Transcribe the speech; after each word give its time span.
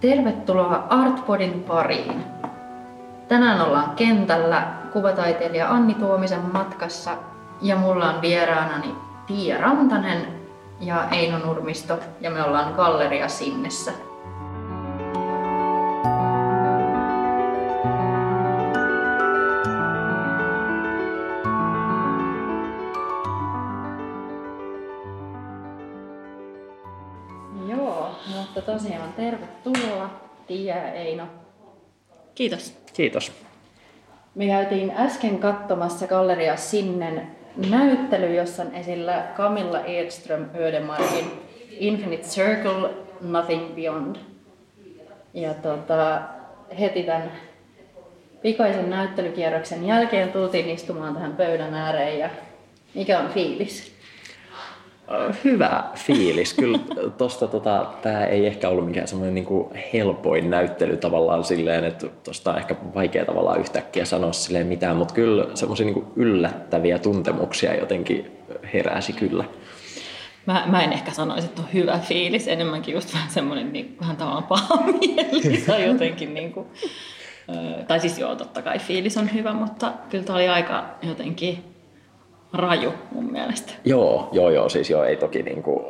Tervetuloa 0.00 0.86
Artpodin 0.88 1.64
pariin. 1.68 2.24
Tänään 3.28 3.60
ollaan 3.60 3.90
kentällä 3.96 4.62
kuvataiteilija 4.92 5.70
Anni 5.70 5.94
Tuomisen 5.94 6.52
matkassa 6.52 7.10
ja 7.62 7.76
mulla 7.76 8.10
on 8.10 8.22
vieraanani 8.22 8.94
Tiia 9.26 9.58
Rantanen 9.58 10.26
ja 10.80 11.08
Eino 11.10 11.38
Nurmisto 11.38 11.98
ja 12.20 12.30
me 12.30 12.44
ollaan 12.44 12.74
Galleria 12.74 13.28
Sinnessä. 13.28 13.92
Tiia 30.70 30.86
ja 30.86 30.92
Eino. 30.92 31.26
Kiitos. 32.34 32.74
Kiitos. 32.92 33.32
Me 34.34 34.46
käytiin 34.46 34.92
äsken 34.96 35.38
katsomassa 35.38 36.06
Galleria 36.06 36.56
Sinnen 36.56 37.36
näyttely, 37.70 38.34
jossa 38.34 38.62
on 38.62 38.74
esillä 38.74 39.26
Camilla 39.36 39.80
Edström 39.84 40.44
Ödemarkin 40.54 41.30
Infinite 41.70 42.22
Circle, 42.22 42.90
Nothing 43.20 43.74
Beyond. 43.74 44.16
Ja 45.34 45.54
tota, 45.54 46.22
heti 46.80 47.02
tämän 47.02 47.32
pikaisen 48.42 48.90
näyttelykierroksen 48.90 49.86
jälkeen 49.86 50.32
tultiin 50.32 50.68
istumaan 50.68 51.14
tähän 51.14 51.36
pöydän 51.36 51.74
ääreen 51.74 52.18
ja 52.18 52.30
mikä 52.94 53.18
on 53.20 53.28
fiilis? 53.28 53.99
Hyvä 55.44 55.84
fiilis. 55.94 56.54
Kyllä 56.54 56.78
tosta 57.18 57.46
tota, 57.46 57.86
tää 58.02 58.26
ei 58.26 58.46
ehkä 58.46 58.68
ollut 58.68 58.86
mikään 58.86 59.08
semmoinen 59.08 59.34
niinku 59.34 59.72
helpoin 59.92 60.50
näyttely 60.50 60.96
tavallaan 60.96 61.44
silleen, 61.44 61.84
että 61.84 62.06
tosta 62.24 62.50
on 62.50 62.58
ehkä 62.58 62.76
vaikea 62.94 63.24
tavallaan 63.24 63.60
yhtäkkiä 63.60 64.04
sanoa 64.04 64.32
silleen 64.32 64.66
mitään, 64.66 64.96
mutta 64.96 65.14
kyllä 65.14 65.46
semmoisia 65.54 65.86
niinku 65.86 66.12
yllättäviä 66.16 66.98
tuntemuksia 66.98 67.74
jotenkin 67.74 68.30
heräsi 68.72 69.12
kyllä. 69.12 69.44
Mä, 70.46 70.64
mä 70.66 70.82
en 70.82 70.92
ehkä 70.92 71.12
sanoisi, 71.12 71.46
että 71.46 71.62
on 71.62 71.68
hyvä 71.74 71.98
fiilis, 71.98 72.48
enemmänkin 72.48 72.94
just 72.94 73.14
vähän 73.14 73.30
semmoinen 73.30 73.72
niin, 73.72 73.96
vähän 74.00 74.16
tavallaan 74.16 74.44
paha 74.44 74.82
mieli 75.00 75.62
tai 75.66 75.86
jotenkin 75.86 76.34
niin 76.34 76.52
kuin, 76.52 76.66
tai 77.88 78.00
siis 78.00 78.18
joo, 78.18 78.36
totta 78.36 78.62
kai 78.62 78.78
fiilis 78.78 79.16
on 79.16 79.34
hyvä, 79.34 79.52
mutta 79.52 79.92
kyllä 80.10 80.24
tämä 80.24 80.36
oli 80.36 80.48
aika 80.48 80.84
jotenkin 81.02 81.69
raju 82.52 82.92
mun 83.12 83.32
mielestä. 83.32 83.72
Joo, 83.84 84.28
joo, 84.32 84.50
joo, 84.50 84.68
siis 84.68 84.90
joo, 84.90 85.04
ei 85.04 85.16
toki 85.16 85.42
niinku, 85.42 85.84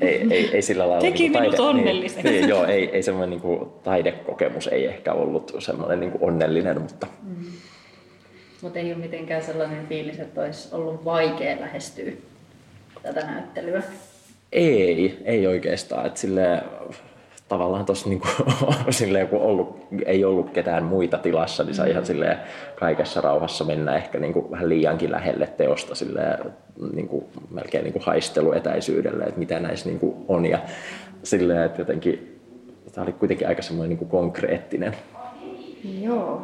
ei, 0.00 0.26
ei, 0.30 0.50
ei 0.52 0.62
sillä 0.62 0.88
lailla... 0.88 1.00
Teki 1.00 1.22
niinku 1.22 1.40
minut 1.40 1.60
onnelliseksi. 1.60 2.28
Niin, 2.28 2.40
niin, 2.40 2.48
joo, 2.48 2.64
ei, 2.64 2.90
ei 2.90 3.02
semmoinen 3.02 3.30
niinku 3.30 3.80
taidekokemus 3.82 4.66
ei 4.66 4.86
ehkä 4.86 5.12
ollut 5.12 5.56
semmoinen 5.58 6.00
niinku 6.00 6.18
onnellinen, 6.20 6.80
mutta... 6.80 7.06
Mm. 7.22 7.44
Mutta 8.62 8.78
ei 8.78 8.92
ole 8.92 9.00
mitenkään 9.00 9.42
sellainen 9.42 9.86
fiilis, 9.86 10.18
että 10.18 10.40
olisi 10.40 10.74
ollut 10.74 11.04
vaikea 11.04 11.60
lähestyä 11.60 12.12
tätä 13.02 13.20
näyttelyä. 13.20 13.82
Ei, 14.52 15.18
ei 15.24 15.46
oikeastaan. 15.46 16.06
Että 16.06 16.20
silleen, 16.20 16.62
tavallaan 17.48 17.84
tuossa 17.84 18.08
niinku, 18.08 18.28
silleen, 18.90 19.28
kun 19.28 19.40
ollut, 19.40 19.86
ei 20.06 20.24
ollut 20.24 20.50
ketään 20.50 20.84
muita 20.84 21.18
tilassa, 21.18 21.64
niin 21.64 21.74
sai 21.74 21.90
ihan 21.90 22.06
silleen 22.06 22.38
kaikessa 22.78 23.20
rauhassa 23.20 23.64
mennä 23.64 23.96
ehkä 23.96 24.18
niinku 24.18 24.50
vähän 24.50 24.68
liiankin 24.68 25.12
lähelle 25.12 25.46
teosta 25.46 25.94
silleen, 25.94 26.38
niinku, 26.92 27.28
melkein 27.50 27.84
niinku 27.84 28.00
haisteluetäisyydelle, 28.02 29.24
että 29.24 29.38
mitä 29.38 29.60
näissä 29.60 29.88
niinku 29.88 30.24
on. 30.28 30.46
Ja 30.46 30.58
silleen, 31.22 31.62
että 31.62 31.80
jotenkin 31.80 32.40
tämä 32.92 33.02
oli 33.02 33.12
kuitenkin 33.12 33.48
aika 33.48 33.62
semmoinen 33.62 33.88
niinku 33.88 34.04
konkreettinen. 34.04 34.96
Joo. 36.00 36.42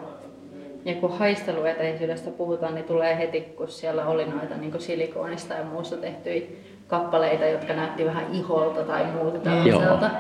Ja 0.85 0.95
kun 0.95 1.19
haisteluetäisyydestä 1.19 2.31
puhutaan, 2.31 2.75
niin 2.75 2.85
tulee 2.85 3.19
heti, 3.19 3.41
kun 3.41 3.69
siellä 3.69 4.07
oli 4.07 4.27
noita 4.27 4.57
niin 4.57 4.81
silikoonista 4.81 5.55
ja 5.55 5.65
muusta 5.65 5.97
tehtyjä 5.97 6.43
kappaleita, 6.87 7.45
jotka 7.45 7.75
näytti 7.75 8.05
vähän 8.05 8.27
iholta 8.33 8.83
tai 8.83 9.05
muuta 9.05 9.39
tällaiselta. 9.39 10.11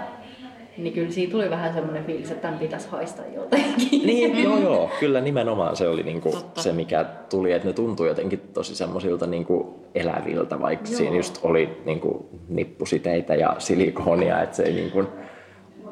Niin 0.82 0.92
kyllä 0.92 1.10
siitä 1.10 1.32
tuli 1.32 1.50
vähän 1.50 1.74
semmoinen 1.74 2.04
fiilis, 2.04 2.30
että 2.30 2.42
tämän 2.42 2.58
pitäisi 2.58 2.88
haistaa 2.88 3.24
jotenkin. 3.34 4.06
Niin, 4.06 4.42
joo 4.42 4.58
joo, 4.68 4.91
kyllä 5.00 5.20
nimenomaan 5.20 5.76
se 5.76 5.88
oli 5.88 6.02
niinku 6.02 6.38
se, 6.54 6.72
mikä 6.72 7.04
tuli, 7.30 7.52
että 7.52 7.68
ne 7.68 7.74
tuntui 7.74 8.08
jotenkin 8.08 8.41
tosi 8.54 8.74
semmoisilta 8.74 9.26
niinku 9.26 9.80
eläviltä, 9.94 10.60
vaikka 10.60 10.88
joo. 10.88 10.98
siinä 10.98 11.16
just 11.16 11.38
oli 11.42 11.82
niinku 11.84 12.28
nippusiteitä 12.48 13.34
ja 13.34 13.56
silikoonia, 13.58 14.42
että 14.42 14.56
se 14.56 14.62
ei 14.62 14.72
niinku, 14.72 15.04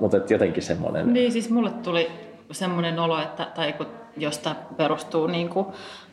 mutta 0.00 0.16
et 0.16 0.30
jotenkin 0.30 0.62
semmoinen... 0.62 1.12
Niin, 1.12 1.32
siis 1.32 1.50
mulle 1.50 1.70
tuli 1.70 2.08
semmoinen 2.50 2.98
olo, 2.98 3.22
että 3.22 3.48
tai 3.54 3.72
kun 3.72 3.86
josta 4.16 4.54
perustuu 4.76 5.26
niin 5.26 5.48
kuin 5.48 5.66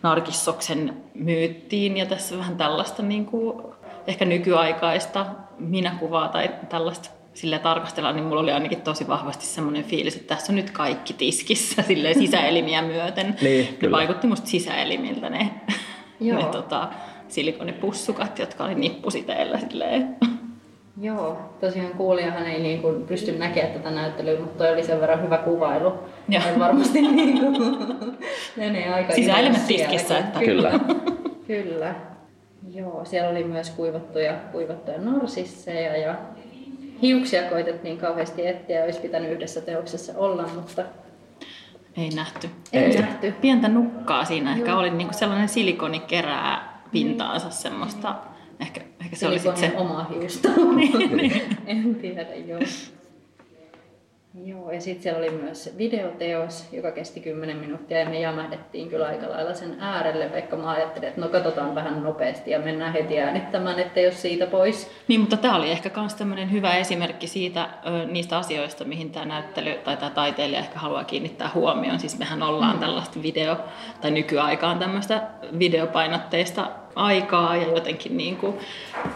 Narkissoksen 0.03 0.93
myyttiin 1.13 1.97
ja 1.97 2.05
tässä 2.05 2.37
vähän 2.37 2.57
tällaista 2.57 3.03
niin 3.03 3.25
kuin, 3.25 3.61
ehkä 4.07 4.25
nykyaikaista 4.25 5.25
minäkuvaa 5.59 6.27
tai 6.27 6.49
tällaista 6.69 7.09
sille 7.35 7.59
tarkastellaan, 7.59 8.15
niin 8.15 8.25
mulla 8.25 8.41
oli 8.41 8.51
ainakin 8.51 8.81
tosi 8.81 9.07
vahvasti 9.07 9.45
semmoinen 9.45 9.83
fiilis, 9.83 10.15
että 10.15 10.35
tässä 10.35 10.51
on 10.51 10.55
nyt 10.55 10.71
kaikki 10.71 11.13
tiskissä 11.13 11.81
sille 11.87 12.13
sisäelimiä 12.13 12.81
myöten. 12.81 13.35
niin, 13.41 13.77
ne 13.81 13.91
vaikutti 13.91 14.27
musta 14.27 14.47
sisäelimiltä 14.47 15.29
ne, 15.29 15.51
ne 16.19 16.43
tota, 16.51 16.89
silikonipussukat, 17.27 18.39
jotka 18.39 18.63
oli 18.63 18.75
nippusiteillä 18.75 19.59
silleen. 19.59 20.15
Joo, 21.01 21.37
tosiaan 21.61 21.91
kuulijahan 21.91 22.47
ei 22.47 22.61
niin 22.61 22.81
kuin 22.81 23.03
pysty 23.03 23.31
näkemään 23.37 23.73
tätä 23.73 23.91
näyttelyä, 23.91 24.39
mutta 24.39 24.57
toi 24.57 24.73
oli 24.73 24.83
sen 24.83 25.01
verran 25.01 25.23
hyvä 25.23 25.37
kuvailu. 25.37 25.93
Ja 26.29 26.41
varmasti 26.59 27.01
niin 27.07 27.39
kuin, 27.39 27.77
menee 28.55 28.93
aika 28.93 29.13
Sisäelimet 29.13 29.67
tiskissä. 29.67 30.17
Että... 30.17 30.39
Kyllä. 30.39 30.79
Kyllä. 31.47 31.95
Joo, 32.73 33.05
siellä 33.05 33.29
oli 33.29 33.43
myös 33.43 33.69
kuivattuja, 33.69 34.33
kuivattuja 34.51 34.97
narsisseja 34.97 35.97
ja 35.97 36.15
hiuksia 37.01 37.49
koitettiin 37.49 37.97
kauheasti 37.97 38.47
etsiä 38.47 38.77
ja 38.77 38.83
olisi 38.83 38.99
pitänyt 38.99 39.31
yhdessä 39.31 39.61
teoksessa 39.61 40.13
olla, 40.15 40.47
mutta 40.55 40.83
ei 41.97 42.09
nähty. 42.09 42.49
Ei, 42.73 42.83
ei. 42.83 43.01
nähty. 43.01 43.31
Pientä 43.41 43.67
nukkaa 43.67 44.25
siinä 44.25 44.53
ehkä 44.53 44.71
Joo. 44.71 44.79
oli 44.79 44.89
niin 44.89 45.07
kuin 45.07 45.17
sellainen 45.17 45.49
silikoni 45.49 45.99
kerää 45.99 46.81
pintaansa 46.91 47.47
niin. 47.47 47.57
semmoista. 47.57 48.15
Ehkä, 48.59 48.81
ehkä 49.01 49.15
se 49.15 49.27
oli 49.27 49.39
se... 49.39 49.73
oma 49.77 50.03
hiusta. 50.03 50.49
en 51.67 51.95
tiedä, 51.95 52.35
joo. 52.35 52.59
Joo, 54.43 54.71
ja 54.71 54.81
sitten 54.81 55.03
siellä 55.03 55.17
oli 55.19 55.29
myös 55.29 55.73
videoteos, 55.77 56.67
joka 56.71 56.91
kesti 56.91 57.19
10 57.19 57.57
minuuttia 57.57 57.99
ja 57.99 58.09
me 58.09 58.19
jämähdettiin 58.19 58.89
kyllä 58.89 59.07
aika 59.07 59.29
lailla 59.29 59.53
sen 59.53 59.77
äärelle, 59.79 60.31
vaikka 60.31 60.55
mä 60.55 60.71
ajattelin, 60.71 61.07
että 61.07 61.21
no 61.21 61.27
katsotaan 61.27 61.75
vähän 61.75 62.03
nopeasti 62.03 62.51
ja 62.51 62.59
mennään 62.59 62.93
heti 62.93 63.19
äänittämään, 63.19 63.79
että 63.79 63.99
jos 63.99 64.21
siitä 64.21 64.47
pois. 64.47 64.91
Niin, 65.07 65.19
mutta 65.19 65.37
tämä 65.37 65.55
oli 65.55 65.71
ehkä 65.71 65.91
myös 65.95 66.13
tämmöinen 66.13 66.51
hyvä 66.51 66.75
esimerkki 66.75 67.27
siitä, 67.27 67.69
niistä 68.11 68.37
asioista, 68.37 68.85
mihin 68.85 69.11
tämä 69.11 69.25
näyttely 69.25 69.73
tai 69.83 69.97
tämä 69.97 70.11
taiteilija 70.11 70.59
ehkä 70.59 70.79
haluaa 70.79 71.03
kiinnittää 71.03 71.49
huomioon. 71.53 71.99
Siis 71.99 72.19
mehän 72.19 72.43
ollaan 72.43 72.75
mm. 72.75 72.79
tällaista 72.79 73.21
video, 73.21 73.57
tai 74.01 74.11
nykyaikaan 74.11 74.79
tämmöistä 74.79 75.21
videopainotteista 75.59 76.71
aikaa 76.95 77.55
ja 77.55 77.67
jotenkin 77.67 78.17
niin 78.17 78.37
kuin 78.37 78.55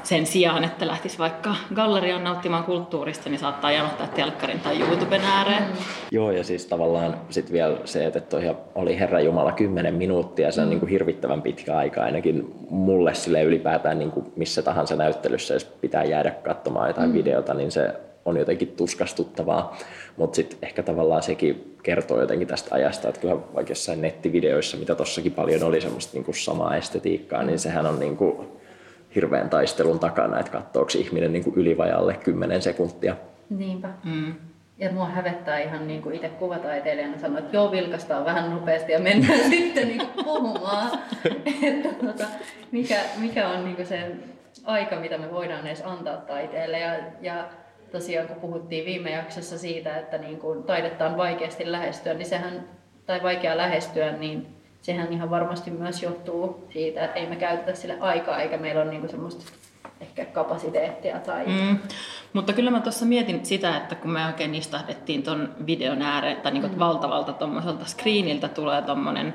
sen 0.03 0.25
sijaan, 0.25 0.63
että 0.63 0.87
lähtisi 0.87 1.17
vaikka 1.17 1.55
galleriaan 1.75 2.23
nauttimaan 2.23 2.63
kulttuurista, 2.63 3.29
niin 3.29 3.39
saattaa 3.39 3.71
janottaa 3.71 4.07
telkkarin 4.07 4.59
tai 4.59 4.79
YouTuben 4.79 5.21
ääreen. 5.21 5.63
Mm. 5.63 5.75
Joo, 6.11 6.31
ja 6.31 6.43
siis 6.43 6.65
tavallaan 6.65 7.17
sitten 7.29 7.53
vielä 7.53 7.77
se, 7.85 8.05
että 8.05 8.19
toi 8.21 8.55
oli 8.75 8.99
Herra 8.99 9.21
Jumala 9.21 9.51
10 9.51 9.93
minuuttia, 9.93 10.51
se 10.51 10.61
on 10.61 10.67
mm. 10.67 10.69
niin 10.69 10.79
kuin 10.79 10.89
hirvittävän 10.89 11.41
pitkä 11.41 11.77
aika 11.77 12.03
ainakin 12.03 12.55
mulle 12.69 13.13
sille 13.13 13.43
ylipäätään 13.43 13.99
niin 13.99 14.11
kuin 14.11 14.25
missä 14.35 14.61
tahansa 14.61 14.95
näyttelyssä, 14.95 15.53
jos 15.53 15.65
pitää 15.65 16.03
jäädä 16.03 16.31
katsomaan 16.31 16.87
jotain 16.87 17.09
mm. 17.09 17.13
videota, 17.13 17.53
niin 17.53 17.71
se 17.71 17.93
on 18.25 18.37
jotenkin 18.37 18.73
tuskastuttavaa, 18.77 19.77
mutta 20.19 20.35
sitten 20.35 20.59
ehkä 20.61 20.83
tavallaan 20.83 21.23
sekin 21.23 21.75
kertoo 21.83 22.19
jotenkin 22.19 22.47
tästä 22.47 22.75
ajasta, 22.75 23.09
että 23.09 23.21
kyllä 23.21 23.35
vaikka 23.35 23.71
jossain 23.71 24.01
nettivideoissa, 24.01 24.77
mitä 24.77 24.95
tossakin 24.95 25.31
paljon 25.31 25.63
oli 25.63 25.81
semmoista 25.81 26.13
niinku 26.13 26.33
samaa 26.33 26.75
estetiikkaa, 26.75 27.43
niin 27.43 27.59
sehän 27.59 27.85
on 27.85 27.99
niinku 27.99 28.59
hirveän 29.15 29.49
taistelun 29.49 29.99
takana, 29.99 30.39
että 30.39 30.51
katsoako 30.51 30.91
ihminen 30.97 31.33
niinku 31.33 31.53
ylivajalle 31.55 32.13
10 32.13 32.61
sekuntia. 32.61 33.15
Niinpä. 33.49 33.89
Mm. 34.03 34.33
Ja 34.77 34.91
mua 34.91 35.05
hävettää 35.05 35.59
ihan 35.59 35.87
niin 35.87 36.01
kuin 36.01 36.15
itse 36.15 36.29
kuvataiteilijana 36.29 37.19
sanoa, 37.19 37.39
että 37.39 37.57
joo, 37.57 37.71
vilkastaa 37.71 38.25
vähän 38.25 38.49
nopeasti 38.49 38.91
ja 38.91 38.99
mennään 38.99 39.49
sitten 39.49 39.87
niin 39.87 39.99
kuin 39.99 40.25
puhumaan. 40.25 40.99
että 41.67 42.05
tota, 42.05 42.23
mikä, 42.71 42.99
mikä 43.17 43.49
on 43.49 43.63
niin 43.63 43.75
kuin 43.75 43.85
se 43.85 44.11
aika, 44.63 44.95
mitä 44.95 45.17
me 45.17 45.31
voidaan 45.31 45.67
edes 45.67 45.81
antaa 45.85 46.17
taiteelle. 46.17 46.79
Ja, 46.79 46.95
ja 47.21 47.45
tosiaan 47.91 48.27
kun 48.27 48.41
puhuttiin 48.41 48.85
viime 48.85 49.11
jaksossa 49.11 49.57
siitä, 49.57 49.97
että 49.97 50.17
niin 50.17 50.39
kun 50.39 50.63
taidetta 50.63 51.05
on 51.07 51.17
vaikeasti 51.17 51.71
lähestyä, 51.71 52.13
niin 52.13 52.25
sehän, 52.25 52.63
tai 53.05 53.23
vaikea 53.23 53.57
lähestyä, 53.57 54.11
niin 54.11 54.47
sehän 54.81 55.13
ihan 55.13 55.29
varmasti 55.29 55.71
myös 55.71 56.03
johtuu 56.03 56.67
siitä, 56.73 57.05
että 57.05 57.19
ei 57.19 57.27
me 57.27 57.35
käytetä 57.35 57.73
sille 57.73 57.97
aikaa, 57.99 58.41
eikä 58.41 58.57
meillä 58.57 58.81
ole 58.81 58.89
niin 58.89 59.09
semmoista 59.09 59.51
ehkä 60.01 60.25
kapasiteettia 60.25 61.19
tai... 61.19 61.45
Mm. 61.45 61.77
Mutta 62.33 62.53
kyllä 62.53 62.71
mä 62.71 62.81
tuossa 62.81 63.05
mietin 63.05 63.45
sitä, 63.45 63.77
että 63.77 63.95
kun 63.95 64.11
me 64.11 64.25
oikein 64.25 64.55
istahdettiin 64.55 65.23
ton 65.23 65.55
videon 65.65 66.01
ääreen, 66.01 66.37
että 66.37 66.51
niin 66.51 66.71
mm. 66.71 66.79
valtavalta 66.79 67.33
tuommoiselta 67.33 67.85
screeniltä 67.85 68.47
tulee 68.47 68.81
tommonen 68.81 69.33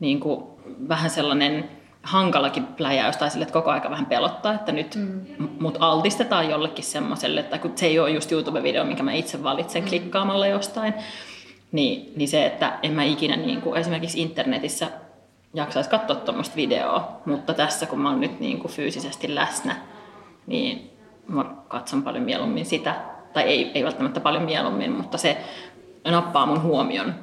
niin 0.00 0.20
kuin, 0.20 0.44
vähän 0.88 1.10
sellainen 1.10 1.68
hankalakin 2.06 2.66
pläjäys 2.66 3.16
tai 3.16 3.30
sille, 3.30 3.42
että 3.42 3.52
koko 3.52 3.70
aika 3.70 3.90
vähän 3.90 4.06
pelottaa, 4.06 4.54
että 4.54 4.72
nyt 4.72 4.94
mm. 4.94 5.20
mut 5.60 5.76
altistetaan 5.80 6.50
jollekin 6.50 6.84
semmoiselle, 6.84 7.40
että 7.40 7.58
kun 7.58 7.72
se 7.74 7.86
ei 7.86 7.98
ole 7.98 8.10
just 8.10 8.32
YouTube-video, 8.32 8.84
minkä 8.84 9.02
mä 9.02 9.12
itse 9.12 9.42
valitsen 9.42 9.82
mm. 9.82 9.88
klikkaamalla 9.88 10.46
jostain, 10.46 10.94
niin, 11.72 12.12
niin 12.16 12.28
se, 12.28 12.46
että 12.46 12.78
en 12.82 12.92
mä 12.92 13.02
ikinä 13.02 13.36
niin 13.36 13.60
kuin 13.60 13.76
esimerkiksi 13.76 14.22
internetissä 14.22 14.88
jaksaisi 15.54 15.90
katsoa 15.90 16.16
tuommoista 16.16 16.56
videoa, 16.56 17.20
mutta 17.24 17.54
tässä 17.54 17.86
kun 17.86 18.00
mä 18.00 18.08
oon 18.10 18.20
nyt 18.20 18.40
niin 18.40 18.58
kuin 18.58 18.72
fyysisesti 18.72 19.34
läsnä, 19.34 19.76
niin 20.46 20.90
mä 21.28 21.44
katson 21.68 22.02
paljon 22.02 22.24
mieluummin 22.24 22.66
sitä, 22.66 22.94
tai 23.32 23.42
ei, 23.42 23.70
ei 23.74 23.84
välttämättä 23.84 24.20
paljon 24.20 24.42
mieluummin, 24.42 24.92
mutta 24.92 25.18
se 25.18 25.36
nappaa 26.04 26.46
mun 26.46 26.62
huomion 26.62 27.14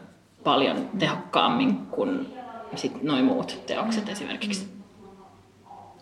paljon 0.43 0.89
tehokkaammin 0.99 1.77
kuin 1.77 2.42
sit 2.77 3.03
noin 3.03 3.25
muut 3.25 3.63
teokset 3.65 4.09
esimerkiksi. 4.09 4.73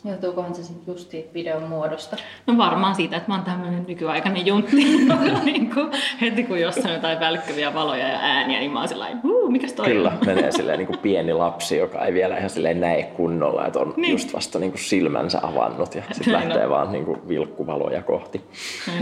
Johtuukohan 0.04 0.56
se 0.56 0.64
sitten 0.64 0.94
just 0.94 1.12
siitä 1.12 1.34
videon 1.34 1.64
muodosta? 1.64 2.18
No 2.48 2.58
varmaan 2.58 2.96
siitä, 2.96 3.18
että 3.18 3.30
mä 3.30 3.36
oon 3.36 3.46
tämmöinen 3.46 3.86
nykyaikainen 3.88 4.46
juntti. 4.46 4.76
niin 5.46 5.74
kuin, 5.74 5.92
heti 6.22 6.44
kun 6.44 6.60
jossain 6.60 6.94
jotain 6.94 7.20
välkkyviä 7.20 7.74
valoja 7.74 8.08
ja 8.08 8.20
ääniä, 8.22 8.60
niin 8.60 8.72
mä 8.72 8.80
oon 8.80 8.88
sellainen, 8.88 9.24
huu, 9.24 9.52
mikäs 9.52 9.74
toi 9.74 9.86
Kyllä, 9.86 10.10
on? 10.10 10.26
menee 10.26 10.52
silleen 10.52 10.78
niin 10.78 10.88
kuin 10.88 11.00
pieni 11.00 11.34
lapsi, 11.34 11.78
joka 11.78 12.06
ei 12.06 12.14
vielä 12.14 12.38
ihan 12.38 12.50
silleen 12.50 12.80
näe 12.80 13.04
kunnolla, 13.04 13.68
että 13.68 13.80
on 13.80 13.94
niin. 13.98 14.12
just 14.12 14.34
vasta 14.34 14.60
niin 14.60 14.72
kuin 14.72 14.82
silmänsä 14.82 15.40
avannut 15.44 15.96
ja 15.96 16.04
sitten 16.12 16.34
lähtee 16.34 16.70
vaan 16.70 16.92
niin 16.92 17.06
kuin 17.06 17.28
vilkkuvaloja 17.28 18.02
kohti. 18.02 18.42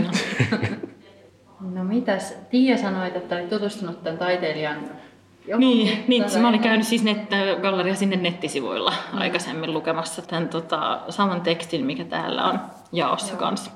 no 1.74 1.84
mitäs, 1.84 2.36
Tiia 2.50 2.76
sanoit, 2.76 3.16
että 3.16 3.36
olet 3.36 3.48
tutustunut 3.48 4.02
tämän 4.02 4.18
taiteilijan 4.18 4.90
joku 5.50 5.60
niin, 5.60 6.04
niin 6.08 6.24
mä 6.40 6.48
olin 6.48 6.60
käynyt 6.60 6.86
siis 6.86 7.04
net, 7.04 7.18
galleria 7.62 7.94
sinne 7.94 8.16
nettisivuilla 8.16 8.92
mm. 9.12 9.18
aikaisemmin 9.18 9.72
lukemassa 9.72 10.22
tämän 10.22 10.48
tota, 10.48 11.00
saman 11.08 11.40
tekstin, 11.40 11.86
mikä 11.86 12.04
täällä 12.04 12.44
on 12.44 12.60
jaossa 12.92 13.32
Joo. 13.32 13.38
kanssa. 13.40 13.70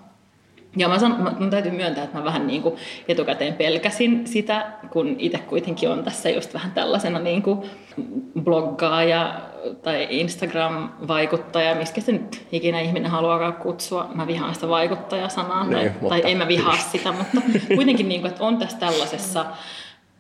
Ja 0.76 0.88
mä 0.88 0.98
sanon, 0.98 1.36
mun 1.38 1.50
täytyy 1.50 1.72
myöntää, 1.72 2.04
että 2.04 2.18
mä 2.18 2.24
vähän 2.24 2.46
niin 2.46 2.62
kuin 2.62 2.74
etukäteen 3.08 3.54
pelkäsin 3.54 4.26
sitä, 4.26 4.72
kun 4.90 5.16
itse 5.18 5.38
kuitenkin 5.38 5.90
on 5.90 6.04
tässä 6.04 6.30
just 6.30 6.54
vähän 6.54 6.72
tällaisena 6.72 7.18
niin 7.18 7.42
kuin 7.42 7.70
bloggaaja 8.42 9.40
tai 9.82 10.06
Instagram-vaikuttaja, 10.10 11.74
miskä 11.74 12.00
se 12.00 12.12
nyt 12.12 12.46
ikinä 12.52 12.80
ihminen 12.80 13.10
haluaa 13.10 13.52
kutsua. 13.52 14.10
Mä 14.14 14.26
vihaan 14.26 14.54
sitä 14.54 14.68
vaikuttajasanaa, 14.68 15.64
niin, 15.64 15.72
tai, 15.72 15.84
mutta... 16.00 16.08
tai 16.08 16.30
en 16.30 16.38
mä 16.38 16.48
vihaa 16.48 16.76
sitä, 16.76 17.12
mutta 17.12 17.40
kuitenkin 17.74 18.08
niin 18.08 18.20
kuin, 18.20 18.30
että 18.30 18.44
on 18.44 18.58
tässä 18.58 18.78
tällaisessa 18.78 19.44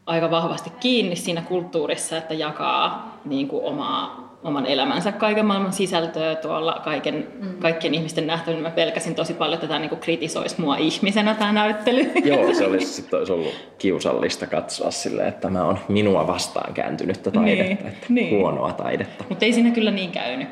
aika 0.06 0.30
vahvasti 0.30 0.70
kiinni 0.80 1.16
siinä 1.16 1.40
kulttuurissa, 1.40 2.16
että 2.16 2.34
jakaa 2.34 3.18
niin 3.24 3.48
kuin 3.48 3.64
omaa, 3.64 4.38
oman 4.42 4.66
elämänsä 4.66 5.12
kaiken 5.12 5.46
maailman 5.46 5.72
sisältöä 5.72 6.34
tuolla 6.34 6.80
kaiken, 6.84 7.28
mm. 7.40 7.58
kaikkien 7.58 7.94
ihmisten 7.94 8.26
nähtävillä. 8.26 8.62
Mä 8.62 8.74
pelkäsin 8.74 9.14
tosi 9.14 9.34
paljon, 9.34 9.54
että 9.54 9.66
tämä 9.66 9.78
niin 9.80 9.96
kritisoisi 10.00 10.60
mua 10.60 10.76
ihmisenä 10.76 11.34
tämä 11.34 11.52
näyttely. 11.52 12.12
Joo, 12.24 12.54
se 12.54 12.66
olisi, 12.66 12.86
sit 13.02 13.14
olisi 13.14 13.32
ollut 13.32 13.54
kiusallista 13.78 14.46
katsoa 14.46 14.90
silleen, 14.90 15.28
että 15.28 15.40
tämä 15.40 15.64
on 15.64 15.78
minua 15.88 16.26
vastaan 16.26 16.74
kääntynyttä 16.74 17.30
taidetta, 17.30 17.64
niin, 17.64 17.86
että 17.86 18.06
niin. 18.08 18.38
huonoa 18.38 18.72
taidetta. 18.72 19.24
Mutta 19.28 19.44
ei 19.44 19.52
siinä 19.52 19.70
kyllä 19.70 19.90
niin 19.90 20.10
käynyt. 20.10 20.48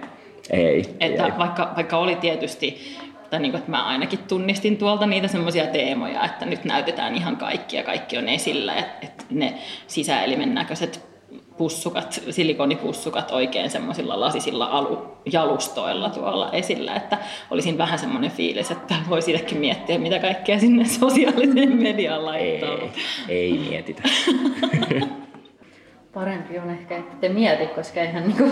Ei. 0.50 0.80
Että 1.00 1.24
ei. 1.26 1.38
Vaikka, 1.38 1.72
vaikka 1.76 1.96
oli 1.96 2.16
tietysti 2.16 2.96
että, 3.32 3.42
niin 3.42 3.52
kuin, 3.52 3.58
että 3.58 3.70
mä 3.70 3.84
ainakin 3.84 4.18
tunnistin 4.18 4.76
tuolta 4.76 5.06
niitä 5.06 5.28
semmoisia 5.28 5.66
teemoja, 5.66 6.24
että 6.24 6.46
nyt 6.46 6.64
näytetään 6.64 7.14
ihan 7.14 7.36
kaikki 7.36 7.76
ja 7.76 7.82
kaikki 7.82 8.18
on 8.18 8.28
esillä, 8.28 8.74
että, 8.74 9.06
että 9.06 9.24
ne 9.30 9.54
sisäelimen 9.86 10.54
näköiset 10.54 11.06
pussukat, 11.56 12.22
silikonipussukat 12.30 13.30
oikein 13.30 13.70
semmoisilla 13.70 14.20
lasisilla 14.20 14.64
alu, 14.64 15.16
jalustoilla 15.32 16.10
tuolla 16.10 16.50
esillä, 16.52 16.94
että 16.94 17.18
olisin 17.50 17.78
vähän 17.78 17.98
semmoinen 17.98 18.30
fiilis, 18.30 18.70
että 18.70 18.94
voisi 19.08 19.32
itsekin 19.32 19.58
miettiä, 19.58 19.98
mitä 19.98 20.18
kaikkea 20.18 20.58
sinne 20.58 20.84
sosiaaliseen 20.84 21.76
mediaan 21.82 22.24
laittaa. 22.24 22.70
Ei, 22.70 22.90
ei 23.28 23.58
mietitä. 23.68 24.02
Parempi 26.14 26.58
on 26.58 26.70
ehkä, 26.70 26.96
että 26.96 27.16
te 27.20 27.28
mieti, 27.28 27.66
koska 27.66 28.00
eihän 28.00 28.28
niinku, 28.28 28.50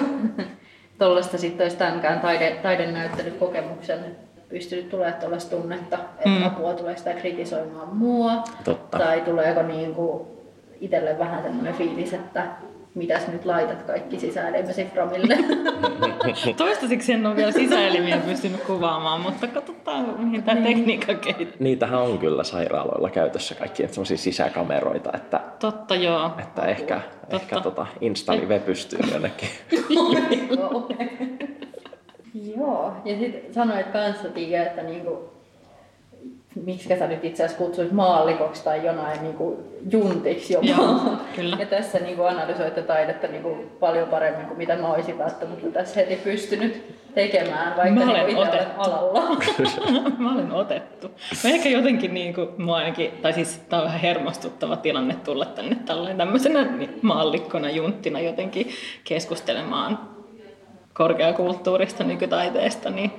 tuollaista 0.98 1.38
sitten 1.38 1.64
olisi 1.64 1.76
taide, 2.22 2.58
taidenäyttelykokemuksen 2.62 4.29
pystynyt 4.50 4.88
tulemaan 4.88 5.20
tuollaista 5.20 5.56
tunnetta, 5.56 5.96
että 5.96 6.28
mm. 6.28 6.46
apua 6.46 6.74
tulee 6.74 6.96
sitä 6.96 7.14
kritisoimaan 7.14 7.96
mua. 7.96 8.44
Totta. 8.64 8.98
Tai 8.98 9.20
tuleeko 9.20 9.62
niin 9.62 9.94
kuin 9.94 10.22
itselle 10.80 11.18
vähän 11.18 11.42
semmoinen 11.42 11.74
fiilis, 11.74 12.12
että 12.12 12.46
mitäs 12.94 13.28
nyt 13.28 13.44
laitat 13.44 13.82
kaikki 13.82 14.20
sisäelimesi 14.20 14.84
Framille. 14.84 15.38
Toistaiseksi 16.56 17.12
en 17.12 17.26
ole 17.26 17.36
vielä 17.36 17.52
sisäelimiä 17.52 18.16
pystynyt 18.16 18.60
kuvaamaan, 18.60 19.20
mutta 19.20 19.46
katsotaan 19.46 20.20
mihin 20.20 20.42
tämä 20.42 20.60
niin. 20.60 20.76
tekniikka 20.76 21.14
kehittyy. 21.14 21.56
Niitähän 21.58 22.00
on 22.00 22.18
kyllä 22.18 22.44
sairaaloilla 22.44 23.10
käytössä 23.10 23.54
kaikki 23.54 23.88
semmoisia 23.88 24.16
sisäkameroita, 24.16 25.10
että, 25.14 25.40
Totta 25.58 25.94
joo. 25.94 26.30
että 26.38 26.62
ehkä, 26.62 27.00
Totta. 27.20 27.36
ehkä 27.36 27.60
tota 27.60 27.86
Instalive 28.00 28.58
pystyy 28.58 28.98
jonnekin. 29.12 29.48
Joo, 32.34 32.92
ja 33.04 33.18
sitten 33.18 33.54
sanoit 33.54 33.86
kanssa 33.86 34.28
Tiia, 34.28 34.62
että 34.62 34.82
niinku, 34.82 35.30
miksi 36.64 36.98
sä 36.98 37.06
nyt 37.06 37.24
itse 37.24 37.44
asiassa 37.44 37.64
kutsuit 37.64 37.92
maallikoksi 37.92 38.64
tai 38.64 38.86
jonain 38.86 39.22
niinku 39.22 39.64
juntiksi 39.90 40.52
jopa. 40.52 40.66
Joo, 40.66 41.00
kyllä. 41.36 41.56
Ja 41.60 41.66
tässä 41.66 41.98
niinku 41.98 42.22
analysoitte 42.22 42.82
taidetta 42.82 43.26
niinku 43.26 43.56
paljon 43.80 44.08
paremmin 44.08 44.46
kuin 44.46 44.58
mitä 44.58 44.76
mä 44.76 44.92
olisin 44.92 45.18
välttämättä 45.18 45.68
tässä 45.72 46.00
heti 46.00 46.16
pystynyt 46.16 46.82
tekemään, 47.14 47.76
vaikka 47.76 48.04
mä 48.04 48.10
olen 48.10 48.26
niinku 48.26 48.42
itse 48.42 48.56
olen 48.56 48.68
alalla. 48.76 49.36
mä 50.18 50.32
olen 50.32 50.52
otettu. 50.52 51.10
Mä 51.44 51.50
ehkä 51.50 51.68
jotenkin, 51.68 52.14
niinku, 52.14 52.48
mua 52.58 52.76
ainakin, 52.76 53.10
tai 53.22 53.32
siis 53.32 53.58
tämä 53.68 53.82
on 53.82 53.86
vähän 53.86 54.00
hermostuttava 54.00 54.76
tilanne 54.76 55.14
tulla 55.14 55.44
tänne 55.44 55.76
tällainen 55.86 56.16
tämmöisenä 56.16 56.66
maallikkona, 57.02 57.70
junttina 57.70 58.20
jotenkin 58.20 58.68
keskustelemaan 59.04 60.19
korkeakulttuurista, 61.00 62.04
nykytaiteesta, 62.04 62.90
niin 62.90 63.10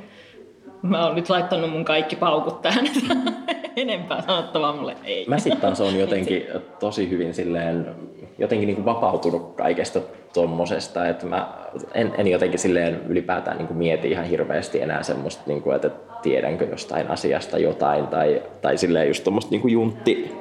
mä 0.82 1.06
oon 1.06 1.16
nyt 1.16 1.30
laittanut 1.30 1.72
mun 1.72 1.86
kaikki 1.86 2.16
paukut 2.16 2.62
tähän, 2.62 2.86
enempää 3.76 4.22
sanottavaa 4.22 4.74
mulle 4.74 4.96
ei. 5.04 5.26
Mä 5.28 5.40
sitten 5.40 5.62
taas 5.62 5.82
on 5.82 6.00
jotenkin 6.00 6.46
tosi 6.80 7.10
hyvin 7.10 7.34
silleen, 7.34 7.96
jotenkin 8.38 8.68
niin 8.68 8.76
kuin 8.76 8.86
vapautunut 8.86 9.56
kaikesta 9.56 10.00
tommosesta, 10.34 11.08
että 11.08 11.26
mä 11.26 11.54
en, 11.94 12.14
en 12.18 12.28
jotenkin 12.28 12.60
silleen 12.60 13.02
ylipäätään 13.08 13.58
niin 13.58 13.68
kuin 13.68 13.78
mieti 13.78 14.12
ihan 14.12 14.26
hirveästi 14.26 14.82
enää 14.82 15.04
semmoista, 15.04 15.44
niin 15.46 15.62
kuin, 15.62 15.76
että 15.76 15.90
tiedänkö 16.22 16.66
jostain 16.66 17.10
asiasta 17.10 17.58
jotain 17.58 18.08
tai, 18.08 18.42
tai 18.62 18.78
silleen 18.78 19.08
just 19.08 19.24
tuommoista 19.24 19.52
niin 19.52 19.72
juntti 19.72 20.32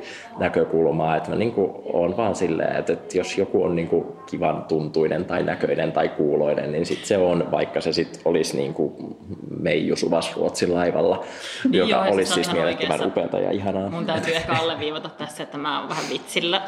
näkökulmaa, 0.40 1.16
että 1.16 1.30
mä 1.30 1.36
niin 1.36 1.52
kuin 1.52 1.70
olen 1.84 2.16
vaan 2.16 2.36
silleen, 2.36 2.76
että, 2.76 2.92
että 2.92 3.18
jos 3.18 3.38
joku 3.38 3.64
on 3.64 3.76
niin 3.76 3.88
kuin 3.88 4.04
kivan 4.30 4.64
tuntuinen 4.64 5.24
tai 5.24 5.42
näköinen 5.42 5.92
tai 5.92 6.08
kuuloinen, 6.08 6.72
niin 6.72 6.86
sit 6.86 7.04
se 7.04 7.18
on, 7.18 7.50
vaikka 7.50 7.80
se 7.80 7.92
sitten 7.92 8.22
olisi 8.24 8.56
niin 8.56 8.74
kuin 8.74 9.16
Meiju 9.60 9.96
Suvas 9.96 10.36
Ruotsin 10.36 10.74
laivalla, 10.74 11.24
niin 11.64 11.78
joka 11.78 12.06
joo, 12.06 12.14
olisi 12.14 12.32
siis 12.32 12.52
mielettömän 12.52 13.06
upeata 13.06 13.38
ja 13.38 13.50
ihanaa. 13.50 13.90
Mun 13.90 14.06
täytyy 14.06 14.34
ehkä 14.34 14.52
alleviivata 14.52 15.08
tässä, 15.08 15.42
että 15.42 15.58
mä 15.58 15.80
oon 15.80 15.88
vähän 15.88 16.04
vitsillä, 16.10 16.62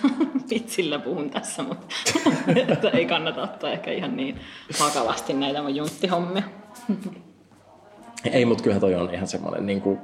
vitsillä 0.50 0.98
puhun 0.98 1.30
tässä, 1.30 1.62
mutta 1.62 1.86
että 2.72 2.88
ei 2.88 3.06
kannata 3.06 3.42
ottaa 3.42 3.70
ehkä 3.70 3.92
ihan 3.92 4.16
niin 4.16 4.40
vakavasti 4.80 5.32
näitä 5.32 5.62
mun 5.62 5.76
junttihommia. 5.76 6.42
Ei, 8.32 8.44
mutta 8.44 8.64
kyllä 8.64 8.80
toi 8.80 8.94
on 8.94 9.14
ihan 9.14 9.26
semmoinen 9.26 9.66
niin 9.66 9.80
kuin, 9.80 9.98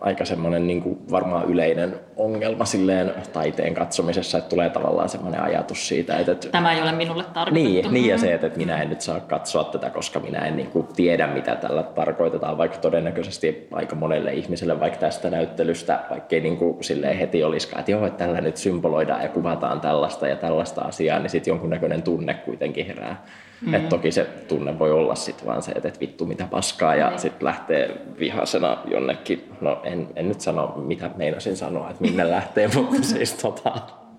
aika 0.00 0.24
semmoinen 0.24 0.66
niin 0.66 0.82
kuin 0.82 0.98
varmaan 1.10 1.50
yleinen 1.50 2.00
ongelma 2.16 2.64
silleen 2.64 3.14
taiteen 3.32 3.74
katsomisessa, 3.74 4.38
että 4.38 4.50
tulee 4.50 4.70
tavallaan 4.70 5.08
semmoinen 5.08 5.42
ajatus 5.42 5.88
siitä, 5.88 6.16
että... 6.16 6.32
että 6.32 6.48
Tämä 6.48 6.72
ei 6.72 6.82
ole 6.82 6.92
minulle 6.92 7.24
tarkoitettu. 7.24 7.70
Niin, 7.70 7.92
niin 7.92 8.10
ja 8.10 8.18
se, 8.18 8.34
että, 8.34 8.46
että 8.46 8.58
minä 8.58 8.82
en 8.82 8.88
nyt 8.88 9.00
saa 9.00 9.20
katsoa 9.20 9.64
tätä, 9.64 9.90
koska 9.90 10.20
minä 10.20 10.38
en 10.38 10.56
niin 10.56 10.70
kuin 10.70 10.86
tiedä, 10.96 11.26
mitä 11.26 11.56
tällä 11.56 11.82
tarkoitetaan, 11.82 12.58
vaikka 12.58 12.78
todennäköisesti 12.78 13.68
aika 13.72 13.96
monelle 13.96 14.32
ihmiselle 14.32 14.80
vaikka 14.80 14.98
tästä 14.98 15.30
näyttelystä, 15.30 16.00
vaikkei 16.10 16.40
niin 16.40 16.56
kuin 16.56 16.84
silleen 16.84 17.18
heti 17.18 17.44
olisikaan, 17.44 17.80
että 17.80 17.92
joo, 17.92 18.06
että 18.06 18.24
tällä 18.24 18.40
nyt 18.40 18.56
symboloidaan 18.56 19.22
ja 19.22 19.28
kuvataan 19.28 19.80
tällaista 19.80 20.28
ja 20.28 20.36
tällaista 20.36 20.80
asiaa, 20.80 21.18
niin 21.18 21.30
sitten 21.30 21.50
jonkunnäköinen 21.50 22.02
tunne 22.02 22.34
kuitenkin 22.34 22.86
herää. 22.86 23.24
Mm. 23.60 23.74
Et 23.74 23.88
toki 23.88 24.12
se 24.12 24.24
tunne 24.24 24.78
voi 24.78 24.92
olla 24.92 25.14
sitten 25.14 25.46
vaan 25.46 25.62
se, 25.62 25.72
että 25.72 25.88
et 25.88 26.00
vittu 26.00 26.26
mitä 26.26 26.46
paskaa 26.50 26.94
ja 26.94 27.10
mm. 27.10 27.18
sitten 27.18 27.46
lähtee 27.46 28.00
vihasena 28.18 28.78
jonnekin, 28.84 29.52
no 29.60 29.80
en, 29.84 30.08
en 30.16 30.28
nyt 30.28 30.40
sano 30.40 30.74
mitä 30.76 31.10
meinasin 31.16 31.56
sanoa, 31.56 31.90
että 31.90 32.02
minne 32.02 32.30
lähtee, 32.30 32.70
mutta 32.74 33.02
siis 33.12 33.34
tota, 33.34 33.72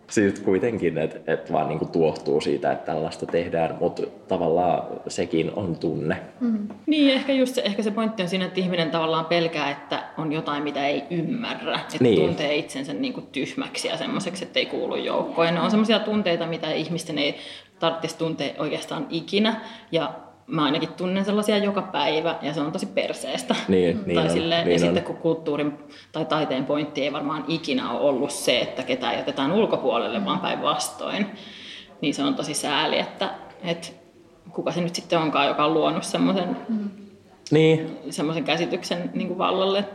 Sitten 0.09 0.43
kuitenkin, 0.43 0.97
että 0.97 1.33
et 1.33 1.51
vaan 1.51 1.69
niinku 1.69 1.85
tuohtuu 1.85 2.41
siitä, 2.41 2.71
että 2.71 2.85
tällaista 2.85 3.25
tehdään, 3.25 3.77
mutta 3.79 4.03
tavallaan 4.27 4.83
sekin 5.07 5.51
on 5.55 5.75
tunne. 5.75 6.17
Mm. 6.39 6.67
Niin, 6.85 7.13
ehkä 7.13 7.33
just 7.33 7.55
se, 7.55 7.61
ehkä 7.61 7.83
se 7.83 7.91
pointti 7.91 8.23
on 8.23 8.29
siinä, 8.29 8.45
että 8.45 8.59
ihminen 8.59 8.91
tavallaan 8.91 9.25
pelkää, 9.25 9.71
että 9.71 10.03
on 10.17 10.33
jotain, 10.33 10.63
mitä 10.63 10.87
ei 10.87 11.03
ymmärrä. 11.09 11.75
Että 11.75 11.97
niin. 11.99 12.21
tuntee 12.21 12.55
itsensä 12.55 12.93
niinku 12.93 13.21
tyhmäksi 13.21 13.87
ja 13.87 13.97
semmoiseksi, 13.97 14.43
että 14.45 14.59
ei 14.59 14.65
kuulu 14.65 14.95
joukkoon. 14.95 15.47
Ja 15.47 15.53
ne 15.53 15.61
on 15.61 15.71
semmoisia 15.71 15.99
tunteita, 15.99 16.47
mitä 16.47 16.71
ihmisten 16.71 17.17
ei 17.17 17.35
tarvitsisi 17.79 18.17
tuntea 18.17 18.53
oikeastaan 18.59 19.07
ikinä. 19.09 19.61
Ja 19.91 20.13
mä 20.47 20.65
ainakin 20.65 20.89
tunnen 20.89 21.25
sellaisia 21.25 21.57
joka 21.57 21.81
päivä 21.81 22.35
ja 22.41 22.53
se 22.53 22.61
on 22.61 22.71
tosi 22.71 22.85
perseestä. 22.85 23.55
Niin, 23.67 24.03
niin 24.05 24.15
tai 24.15 24.23
on, 24.23 24.29
silleen, 24.29 24.67
niin 24.67 24.71
ja 24.71 24.75
on. 24.75 24.79
sitten 24.79 25.03
kun 25.03 25.17
kulttuurin 25.17 25.73
tai 26.11 26.25
taiteen 26.25 26.65
pointti 26.65 27.01
ei 27.01 27.13
varmaan 27.13 27.45
ikinä 27.47 27.91
ole 27.91 28.09
ollut 28.09 28.31
se, 28.31 28.59
että 28.59 28.83
ketään 28.83 29.15
jätetään 29.15 29.51
ulkopuolelle, 29.51 30.25
vaan 30.25 30.39
päinvastoin, 30.39 31.25
niin 32.01 32.13
se 32.13 32.23
on 32.23 32.35
tosi 32.35 32.53
sääli, 32.53 32.99
että, 32.99 33.29
että 33.63 33.87
kuka 34.51 34.71
se 34.71 34.81
nyt 34.81 34.95
sitten 34.95 35.19
onkaan, 35.19 35.47
joka 35.47 35.65
on 35.65 35.73
luonut 35.73 36.03
semmoisen 36.03 36.57
Niin, 37.51 37.97
semmoisen 38.09 38.43
käsityksen 38.43 39.11
niin 39.13 39.27
kuin 39.27 39.37
vallalle. 39.37 39.85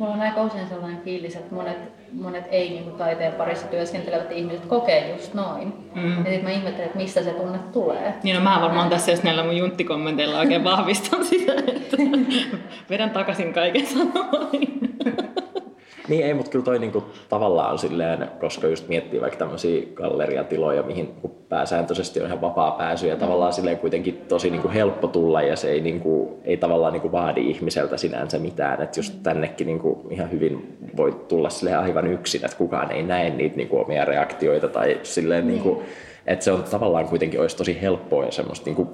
Mulla 0.00 0.14
on 0.14 0.20
aika 0.20 0.42
usein 0.42 0.68
sellainen 0.68 1.02
fiilis, 1.02 1.36
että 1.36 1.54
monet, 1.54 1.76
monet 2.12 2.44
ei 2.50 2.70
niin 2.70 2.84
kuin 2.84 2.96
taiteen 2.96 3.32
parissa 3.32 3.66
työskentelevät 3.66 4.32
ihmiset 4.32 4.66
kokee 4.66 5.10
just 5.12 5.34
noin. 5.34 5.72
Mm. 5.94 6.10
Ja 6.10 6.24
sitten 6.24 6.44
mä 6.44 6.50
ihmettelen, 6.50 6.86
että 6.86 6.98
mistä 6.98 7.22
se 7.22 7.30
tunne 7.30 7.58
tulee. 7.72 8.14
Niin 8.22 8.36
no 8.36 8.42
mä 8.42 8.58
varmaan 8.62 8.88
tässä 8.88 9.10
jos 9.10 9.22
näillä 9.22 9.42
mun 9.42 9.56
junttikommenteilla 9.56 10.38
oikein 10.38 10.64
vahvistan 10.64 11.24
sitä, 11.24 11.52
että 11.52 11.96
vedän 12.90 13.10
takaisin 13.10 13.52
kaiken 13.52 13.86
sanomani. 13.86 14.89
Niin 16.10 16.26
ei, 16.26 16.34
mutta 16.34 16.50
kyllä 16.50 16.64
toi 16.64 16.78
niinku 16.78 17.04
tavallaan 17.28 17.78
silleen, 17.78 18.28
koska 18.40 18.66
just 18.66 18.88
miettii 18.88 19.20
vaikka 19.20 19.38
tämmöisiä 19.38 19.82
galleriatiloja, 19.94 20.82
mihin 20.82 21.04
niinku 21.04 21.28
pääsääntöisesti 21.28 22.20
on 22.20 22.26
ihan 22.26 22.40
vapaa 22.40 22.70
pääsy 22.70 23.06
ja 23.06 23.16
tavallaan 23.16 23.52
silleen 23.52 23.78
kuitenkin 23.78 24.22
tosi 24.28 24.50
niinku 24.50 24.70
helppo 24.74 25.08
tulla 25.08 25.42
ja 25.42 25.56
se 25.56 25.70
ei, 25.70 25.80
niinku, 25.80 26.40
ei 26.44 26.56
tavallaan 26.56 26.92
niinku 26.92 27.12
vaadi 27.12 27.50
ihmiseltä 27.50 27.96
sinänsä 27.96 28.38
mitään, 28.38 28.82
että 28.82 28.98
just 28.98 29.14
tännekin 29.22 29.66
niinku 29.66 30.06
ihan 30.10 30.30
hyvin 30.30 30.78
voi 30.96 31.12
tulla 31.28 31.50
silleen 31.50 31.78
aivan 31.78 32.06
yksin, 32.06 32.44
että 32.44 32.56
kukaan 32.56 32.92
ei 32.92 33.02
näe 33.02 33.30
niitä 33.30 33.56
niinku 33.56 33.78
omia 33.78 34.04
reaktioita 34.04 34.68
tai 34.68 35.00
silleen 35.02 35.46
niinku, 35.46 35.82
että 36.26 36.44
se 36.44 36.52
on 36.52 36.64
tavallaan 36.70 37.08
kuitenkin 37.08 37.40
olisi 37.40 37.56
tosi 37.56 37.80
helppoa 37.82 38.24
ja 38.24 38.32
semmoista 38.32 38.64
niinku, 38.64 38.88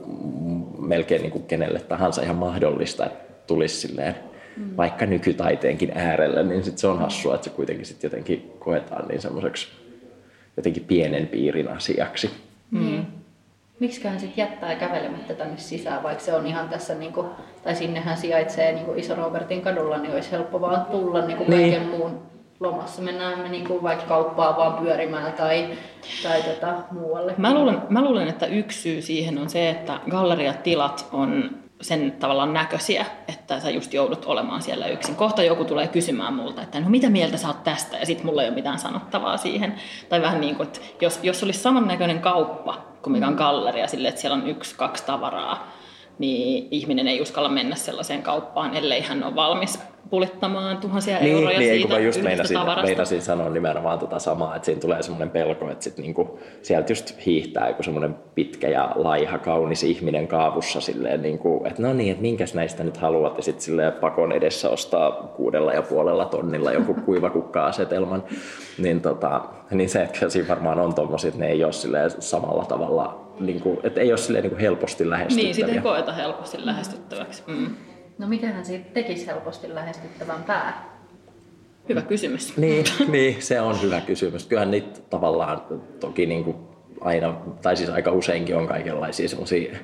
melkein 0.79 1.23
niinku 1.23 1.39
kenelle 1.39 1.81
tahansa 1.81 2.23
ihan 2.23 2.37
mahdollista, 2.37 3.07
että 3.07 3.25
tulisi 3.47 3.89
silleen 3.89 4.15
mm. 4.57 4.77
vaikka 4.77 5.07
nykytaiteenkin 5.07 5.93
äärellä, 5.95 6.43
niin 6.43 6.65
sit 6.65 6.79
se 6.79 6.87
on 6.87 6.99
hassua, 6.99 7.35
että 7.35 7.45
se 7.45 7.51
kuitenkin 7.51 7.87
sit 7.87 8.03
jotenkin 8.03 8.53
koetaan 8.59 9.09
niin 9.09 9.21
semmoiseksi 9.21 9.69
jotenkin 10.57 10.85
pienen 10.85 11.27
piirin 11.27 11.69
asiaksi. 11.69 12.31
Mm. 12.71 13.05
Miksiköhän 13.81 14.21
sitten 14.21 14.43
jättää 14.43 14.75
kävelemättä 14.75 15.35
tänne 15.35 15.59
sisään, 15.59 16.03
vaikka 16.03 16.25
se 16.25 16.35
on 16.35 16.47
ihan 16.47 16.69
tässä, 16.69 16.95
niin 16.95 17.13
kuin, 17.13 17.27
tai 17.65 17.75
sinnehän 17.75 18.17
sijaitsee 18.17 18.73
niin 18.73 18.85
kuin 18.85 18.99
Iso 18.99 19.15
Robertin 19.15 19.63
kadulla, 19.63 19.99
niin 19.99 20.15
olisi 20.15 20.31
helppo 20.31 20.61
vaan 20.61 20.85
tulla 20.85 21.27
niin 21.27 21.37
kuin 21.39 21.51
Niin. 21.51 21.71
kaiken 21.71 21.89
muun 21.89 22.23
lomassa. 22.61 23.03
Mennään 23.03 23.39
me 23.39 23.49
niin 23.49 23.67
kuin 23.67 23.83
vaikka 23.83 24.07
kauppaan 24.07 24.57
vaan 24.57 24.85
pyörimään 24.85 25.33
tai, 25.33 25.69
tai 26.23 26.43
tota, 26.43 26.75
muualle. 26.91 27.35
Mä 27.37 27.55
luulen, 27.55 27.79
mä 27.89 28.05
luulen, 28.05 28.29
että 28.29 28.47
yksi 28.47 28.81
syy 28.81 29.03
siihen 29.03 29.39
on 29.39 29.49
se, 29.49 29.71
että 29.71 30.01
galleriatilat 30.11 31.09
on 31.13 31.51
sen 31.81 32.13
tavallaan 32.13 32.53
näköisiä, 32.53 33.07
että 33.29 33.61
sä 33.61 33.71
just 33.71 33.95
joudut 33.95 34.25
olemaan 34.25 34.63
siellä 34.63 34.87
yksin. 34.87 35.17
Kohta 35.17 35.43
joku 35.43 35.65
tulee 35.65 35.89
kysymään 35.89 36.35
multa, 36.35 36.63
että 36.63 36.81
no 36.81 36.91
mitä 36.91 37.11
mieltä 37.11 37.37
sä 37.37 37.49
oot 37.49 37.65
tästä, 37.65 37.97
ja 37.97 38.07
sitten 38.07 38.27
mulla 38.27 38.43
ei 38.43 38.49
ole 38.49 38.55
mitään 38.55 38.79
sanottavaa 38.79 39.37
siihen. 39.37 39.75
Tai 40.09 40.23
vähän 40.23 40.41
niin 40.41 40.57
kuin, 40.57 40.67
että 40.67 40.81
jos, 41.01 41.21
jos 41.23 41.43
olisi 41.43 41.61
samannäköinen 41.61 42.21
kauppa 42.21 42.85
kuin 43.03 43.13
mikä 43.13 43.27
on 43.27 43.35
galleria, 43.35 43.87
sille, 43.87 44.09
että 44.09 44.21
siellä 44.21 44.37
on 44.37 44.49
yksi, 44.49 44.75
kaksi 44.75 45.07
tavaraa, 45.07 45.73
niin 46.19 46.69
ihminen 46.71 47.09
ei 47.09 47.21
uskalla 47.21 47.49
mennä 47.49 47.77
sellaiseen 47.77 48.23
kauppaan, 48.23 48.75
ellei 48.75 49.01
hän 49.01 49.25
ole 49.25 49.35
valmis 49.35 49.79
pulittamaan 50.11 50.79
tuhansia 50.79 51.19
Niin, 51.21 51.37
euroja 51.37 51.59
niin 51.59 51.81
siitä 51.81 51.99
just 51.99 52.23
meinasin, 52.23 52.57
tavarasta. 52.57 52.87
meinasin 52.87 53.23
sanoa 53.23 53.51
nimenomaan 53.51 53.99
tota 53.99 54.19
samaa, 54.19 54.57
että 54.57 54.67
siinä 54.67 54.81
tulee 54.81 55.03
semmoinen 55.03 55.31
pelko, 55.31 55.71
että 55.71 55.85
sit 55.85 55.99
niinku, 55.99 56.39
sieltä 56.63 56.93
just 56.93 57.27
hiihtää 57.27 57.69
joku 57.69 57.83
semmoinen 57.83 58.17
pitkä 58.35 58.69
ja 58.69 58.93
laiha, 58.95 59.39
kaunis 59.39 59.83
ihminen 59.83 60.29
kaavussa 60.29 60.81
silleen, 60.81 61.23
niinku, 61.23 61.63
että 61.65 61.83
no 61.83 61.93
niin, 61.93 62.11
että 62.11 62.23
minkäs 62.23 62.55
näistä 62.55 62.85
nyt 62.85 62.97
haluat, 62.97 63.37
ja 63.37 63.43
sitten 63.43 63.63
silleen 63.63 63.93
pakon 63.93 64.33
edessä 64.33 64.71
ostaa 64.71 65.13
kuudella 65.37 65.73
ja 65.73 65.83
puolella 65.83 66.25
tonnilla 66.25 66.73
joku 66.73 66.95
kuivakukka-asetelman, 67.07 68.25
niin, 68.79 69.01
tota, 69.01 69.41
niin 69.71 69.89
se, 69.89 70.03
että 70.03 70.29
siinä 70.29 70.49
varmaan 70.49 70.81
on 70.81 70.95
tommosia, 70.95 71.29
että 71.29 71.41
ne 71.41 71.49
ei 71.49 71.65
ole 71.65 71.73
silleen 71.73 72.11
samalla 72.11 72.65
tavalla, 72.65 73.27
niinku, 73.41 73.81
että 73.83 74.01
ei 74.01 74.11
ole 74.11 74.19
silleen 74.19 74.43
niinku 74.43 74.59
helposti 74.61 75.11
lähestyttäviä. 75.11 75.45
Niin, 75.45 75.55
sitä 75.55 75.73
ei 75.73 75.81
koeta 75.81 76.13
helposti 76.13 76.67
lähestyttäväksi. 76.67 77.43
Mm. 77.47 77.71
No 78.19 78.27
mitenhän 78.27 78.65
siitä 78.65 78.91
tekisi 78.95 79.27
helposti 79.27 79.75
lähestyttävän 79.75 80.45
pää? 80.45 80.97
Hyvä 81.89 82.03
kysymys. 82.03 82.57
Niin, 82.57 82.85
niin, 83.09 83.43
se 83.43 83.61
on 83.61 83.83
hyvä 83.83 84.01
kysymys. 84.01 84.47
Kyllähän 84.47 84.71
niitä 84.71 85.01
tavallaan 85.11 85.63
toki 86.01 86.27
niin 86.27 86.45
kuin 86.45 86.57
aina, 87.01 87.35
tai 87.63 87.77
siis 87.77 87.91
aika 87.91 88.13
useinkin 88.13 88.57
on 88.57 88.67
kaikenlaisia 88.67 89.29
semmoisia 89.29 89.77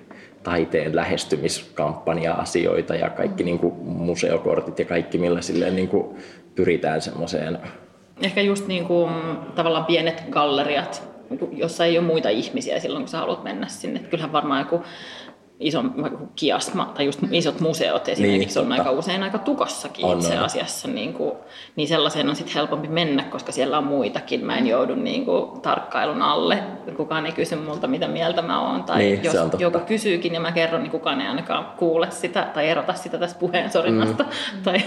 taiteen 0.43 0.97
lähestymiskampanja-asioita 0.97 2.95
ja 2.95 3.11
kaikki 3.11 3.45
niin 3.45 3.59
kuin 3.59 3.75
museokortit 3.85 4.79
ja 4.79 4.85
kaikki, 4.85 5.19
millä 5.19 5.43
silleen 5.43 5.77
niin 5.77 5.89
kuin 5.89 6.17
pyritään 6.55 7.01
semmoiseen. 7.01 7.59
Ehkä 8.23 8.41
just 8.41 8.67
niin 8.67 8.85
kuin, 8.85 9.11
tavallaan 9.55 9.85
pienet 9.85 10.25
galleriat, 10.31 11.03
jossa 11.53 11.85
ei 11.85 11.99
ole 11.99 12.07
muita 12.07 12.29
ihmisiä 12.29 12.81
silloin, 12.81 13.03
kun 13.05 13.09
sä 13.09 13.19
haluat 13.19 13.45
mennä 13.45 13.69
sinne. 13.69 13.97
Että 13.97 14.11
Kyllähän 14.11 14.33
varmaan 14.33 14.61
joku 14.61 14.83
iso 15.63 15.85
kiasma 16.37 16.93
tai 16.95 17.07
just 17.07 17.21
isot 17.31 17.61
museot 17.61 18.09
esimerkiksi 18.09 18.59
Niin, 18.61 18.73
on 18.73 18.77
totta. 18.77 18.91
aika 18.91 18.99
usein 18.99 19.23
aika 19.23 19.39
tukossakin 19.39 20.05
On, 20.05 20.19
itse 20.19 20.39
on. 20.39 20.45
asiassa. 20.45 20.89
Niin, 20.89 21.13
kuin, 21.13 21.33
niin 21.77 21.89
sellaiseen 21.89 22.29
on 22.29 22.37
sitten 22.37 22.55
helpompi 22.55 22.89
mennä, 22.89 23.23
koska 23.23 23.53
siellä 23.53 23.79
on 23.79 23.85
muitakin. 23.85 24.45
Mä 24.45 24.57
en 24.57 24.67
joudu 24.67 24.95
niin 24.95 25.25
kuin, 25.25 25.61
tarkkailun 25.61 26.23
alle. 26.23 26.59
Kukaan 26.97 27.27
ei 27.27 27.33
kysy 27.33 27.57
multa, 27.57 27.87
mitä 27.87 28.09
mieltä 28.09 28.43
mä 28.43 28.61
oon. 28.61 28.85
Tai 28.85 28.99
Niin, 28.99 29.25
jos 29.25 29.35
on 29.35 29.51
joku 29.59 29.79
kysyykin 29.79 30.35
ja 30.35 30.41
mä 30.41 30.53
kerron, 30.53 30.83
niin 30.83 30.91
kukaan 30.91 31.21
ei 31.21 31.29
ainakaan 31.29 31.65
kuule 31.77 32.11
sitä 32.11 32.47
tai 32.55 32.69
erota 32.69 32.95
sitä 32.95 33.19
tästä 33.19 33.39
puheensorinnasta. 33.41 34.23
Mm. 34.23 34.63
Tai, 34.63 34.83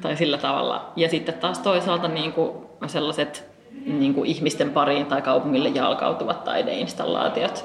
tai 0.00 0.16
sillä 0.16 0.38
tavalla. 0.38 0.92
Ja 0.96 1.08
sitten 1.08 1.34
taas 1.34 1.58
toisaalta 1.58 2.08
niin 2.08 2.32
kuin, 2.32 2.50
sellaiset 2.86 3.52
niin 3.86 4.14
kuin 4.14 4.30
ihmisten 4.30 4.70
pariin 4.70 5.06
tai 5.06 5.22
kaupungille 5.22 5.68
jalkautuvat 5.68 6.44
taideinstallaatiot, 6.44 7.64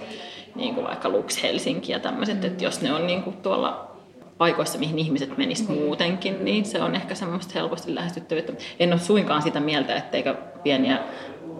niin 0.57 0.75
kuin 0.75 0.87
vaikka 0.87 1.09
Lux 1.09 1.43
Helsinki 1.43 1.91
ja 1.91 1.99
tämmöiset, 1.99 2.45
että 2.45 2.63
jos 2.63 2.81
ne 2.81 2.93
on 2.93 3.07
niin 3.07 3.23
kuin 3.23 3.37
tuolla 3.37 3.91
paikoissa, 4.37 4.79
mihin 4.79 4.99
ihmiset 4.99 5.37
menis 5.37 5.69
muutenkin, 5.69 6.45
niin 6.45 6.65
se 6.65 6.81
on 6.81 6.95
ehkä 6.95 7.15
semmoista 7.15 7.51
helposti 7.55 7.95
lähestyttävyyttä. 7.95 8.53
En 8.79 8.91
ole 8.93 8.99
suinkaan 8.99 9.41
sitä 9.41 9.59
mieltä, 9.59 9.95
etteikö 9.95 10.35
pieniä 10.63 10.99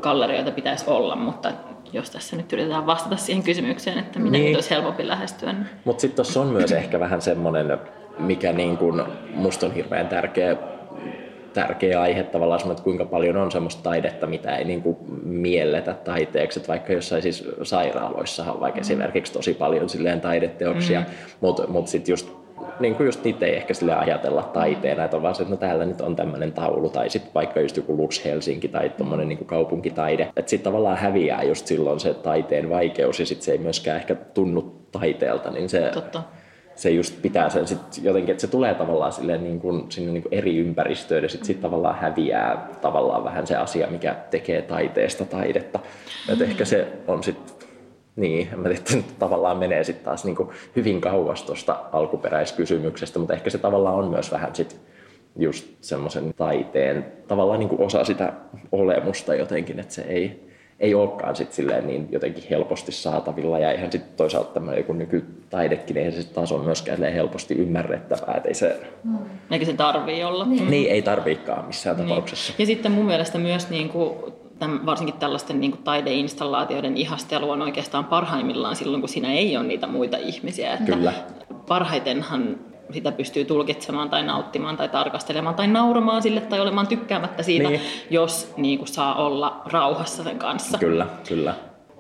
gallerioita 0.02 0.52
pitäisi 0.52 0.86
olla, 0.88 1.16
mutta 1.16 1.52
jos 1.94 2.10
tässä 2.10 2.36
nyt 2.36 2.54
yritetään 2.54 2.86
vastata 2.86 3.18
siihen 3.18 3.44
kysymykseen, 3.44 4.00
että 4.00 4.20
miten 4.20 4.42
Niin. 4.42 4.56
olisi 4.56 4.70
helpompi 4.70 5.08
lähestyä, 5.08 5.54
niin 5.54 5.66
Mutta 5.86 6.02
sitten 6.02 6.16
tuossa 6.16 6.42
on 6.42 6.48
myös 6.48 6.72
ehkä 6.72 7.00
vähän 7.00 7.22
semmoinen, 7.22 7.78
mikä 8.20 8.54
niin 8.54 8.78
kuin 8.78 9.04
musta 9.34 9.66
on 9.66 9.74
hirveän 9.74 10.08
tärkeä 10.08 10.58
tärkeä 11.62 12.02
aihe 12.02 12.24
tavallaan 12.24 12.60
semmoinen, 12.60 12.78
että 12.78 12.84
kuinka 12.84 13.06
paljon 13.06 13.38
on 13.38 13.52
semmoista 13.52 13.84
taidetta, 13.84 14.28
mitä 14.28 14.58
ei 14.58 14.64
niin 14.64 14.82
kuin 14.82 14.98
mielletä 15.24 15.94
taiteeksi. 15.94 16.60
Että 16.60 16.68
vaikka 16.68 16.94
jossain 16.94 17.22
siis 17.22 17.50
sairaaloissa 17.64 18.52
on 18.52 18.60
vaikka 18.60 18.80
esimerkiksi 18.80 19.34
tosi 19.34 19.54
paljon 19.54 19.90
silleen 19.90 20.22
taideteoksia, 20.22 21.00
mm. 21.00 21.06
mutta 21.42 21.68
mut 21.68 21.88
sitten 21.88 22.14
just 22.14 22.30
niin 22.80 22.96
kuin 22.96 23.06
just 23.06 23.24
niitä 23.24 23.46
ei 23.46 23.56
ehkä 23.56 23.74
sille 23.74 23.96
ajatella 23.96 24.44
taiteena, 24.44 25.04
että 25.04 25.18
on 25.18 25.24
vaan 25.24 25.36
se, 25.36 25.44
että 25.44 25.54
no 25.54 25.58
täällä 25.58 25.86
nyt 25.86 26.02
on 26.02 26.16
tämmöinen 26.16 26.52
taulu, 26.52 26.90
tai 26.90 27.10
sitten 27.10 27.34
vaikka 27.34 27.62
just 27.62 27.78
joku 27.78 27.98
Lux 27.98 28.26
Helsinki 28.26 28.68
tai 28.68 28.90
tuommoinen 28.90 29.28
niin 29.28 29.46
kaupunkitaide. 29.46 30.24
Että 30.36 30.50
sitten 30.50 30.72
tavallaan 30.72 30.98
häviää 30.98 31.44
just 31.44 31.68
silloin 31.68 32.00
se 32.00 32.14
taiteen 32.14 32.70
vaikeus, 32.70 33.20
ja 33.20 33.26
sitten 33.26 33.46
se 33.46 33.52
ei 33.52 33.58
myöskään 33.58 33.98
ehkä 33.98 34.16
tunnu 34.16 34.82
taiteelta, 34.92 35.52
niin 35.52 35.70
se, 35.70 35.90
totta. 35.94 36.24
Se 36.78 36.90
just 36.90 37.22
pitää 37.22 37.50
sen 37.50 37.68
sit 37.68 37.80
jotenkin, 38.02 38.32
että 38.32 38.42
se 38.42 38.48
tulee 38.48 38.74
tavallaan 38.74 39.12
silleen 39.12 39.44
niin 39.44 39.60
kuin, 39.60 39.92
sinne 39.92 40.12
niin 40.12 40.24
kuin 40.24 40.34
eri 40.34 40.58
ympäristöön 40.58 41.24
ja 41.24 41.30
sitten 41.30 41.48
sit 41.48 41.62
tavallaan 41.62 41.96
häviää 41.96 42.70
tavallaan 42.82 43.24
vähän 43.24 43.48
se 43.48 43.56
asia, 43.56 43.88
mikä 43.88 44.16
tekee 44.32 44.62
taiteesta 44.62 45.26
taidetta. 45.26 45.80
Et 46.30 46.42
ehkä 46.42 46.66
se 46.66 46.88
on 47.08 47.24
sitten 47.24 47.68
niin, 48.16 48.50
mä 48.56 48.70
tiedä, 48.70 48.82
että 49.00 49.14
tavallaan 49.20 49.58
menee 49.58 49.84
sitten 49.84 50.06
taas 50.06 50.26
niin 50.26 50.36
kuin 50.36 50.50
hyvin 50.76 51.02
kauas 51.02 51.44
tuosta 51.44 51.80
alkuperäiskysymyksestä, 51.92 53.20
mutta 53.20 53.34
ehkä 53.34 53.50
se 53.50 53.58
tavallaan 53.58 53.96
on 53.96 54.08
myös 54.08 54.32
vähän 54.32 54.56
sit 54.56 54.82
just 55.36 55.68
semmoisen 55.82 56.34
taiteen 56.34 57.06
tavallaan 57.28 57.60
niin 57.60 57.70
kuin 57.70 57.82
osa 57.82 58.04
sitä 58.04 58.34
olemusta 58.72 59.36
jotenkin, 59.36 59.80
että 59.80 59.94
se 59.94 60.02
ei, 60.02 60.47
ei 60.80 60.96
olekaan 60.96 61.36
sit 61.36 61.54
silleen 61.54 61.88
niin 61.88 62.08
jotenkin 62.12 62.44
helposti 62.50 62.92
saatavilla 62.92 63.60
ja 63.60 63.72
eihän 63.72 63.92
sitten 63.92 64.18
toisaalta 64.18 64.54
tämmöinen 64.54 64.80
joku 64.80 64.94
nykytaidekin, 64.94 65.98
eihän 65.98 66.14
se 66.14 66.22
sit 66.22 66.34
taas 66.34 66.52
ole 66.52 66.64
myöskään 66.64 67.14
helposti 67.14 67.54
ymmärrettävää, 67.54 68.34
että 68.38 68.48
ei 68.48 68.54
se, 68.56 68.80
Eikä 69.52 69.66
se 69.66 69.74
tarvii 69.74 70.24
olla. 70.24 70.46
niin, 70.46 70.72
niin 70.72 70.92
ei 70.92 71.02
tarviikaan 71.02 71.66
missään 71.66 71.96
tapauksessa. 71.96 72.54
Ja 72.58 72.66
sitten 72.66 72.92
mun 72.92 73.06
mielestä 73.06 73.38
myös 73.38 73.70
niin 73.70 73.90
kuin 73.90 74.18
täm, 74.60 74.80
varsinkin 74.86 75.16
tällaisten 75.20 75.62
niin 75.62 75.72
kuin 75.72 75.84
taideinstallaatioiden 75.84 76.98
ihastelu 76.98 77.50
on 77.50 77.62
oikeastaan 77.62 78.06
parhaimmillaan 78.06 78.76
silloin, 78.76 79.02
kun 79.02 79.10
siinä 79.10 79.34
ei 79.34 79.58
ole 79.58 79.68
niitä 79.68 79.88
muita 79.88 80.18
ihmisiä. 80.18 80.74
Että 80.74 80.86
Kyllä. 80.96 81.14
Parhaitenhan 81.68 82.58
sitä 82.92 83.12
pystyy 83.12 83.46
tulkitsemaan 83.46 84.10
tai 84.10 84.24
nauttimaan 84.24 84.78
tai 84.78 84.90
tarkastelemaan 84.90 85.56
tai 85.56 85.68
nauramaan 85.68 86.22
sille 86.22 86.42
tai 86.42 86.60
olemaan 86.60 86.88
tykkäämättä 86.88 87.44
siitä, 87.44 87.70
Niin. 87.70 87.82
jos 88.10 88.54
niin 88.58 88.78
kuin, 88.78 88.88
saa 88.88 89.26
olla 89.26 89.62
rauhassa 89.72 90.24
sen 90.24 90.40
kanssa. 90.40 90.78
Kyllä, 90.78 91.08
kyllä. 91.28 91.54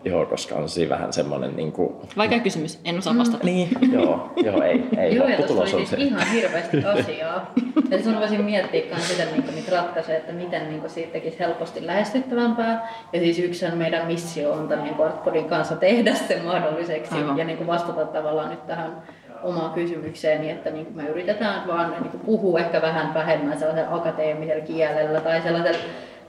Joo, 0.06 0.25
koska 0.25 0.56
on 0.56 0.70
siinä 0.70 0.89
vähän 0.89 1.13
semmoinen 1.13 1.56
niin 1.56 1.72
kuin... 1.72 1.96
Vaikea 2.17 2.39
kysymys, 2.39 2.79
en 2.86 2.98
osaa 2.98 3.17
vastata. 3.17 3.44
Niin, 3.44 3.70
joo, 3.91 4.32
joo, 4.44 4.62
ei, 4.63 4.84
ei. 4.98 5.15
Joo, 5.15 5.27
ja 5.27 5.38
tuossa 5.38 5.53
oli 5.53 5.62
on 5.62 5.67
siis 5.67 5.89
se. 5.89 5.98
ihan 5.98 6.27
hirveästi 6.27 6.84
asiaa. 6.86 7.51
Ja 7.89 8.03
sun 8.03 8.20
voisin 8.20 8.41
miettiä 8.44 8.86
myös 8.86 9.08
sitä, 9.08 9.24
niin 9.25 9.56
niitä 9.56 9.72
ratkaisuja, 9.72 10.17
että 10.17 10.34
miten 10.34 10.70
niin 10.70 10.89
siitä 10.89 11.12
tekisi 11.12 11.39
helposti 11.39 11.86
lähestyttävämpää. 11.88 12.89
Ja 13.13 13.20
siis 13.20 13.39
yksi 13.39 13.65
on 13.65 13.77
meidän 13.77 14.08
missio 14.08 14.51
on 14.51 14.67
tämän 14.67 14.84
niin 14.86 15.01
Artpodin 15.06 15.46
kanssa 15.50 15.75
tehdä 15.75 16.13
se 16.15 16.41
mahdolliseksi 16.46 17.15
Aivan. 17.15 17.38
ja 17.38 17.46
niin 17.46 17.58
kuin 17.58 17.67
vastata 17.67 18.06
tavallaan 18.06 18.50
nyt 18.50 18.67
tähän 18.67 19.01
omaan 19.44 19.74
kysymykseeni, 19.74 20.50
että 20.50 20.70
niin 20.70 20.88
me 20.96 21.08
yritetään 21.08 21.67
vaan 21.67 21.91
niin 21.91 22.20
puhua 22.25 22.60
ehkä 22.60 22.82
vähän 22.82 23.13
vähemmän 23.13 23.60
sellaisella 23.60 23.96
akateemisella 23.96 24.65
kielellä 24.65 25.22
tai 25.22 25.41
sellaisella 25.41 25.79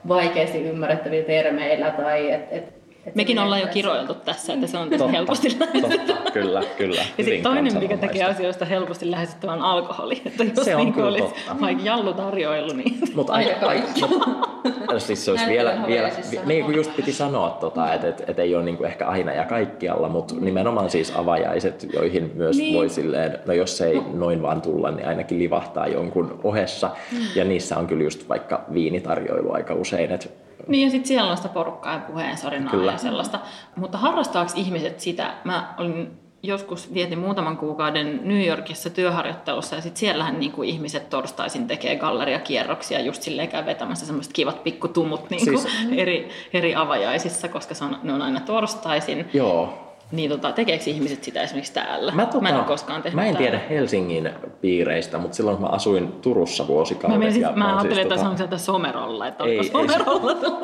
vaikeasti 0.07 0.63
ymmärrettävillä 0.63 1.27
termeillä 1.27 1.91
tai 1.91 2.31
et, 2.31 2.41
et, 2.51 2.63
et 2.63 2.78
Mekin 3.15 3.37
se 3.37 3.41
ollaan 3.43 3.61
jo 3.61 3.67
kiroiltu 3.67 4.13
tässä, 4.13 4.53
että 4.53 4.67
se 4.67 4.77
on 4.77 4.89
Totta, 4.89 5.07
helposti 5.07 5.57
lähestyttävää. 5.59 6.05
totta, 6.15 6.31
kyllä, 6.31 6.63
kyllä. 6.77 7.01
Ja 7.17 7.23
sitten 7.23 7.43
toinen, 7.43 7.77
mikä 7.79 7.97
tekee 7.97 8.23
asioista 8.23 8.65
helposti 8.65 9.11
lähestyttävän 9.11 9.55
on 9.59 9.61
alkoholi. 9.65 10.21
Että 10.25 10.43
jos 10.43 10.65
Se 10.65 10.75
on 10.75 10.81
niin 10.85 10.93
kyllä 10.93 11.07
olisi 11.07 11.23
totta. 11.23 11.55
vaikka 11.61 11.83
jallu 11.83 12.13
tarjoilu, 12.13 12.73
niin 12.73 12.99
Mutta 13.15 13.33
Aika 13.33 13.65
kaikki. 13.65 14.01
mut, 14.01 15.01
siis 15.01 15.25
se 15.25 15.31
olisi 15.31 15.45
vielä, 15.49 15.77
vielä 15.87 16.09
niin 16.45 16.65
kuin 16.65 16.75
just 16.77 16.95
piti 16.95 17.13
sanoa, 17.13 17.49
tota, 17.49 17.93
että 17.93 18.07
et, 18.07 18.23
et 18.27 18.39
ei 18.39 18.55
ole 18.55 18.63
niinku 18.63 18.83
ehkä 18.83 19.07
aina 19.07 19.33
ja 19.33 19.43
kaikkialla, 19.45 20.09
mutta 20.09 20.35
nimenomaan 20.39 20.89
siis 20.89 21.13
avajaiset, 21.15 21.87
joihin 21.93 22.31
myös 22.35 22.57
Niin. 22.57 22.65
niin. 22.65 22.77
voi 22.77 22.89
silleen, 22.89 23.39
no 23.45 23.53
jos 23.53 23.81
ei 23.81 24.01
noin 24.13 24.41
vaan 24.41 24.61
tulla, 24.61 24.91
niin 24.91 25.07
ainakin 25.07 25.39
livahtaa 25.39 25.87
jonkun 25.87 26.39
ohessa. 26.43 26.89
Ja 27.35 27.43
niissä 27.45 27.77
on 27.77 27.87
kyllä 27.87 28.03
just 28.03 28.29
vaikka 28.29 28.61
viinitarjoilu 28.73 29.51
aika 29.53 29.73
usein, 29.73 30.11
että 30.11 30.29
Niin 30.67 30.85
ja 30.85 30.91
sitten 30.91 31.07
siellä 31.07 31.31
on 31.31 31.37
sitä 31.37 31.49
porukkaa 31.49 31.93
ja 31.93 31.99
puheensarinaa 31.99 32.71
Kyllä. 32.71 32.91
ja 32.91 32.97
sellaista. 32.97 33.39
Mutta 33.75 33.97
harrastaako 33.97 34.51
ihmiset 34.55 34.99
sitä? 34.99 35.33
Mä 35.43 35.73
olin 35.77 36.11
joskus 36.43 36.93
vietin 36.93 37.19
muutaman 37.19 37.57
kuukauden 37.57 38.19
New 38.23 38.45
Yorkissa 38.47 38.89
työharjoittelussa 38.89 39.75
ja 39.75 39.81
sitten 39.81 39.99
siellähän 39.99 40.39
niin 40.39 40.51
kuin 40.51 40.69
ihmiset 40.69 41.09
torstaisin 41.09 41.67
tekee 41.67 41.95
galleriakierroksia 41.95 42.99
just 42.99 43.21
silleen 43.21 43.47
käy 43.47 43.65
vetämässä 43.65 44.05
semmoiset 44.05 44.33
kivat 44.33 44.63
pikkutumut 44.63 45.29
niin 45.29 45.45
kuin 45.45 45.59
Siis- 45.59 45.87
eri, 45.97 46.29
eri 46.53 46.75
avajaisissa, 46.75 47.47
koska 47.47 47.73
se 47.73 47.83
on, 47.85 47.99
ne 48.03 48.13
on 48.13 48.21
aina 48.21 48.39
torstaisin. 48.39 49.29
joo, 49.33 49.88
Niin 50.11 50.29
tota, 50.29 50.51
tekeekö 50.51 50.83
ihmiset 50.87 51.23
sitä 51.23 51.41
esimerkiksi 51.41 51.73
täällä? 51.73 52.11
Mä, 52.11 52.25
tota, 52.25 52.41
mä 52.41 52.49
en 52.49 52.55
ole 52.55 52.63
koskaan 52.63 53.01
tehnyt 53.01 53.15
mä 53.15 53.25
en 53.25 53.33
täällä. 53.33 53.49
tiedä 53.49 53.63
Helsingin 53.69 54.29
piireistä, 54.61 55.17
mutta 55.17 55.35
silloin 55.35 55.57
kun 55.57 55.65
mä 55.65 55.71
asuin 55.71 56.11
Turussa 56.11 56.67
vuosikaudet. 56.67 57.17
Mä, 57.17 57.19
menisin, 57.19 57.41
ja 57.41 57.51
mä 57.55 57.65
oon 57.65 57.73
ajattelin, 57.73 57.95
siis 57.95 58.13
että 58.13 58.29
tota- 58.29 58.37
sieltä 58.37 58.57
somerolla, 58.57 59.27
että 59.27 59.43
Ei, 59.43 59.57
onko 59.59 59.79
ei 59.79 59.87
somerolla. 59.89 60.35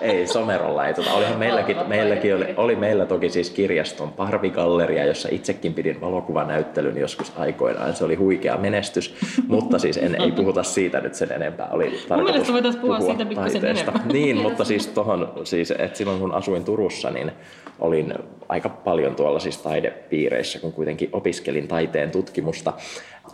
Ei, 0.00 0.26
somerolla 0.26 0.86
ei. 0.86 0.94
Tota, 0.94 1.12
olihan 1.12 1.38
meilläkin, 1.38 1.76
Valtavat 1.76 1.88
meilläkin 1.88 2.34
oli, 2.36 2.54
oli, 2.56 2.76
meillä 2.76 3.06
toki 3.06 3.30
siis 3.30 3.50
kirjaston 3.50 4.12
parvigalleria, 4.12 5.04
jossa 5.04 5.28
itsekin 5.32 5.74
pidin 5.74 6.00
valokuvanäyttelyn 6.00 6.96
joskus 6.96 7.32
aikoinaan. 7.38 7.94
Se 7.94 8.04
oli 8.04 8.14
huikea 8.14 8.56
menestys, 8.56 9.14
mutta 9.48 9.78
siis 9.78 9.96
en, 9.96 10.20
ei 10.22 10.32
puhuta 10.32 10.62
siitä 10.62 11.00
nyt 11.00 11.14
sen 11.14 11.32
enempää. 11.32 11.68
Oli 11.70 11.98
tarkoitus 12.08 12.34
mielestä 12.34 12.52
voitaisiin 12.52 12.80
puhua 12.80 13.00
siitä 13.00 13.24
pikkusen 13.24 13.64
enemmän. 13.64 14.02
Niin, 14.12 14.36
mutta 14.36 14.64
siis 14.64 14.86
tohon, 14.86 15.32
siis, 15.44 15.70
että 15.70 15.98
silloin 15.98 16.20
kun 16.20 16.32
asuin 16.32 16.64
Turussa, 16.64 17.10
niin 17.10 17.32
olin 17.78 18.14
aika 18.48 18.69
paljon 18.70 19.16
tuolla 19.16 19.38
siis 19.38 19.58
taidepiireissä, 19.58 20.58
kun 20.58 20.72
kuitenkin 20.72 21.08
opiskelin 21.12 21.68
taiteen 21.68 22.10
tutkimusta, 22.10 22.72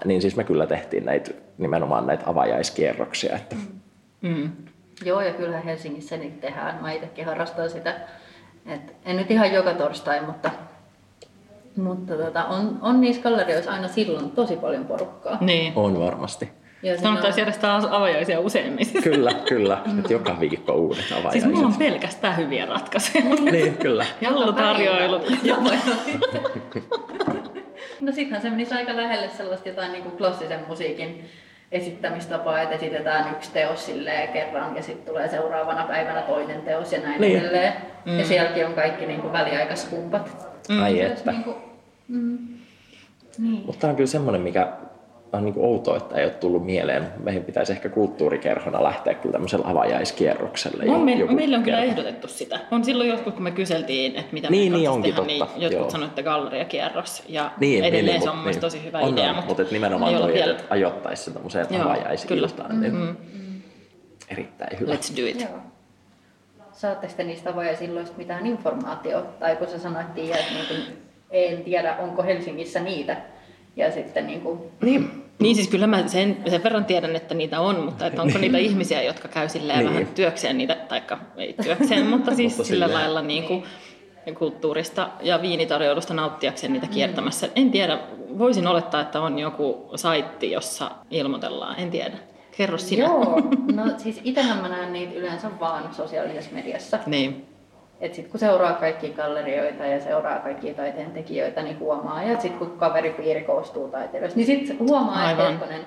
niin 0.04 0.22
siis 0.22 0.36
me 0.36 0.44
kyllä 0.44 0.66
tehtiin 0.66 1.04
näitä, 1.04 1.30
nimenomaan 1.58 2.06
näitä 2.06 2.24
avajaiskierroksia, 2.26 3.36
että 3.36 3.56
Mm. 4.22 4.50
Joo, 5.04 5.20
ja 5.20 5.34
kyllähän 5.34 5.64
Helsingissä 5.64 6.16
niitä 6.16 6.40
tehdään. 6.40 6.82
Mä 6.82 6.92
itsekin 6.92 7.26
harrastan 7.26 7.70
sitä. 7.70 8.00
Et 8.66 8.96
en 9.04 9.16
nyt 9.16 9.30
ihan 9.30 9.52
joka 9.52 9.74
torstai, 9.74 10.26
mutta, 10.26 10.50
mutta 11.76 12.16
tota, 12.16 12.44
on, 12.44 12.78
on 12.82 13.00
niissä 13.00 13.22
gallerioissa 13.22 13.72
aina 13.72 13.88
silloin 13.88 14.30
tosi 14.30 14.56
paljon 14.56 14.84
porukkaa. 14.84 15.38
Niin. 15.40 15.72
on 15.76 16.00
varmasti. 16.00 16.48
Ja 16.82 16.92
siinä 16.92 17.02
Kannattaisi 17.02 17.40
järjestää 17.40 17.80
avajaisia 17.90 18.40
useammin. 18.40 18.86
Kyllä, 19.02 19.34
kyllä. 19.48 19.82
Nyt 19.92 20.10
joka 20.10 20.40
viikko 20.40 20.72
uudet 20.72 21.04
avajaiset. 21.12 21.32
Siis 21.32 21.44
mulla 21.54 21.66
on 21.66 21.74
pelkästään 21.74 22.36
hyviä 22.36 22.66
ratkaisuja. 22.66 23.24
Niin, 23.24 23.76
kyllä. 23.76 24.06
Jallutarjoilu. 24.20 25.20
Joo. 25.42 25.58
no 28.00 28.12
sittenhän 28.12 28.42
se 28.42 28.50
menisi 28.50 28.74
aika 28.74 28.96
lähelle 28.96 29.28
sellaista 29.28 29.68
jotain 29.68 29.92
niin 29.92 30.02
kuin 30.02 30.16
klassisen 30.16 30.60
musiikin 30.68 31.24
esittämistapaa, 31.72 32.62
että 32.62 32.74
esitetään 32.74 33.32
yksi 33.32 33.52
teos 33.52 33.86
silleen 33.86 34.28
kerran 34.28 34.76
ja 34.76 34.82
sitten 34.82 35.06
tulee 35.06 35.28
seuraavana 35.28 35.84
päivänä 35.84 36.22
toinen 36.22 36.62
teos 36.62 36.92
ja 36.92 37.00
näin 37.00 37.20
Niin. 37.20 37.38
edelleen. 37.38 37.72
Ja 38.18 38.24
sielläkin 38.24 38.66
on 38.66 38.74
kaikki 38.74 39.06
niin 39.06 39.20
kuin 39.20 39.32
väliaikaiskumpat. 39.32 40.48
Ai 40.82 40.92
Se 40.92 41.06
olisi 41.06 41.12
että. 41.12 41.30
Niin 41.32 41.44
kuin, 41.44 41.56
mm, 42.08 42.38
niin. 43.38 43.62
Mutta 43.66 43.80
tämä 43.80 43.90
on 43.90 43.96
kyllä 43.96 44.06
semmoinen, 44.06 44.40
mikä 44.42 44.72
on 45.36 45.44
niin 45.44 45.54
outoa, 45.58 45.96
että 45.96 46.16
ei 46.16 46.24
ole 46.24 46.32
tullut 46.32 46.64
mieleen. 46.66 47.08
Meidän 47.22 47.44
pitäisi 47.44 47.72
ehkä 47.72 47.88
kulttuurikerhona 47.88 48.82
lähteä 48.82 49.14
kyllä 49.14 49.32
tämmöisellä 49.32 49.68
avajaiskierrokselle. 49.68 50.84
No, 50.84 50.98
me, 50.98 51.12
joku 51.12 51.34
meille 51.34 51.56
on 51.56 51.62
kyllä 51.62 51.76
kerta. 51.78 51.90
ehdotettu 51.92 52.28
sitä. 52.28 52.60
On 52.70 52.84
silloin 52.84 53.08
joskus, 53.10 53.34
kun 53.34 53.42
me 53.42 53.50
kyseltiin, 53.50 54.16
että 54.16 54.32
mitä 54.32 54.50
Niin, 54.50 54.72
me 54.72 54.78
niin 54.78 54.90
onkin 54.90 55.14
tehdä, 55.14 55.16
totta, 55.38 55.52
niin 55.54 55.62
jotkut 55.62 55.80
joo. 55.80 55.90
sanoivat, 55.90 56.10
että 56.10 56.22
galleriakierros. 56.22 57.22
Ja 57.28 57.50
Niin, 57.60 57.84
edelleen 57.84 58.06
niin, 58.14 58.22
se 58.22 58.30
on 58.30 58.44
niin. 58.44 58.60
tosi 58.60 58.84
hyvä 58.84 58.98
on, 58.98 59.12
idea. 59.12 59.28
on, 59.28 59.34
mutta, 59.34 59.48
mutta 59.48 59.62
et 59.62 59.70
nimenomaan 59.70 60.14
toi, 60.14 60.32
vielä- 60.32 60.52
että 60.52 60.64
ajoittaisi 60.70 61.24
se 61.24 61.30
tämmöiseen 61.30 61.82
avajaisiltaan, 61.82 62.80
niin 62.80 62.94
Mm. 62.94 63.16
erittäin 64.30 64.80
hyvä. 64.80 64.92
Let's 64.94 65.22
do 65.22 65.26
it. 65.26 65.40
Joo. 65.40 65.50
Saatteko 66.72 67.12
te 67.16 67.24
niistä 67.24 67.50
avajaisilloista 67.50 68.16
mitään 68.18 68.46
informaatiota? 68.46 69.28
Tai 69.38 69.56
kun 69.56 69.68
sä 69.68 69.78
sanoit, 69.78 70.06
että 70.06 70.20
niin 70.54 70.66
kuin, 70.68 70.96
en 71.30 71.64
tiedä, 71.64 71.96
onko 71.96 72.22
Helsingissä 72.22 72.80
niitä. 72.80 73.16
Ja 73.76 73.92
sitten 73.92 74.26
niin 74.26 74.40
kuin, 74.40 74.58
Niin, 74.82 75.24
Niin 75.38 75.56
siis 75.56 75.68
kyllä 75.68 75.86
mä 75.86 76.08
sen, 76.08 76.36
sen 76.50 76.62
verran 76.62 76.84
tiedän, 76.84 77.16
että 77.16 77.34
niitä 77.34 77.60
on, 77.60 77.80
mutta 77.84 78.06
että 78.06 78.22
onko 78.22 78.38
niitä 78.38 78.58
ihmisiä, 78.58 79.02
jotka 79.02 79.28
käy 79.28 79.48
silleen 79.48 79.78
Niin. 79.78 79.90
vähän 79.92 80.06
työkseen 80.06 80.58
niitä, 80.58 80.74
taikka 80.74 81.18
ei 81.36 81.54
työkseen, 81.62 82.06
mutta 82.16 82.34
siis 82.34 82.52
Mutta 82.56 82.68
sillä 82.68 82.86
silleen. 82.86 83.02
lailla 83.04 83.22
niin 83.22 83.44
kuin 83.44 83.64
kulttuurista 84.38 85.08
ja 85.22 85.42
viinitarjoilusta 85.42 86.14
nauttiakseen 86.14 86.72
niitä 86.72 86.86
kiertämässä. 86.86 87.48
En 87.56 87.70
tiedä, 87.70 87.98
voisin 88.38 88.66
olettaa, 88.66 89.00
että 89.00 89.20
on 89.20 89.38
joku 89.38 89.90
saitti, 89.96 90.50
jossa 90.50 90.90
ilmoitellaan, 91.10 91.80
en 91.80 91.90
tiedä. 91.90 92.16
Kerro 92.56 92.78
sinä. 92.78 93.04
Joo, 93.04 93.40
no 93.74 93.84
siis 93.98 94.20
itsehän 94.24 94.58
mä 94.58 94.68
näen 94.68 94.92
niitä 94.92 95.14
yleensä 95.14 95.48
vaan 95.60 95.94
sosiaalisessa 95.94 96.50
mediassa. 96.54 96.98
Niin. 97.06 97.46
Et 98.00 98.14
sit 98.14 98.28
kun 98.28 98.40
seuraa 98.40 98.72
kaikkia 98.72 99.16
gallerioita 99.16 99.86
ja 99.86 100.00
seuraa 100.00 100.38
kaikkia 100.38 100.74
taiteen 100.74 101.10
tekijöitä, 101.10 101.62
niin 101.62 101.78
huomaa. 101.78 102.22
Ja 102.22 102.40
sitten 102.40 102.58
kun 102.58 102.78
kaveripiiri 102.78 103.42
koostuu 103.42 103.88
taiteilijoista, 103.88 104.36
niin 104.38 104.46
sitten 104.46 104.78
huomaa, 104.78 105.30
että 105.30 105.48
hetkonen, 105.48 105.80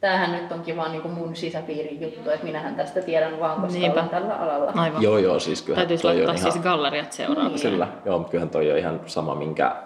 tämähän 0.00 0.32
nyt 0.32 0.52
onkin 0.52 0.76
vaan 0.76 0.92
niinku 0.92 1.08
mun 1.08 1.36
sisäpiirin 1.36 2.00
juttu, 2.00 2.30
että 2.30 2.46
minähän 2.46 2.74
tästä 2.74 3.00
tiedän 3.02 3.40
vaan, 3.40 3.60
koska 3.60 3.78
Niinpä. 3.78 4.00
olen 4.00 4.10
tällä 4.10 4.34
alalla. 4.36 4.72
Aivan. 4.74 5.02
joo 5.02 5.18
joo, 5.18 5.38
siis 5.38 5.62
kyllä 5.62 5.76
Täytyisi 5.76 6.02
toi 6.02 6.14
laittaa 6.14 6.34
ihan... 6.34 6.52
siis 6.52 6.64
galleriat 6.64 7.12
seuraavaksi. 7.12 7.70
Kyllä, 7.70 7.88
joo, 8.04 8.18
mutta 8.18 8.30
kyllähän 8.30 8.50
toi 8.50 8.72
on 8.72 8.78
ihan 8.78 9.00
sama, 9.06 9.34
minkä 9.34 9.76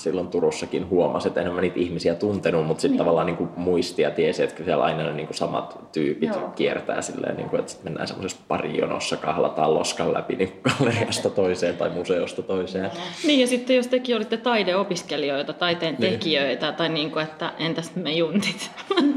silloin 0.00 0.28
Turussakin 0.28 0.88
huomasi, 0.90 1.28
että 1.28 1.40
enhän 1.40 1.54
mä 1.54 1.60
niitä 1.60 1.78
ihmisiä 1.80 2.14
tuntenut, 2.14 2.66
mutta 2.66 2.80
sitten 2.80 2.90
Niin. 2.92 2.98
tavallaan 2.98 3.26
niin 3.26 3.36
kuin 3.36 3.50
muisti 3.56 4.02
ja 4.02 4.10
tiesi, 4.10 4.42
että 4.42 4.64
siellä 4.64 4.84
aina 4.84 5.02
ne 5.02 5.12
niin 5.12 5.26
kuin 5.26 5.36
samat 5.36 5.78
tyypit 5.92 6.28
Joo. 6.28 6.48
kiertää 6.56 7.02
silleen, 7.02 7.36
niin 7.36 7.48
kuin, 7.48 7.60
että 7.60 7.72
sit 7.72 7.84
mennään 7.84 8.08
semmoisessa 8.08 8.42
parijonossa, 8.48 9.16
kahlataan 9.16 9.74
loskan 9.74 10.14
läpi 10.14 10.36
niin 10.36 10.52
galleriasta 10.62 11.30
toiseen 11.30 11.76
tai 11.76 11.90
museosta 11.90 12.42
toiseen. 12.42 12.90
Niin 13.26 13.40
ja 13.40 13.46
sitten 13.46 13.76
jos 13.76 13.86
tekin 13.86 14.16
olitte 14.16 14.36
taideopiskelijoita, 14.36 15.52
taiteen 15.52 15.96
Niin. 15.98 16.12
tekijöitä, 16.12 16.72
tai 16.72 16.88
niin 16.88 17.10
kuin, 17.10 17.22
että 17.24 17.52
entäs 17.58 17.94
me 17.96 18.12
juntit? 18.12 18.70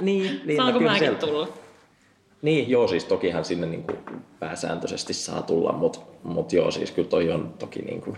Niin, 0.00 0.40
niin 0.44 0.56
Saanko 0.56 0.78
kyllä 0.78 0.92
mäkin 0.92 1.16
tulla? 1.16 1.48
Niin, 2.42 2.70
joo, 2.70 2.88
siis 2.88 3.04
tokihan 3.04 3.44
sinne 3.44 3.66
niin 3.66 3.82
kuin 3.82 3.98
pääsääntöisesti 4.40 5.14
saa 5.14 5.42
tulla, 5.42 5.72
mutta 5.72 5.98
mut 6.22 6.52
joo, 6.52 6.70
siis 6.70 6.90
kyllä 6.90 7.08
toi 7.08 7.30
on 7.32 7.54
toki 7.58 7.82
niin 7.82 8.00
kuin 8.00 8.16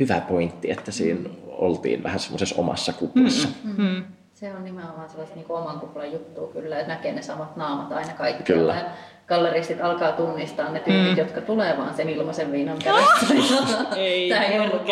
hyvä 0.00 0.20
pointti, 0.20 0.70
että 0.70 0.90
siinä 0.92 1.30
oltiin 1.46 2.02
vähän 2.02 2.18
semmoisessa 2.18 2.54
omassa 2.58 2.92
kuplassa. 2.92 3.48
Hmm. 3.76 4.04
Se 4.34 4.52
on 4.52 4.64
nimenomaan 4.64 5.10
sellaista 5.10 5.36
niin 5.36 5.46
oman 5.48 5.80
kuplan 5.80 6.12
juttua 6.12 6.48
kyllä, 6.52 6.80
että 6.80 6.92
näkee 6.94 7.12
ne 7.12 7.22
samat 7.22 7.56
naamat 7.56 7.92
aina 7.92 8.12
kaikki. 8.12 8.42
Kyllä. 8.42 8.74
Ja 8.74 8.80
Galleristit 9.28 9.80
alkaa 9.80 10.12
tunnistaa 10.12 10.68
ne 10.72 10.80
tyypit, 10.80 11.12
Mm. 11.12 11.18
jotka 11.18 11.40
tulee 11.40 11.76
vaan 11.78 11.94
sen 11.94 12.08
ilmaisen 12.08 12.52
viinan 12.52 12.78
perässä. 12.84 13.34
Ei, 13.96 14.28
Tämä 14.28 14.44
ei 14.44 14.60
ollut. 14.60 14.82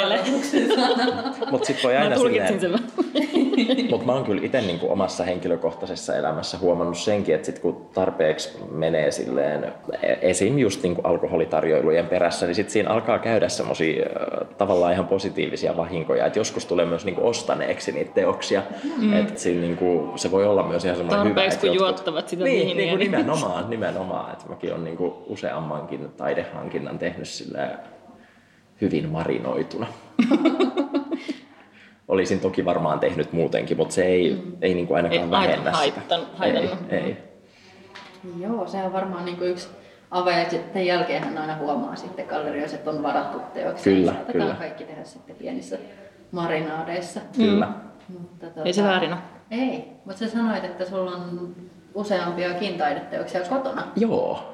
Mutta 1.50 1.66
sitten 1.66 1.82
voi 1.84 1.96
aina 1.96 2.14
tulkitsin 2.16 2.60
silleen. 2.60 2.82
Mutta 3.90 4.06
mä 4.06 4.12
oon 4.12 4.24
kyllä 4.24 4.42
itse 4.44 4.60
niin 4.60 4.78
omassa 4.82 5.24
henkilökohtaisessa 5.24 6.16
elämässä 6.16 6.58
huomannut 6.58 6.98
senkin, 6.98 7.34
että 7.34 7.46
sit 7.46 7.58
kun 7.58 7.86
tarpeeksi 7.94 8.58
menee 8.70 9.10
silleen, 9.10 9.72
esim. 10.20 10.58
just 10.58 10.82
niin 10.82 10.96
alkoholitarjoilujen 11.04 12.06
perässä, 12.06 12.46
niin 12.46 12.54
sit 12.54 12.70
siinä 12.70 12.90
alkaa 12.90 13.18
käydä 13.18 13.48
semmoisia 13.48 14.06
tavallaan 14.58 14.92
ihan 14.92 15.06
positiivisia 15.06 15.76
vahinkoja. 15.76 16.26
Et 16.26 16.36
joskus 16.36 16.66
tulee 16.66 16.86
myös 16.86 17.04
niin 17.04 17.20
ostaneeksi 17.20 17.92
niitä 17.92 18.14
teoksia. 18.14 18.62
Mm. 18.98 19.12
Et 19.12 19.38
siinä 19.38 19.60
niin 19.60 19.76
kuin, 19.76 20.18
se 20.18 20.30
voi 20.30 20.46
olla 20.46 20.62
myös 20.62 20.84
ihan 20.84 20.96
semmoinen 20.96 21.24
hyvä. 21.24 21.34
Tarpeeksi 21.34 21.58
kun 21.58 21.66
jotkut... 21.66 21.80
juottavat 21.80 22.28
sitä 22.28 22.44
niin, 22.44 22.66
niin, 22.66 22.76
niin 22.76 22.88
kuin 22.88 22.98
nimenomaan, 22.98 23.70
nimenomaan. 23.70 24.32
Että 24.32 24.48
mäkin 24.48 24.72
olen 24.72 24.84
niin 24.84 24.98
useammankin 25.26 26.08
taidehankinnan 26.16 26.98
tehnyt 26.98 27.28
hyvin 28.80 29.08
marinoituna. 29.08 29.86
Olisin 32.12 32.40
toki 32.40 32.64
varmaan 32.64 33.00
tehnyt 33.00 33.32
muutenkin, 33.32 33.76
mutta 33.76 33.94
se 33.94 34.04
ei, 34.04 34.34
mm. 34.34 34.52
ei 34.62 34.74
niin 34.74 34.86
kuin 34.86 34.96
ainakaan 34.96 35.22
ei 35.22 35.30
vähennä 35.30 35.70
haittan, 35.70 36.20
Haitannut. 36.34 36.78
Ei, 36.90 36.98
ei. 36.98 37.16
Joo, 38.40 38.66
se 38.66 38.82
on 38.82 38.92
varmaan 38.92 39.24
niin 39.24 39.36
kuin 39.36 39.50
yksi 39.50 39.68
ave, 40.10 40.42
ja 40.42 40.50
sitten 40.50 40.86
jälkeen 40.86 41.38
aina 41.38 41.56
huomaa 41.56 41.96
sitten 41.96 42.26
gallerioissa, 42.26 42.76
että 42.76 42.90
on 42.90 43.02
varattu 43.02 43.38
teoksia. 43.54 43.94
Kyllä, 43.94 44.14
kyllä. 44.32 44.54
kaikki 44.54 44.84
tehdä 44.84 45.04
sitten 45.04 45.36
pienissä 45.36 45.78
marinaadeissa. 46.30 47.20
Kyllä. 47.36 47.66
Mm. 47.66 48.18
Mutta, 48.18 48.46
tuota, 48.46 48.62
ei 48.64 48.72
se 48.72 48.82
väärin 48.82 49.12
ole. 49.12 49.20
Ei, 49.50 49.84
mutta 50.04 50.18
sä 50.18 50.30
sanoit, 50.30 50.64
että 50.64 50.84
sulla 50.84 51.10
on 51.10 51.54
useampiakin 51.94 52.78
taideteoksia 52.78 53.40
kotona. 53.40 53.82
Joo, 53.96 54.51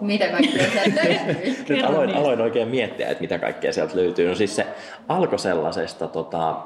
mitä 0.00 0.28
kaikkea 0.28 0.70
sieltä 0.70 1.00
löytyy? 1.08 1.76
Nyt 1.76 1.84
aloin, 1.84 2.14
aloin 2.14 2.40
oikein 2.40 2.68
miettiä, 2.68 3.08
että 3.08 3.20
mitä 3.20 3.38
kaikkea 3.38 3.72
sieltä 3.72 3.96
löytyy. 3.96 4.28
No 4.28 4.34
siis 4.34 4.56
se 4.56 4.66
alkoi 5.08 5.38
sellaisesta, 5.38 6.08
tota, 6.08 6.56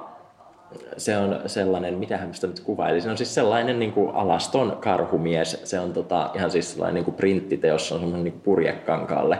se 0.96 1.16
on 1.16 1.40
sellainen, 1.46 1.94
mitä 1.94 2.16
hän 2.16 2.32
nyt 2.42 2.60
kuvaili, 2.60 3.00
se 3.00 3.10
on 3.10 3.16
siis 3.16 3.34
sellainen 3.34 3.78
niin 3.78 3.92
kuin 3.92 4.14
alaston 4.14 4.76
karhumies. 4.80 5.60
Se 5.64 5.80
on 5.80 5.92
tota, 5.92 6.30
ihan 6.34 6.50
siis 6.50 6.72
sellainen 6.72 6.94
niin 6.94 7.04
kuin 7.04 7.14
printtiteos, 7.14 7.88
se 7.88 7.94
on 7.94 8.00
semmoinen 8.00 8.24
niin 8.24 8.40
purjekankaalle 8.40 9.38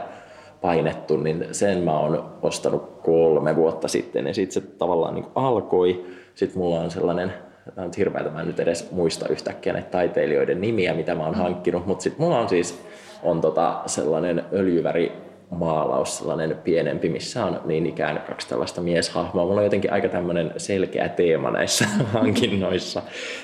painettu, 0.61 1.17
niin 1.17 1.47
sen 1.51 1.77
mä 1.77 1.99
oon 1.99 2.33
ostanut 2.41 2.99
kolme 3.03 3.55
vuotta 3.55 3.87
sitten 3.87 4.27
ja 4.27 4.33
sitten 4.33 4.63
se 4.63 4.69
tavallaan 4.77 5.15
niin 5.15 5.23
kuin 5.23 5.45
alkoi. 5.45 6.05
Sitten 6.35 6.59
mulla 6.59 6.79
on 6.79 6.91
sellainen 6.91 7.33
tämä 7.75 7.85
on 7.85 7.91
hirveätä, 7.97 8.29
mä 8.29 8.41
en 8.41 8.47
nyt 8.47 8.59
edes 8.59 8.91
muista 8.91 9.27
yhtäkkiä 9.27 9.73
näitä 9.73 9.89
taiteilijoiden 9.89 10.61
nimiä, 10.61 10.93
mitä 10.93 11.15
mä 11.15 11.25
oon 11.25 11.35
hankkinut, 11.35 11.85
mutta 11.85 12.03
sitten 12.03 12.21
mulla 12.25 12.39
on 12.39 12.49
siis 12.49 12.83
on 13.25 13.41
tota 13.41 13.81
sellainen 13.85 14.45
öljyväri 14.53 15.11
maalaus, 15.49 16.17
sellainen 16.17 16.57
pienempi, 16.63 17.09
missä 17.09 17.45
on 17.45 17.61
niin 17.65 17.85
ikään 17.85 18.23
kaksi 18.27 18.49
tällaista 18.49 18.81
mieshahmoa. 18.81 19.45
Mulla 19.45 19.57
on 19.57 19.63
jotenkin 19.63 19.93
aika 19.93 20.09
tämmöinen 20.09 20.53
selkeä 20.57 21.09
teema 21.09 21.51
näissä 21.51 21.85
hankinnoissa. 22.13 23.01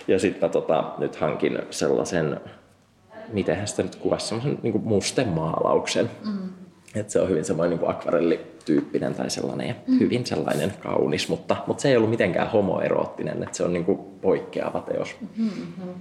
Ja 0.07 0.19
sitten 0.19 0.49
tota, 0.49 0.83
nyt 0.97 1.15
hankin 1.15 1.59
sellaisen, 1.69 2.39
miten 3.33 3.67
sitä 3.67 3.83
nyt 3.83 3.95
kuvasi, 3.95 4.27
semmoisen 4.27 4.59
niin 4.63 4.81
mustemaalauksen. 4.83 6.09
Mm. 6.25 6.49
Et 6.95 7.09
se 7.09 7.21
on 7.21 7.29
hyvin 7.29 7.45
semmoinen 7.45 7.77
niin 7.79 7.89
akvarellityyppinen 7.89 9.15
tai 9.15 9.29
sellainen 9.29 9.67
ja 9.67 9.73
mm. 9.87 9.99
hyvin 9.99 10.25
sellainen 10.25 10.73
kaunis, 10.79 11.29
mutta, 11.29 11.55
mutta 11.67 11.81
se 11.81 11.89
ei 11.89 11.97
ollut 11.97 12.09
mitenkään 12.09 12.51
homoeroottinen, 12.51 13.43
että 13.43 13.57
se 13.57 13.63
on 13.63 13.73
niin 13.73 13.85
kuin 13.85 13.97
poikkeava 14.21 14.81
teos. 14.81 15.15
Mm, 15.37 15.49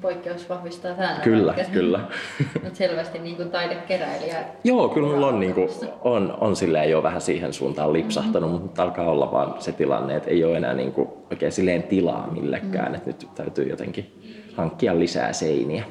poikkeus 0.01 0.49
vahvistaa 0.49 0.97
säännön. 0.97 1.23
Kyllä, 1.23 1.55
kyllä. 1.73 2.01
mutta 2.63 2.77
selvästi 2.77 3.19
niin 3.19 3.37
kuin 3.37 3.51
taidekeräilijä. 3.51 4.45
Joo, 4.65 4.89
kyllä 4.89 5.09
mulla 5.09 5.27
on, 5.27 5.41
niin 5.41 5.55
kuin, 5.55 5.69
on, 6.01 6.37
on 6.41 6.57
silleen 6.57 6.91
jo 6.91 7.03
vähän 7.03 7.21
siihen 7.21 7.53
suuntaan 7.53 7.93
lipsahtanut, 7.93 8.51
mm-hmm. 8.51 8.63
mutta 8.63 8.83
alkaa 8.83 9.11
olla 9.11 9.33
vaan 9.33 9.63
se 9.63 9.73
tilanne, 9.73 10.17
että 10.17 10.31
ei 10.31 10.45
ole 10.45 10.57
enää 10.57 10.75
niin 10.75 10.93
kuin 10.93 11.09
oikein 11.31 11.53
silleen 11.53 11.83
tilaa 11.83 12.31
millekään, 12.33 12.89
mm. 12.89 12.95
että 12.95 13.11
nyt 13.11 13.29
täytyy 13.35 13.69
jotenkin 13.69 14.21
hankkia 14.57 14.99
lisää 14.99 15.33
seiniä. 15.33 15.85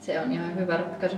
Se 0.00 0.20
on 0.20 0.32
ihan 0.32 0.56
hyvä 0.56 0.76
ratkaisu. 0.76 1.16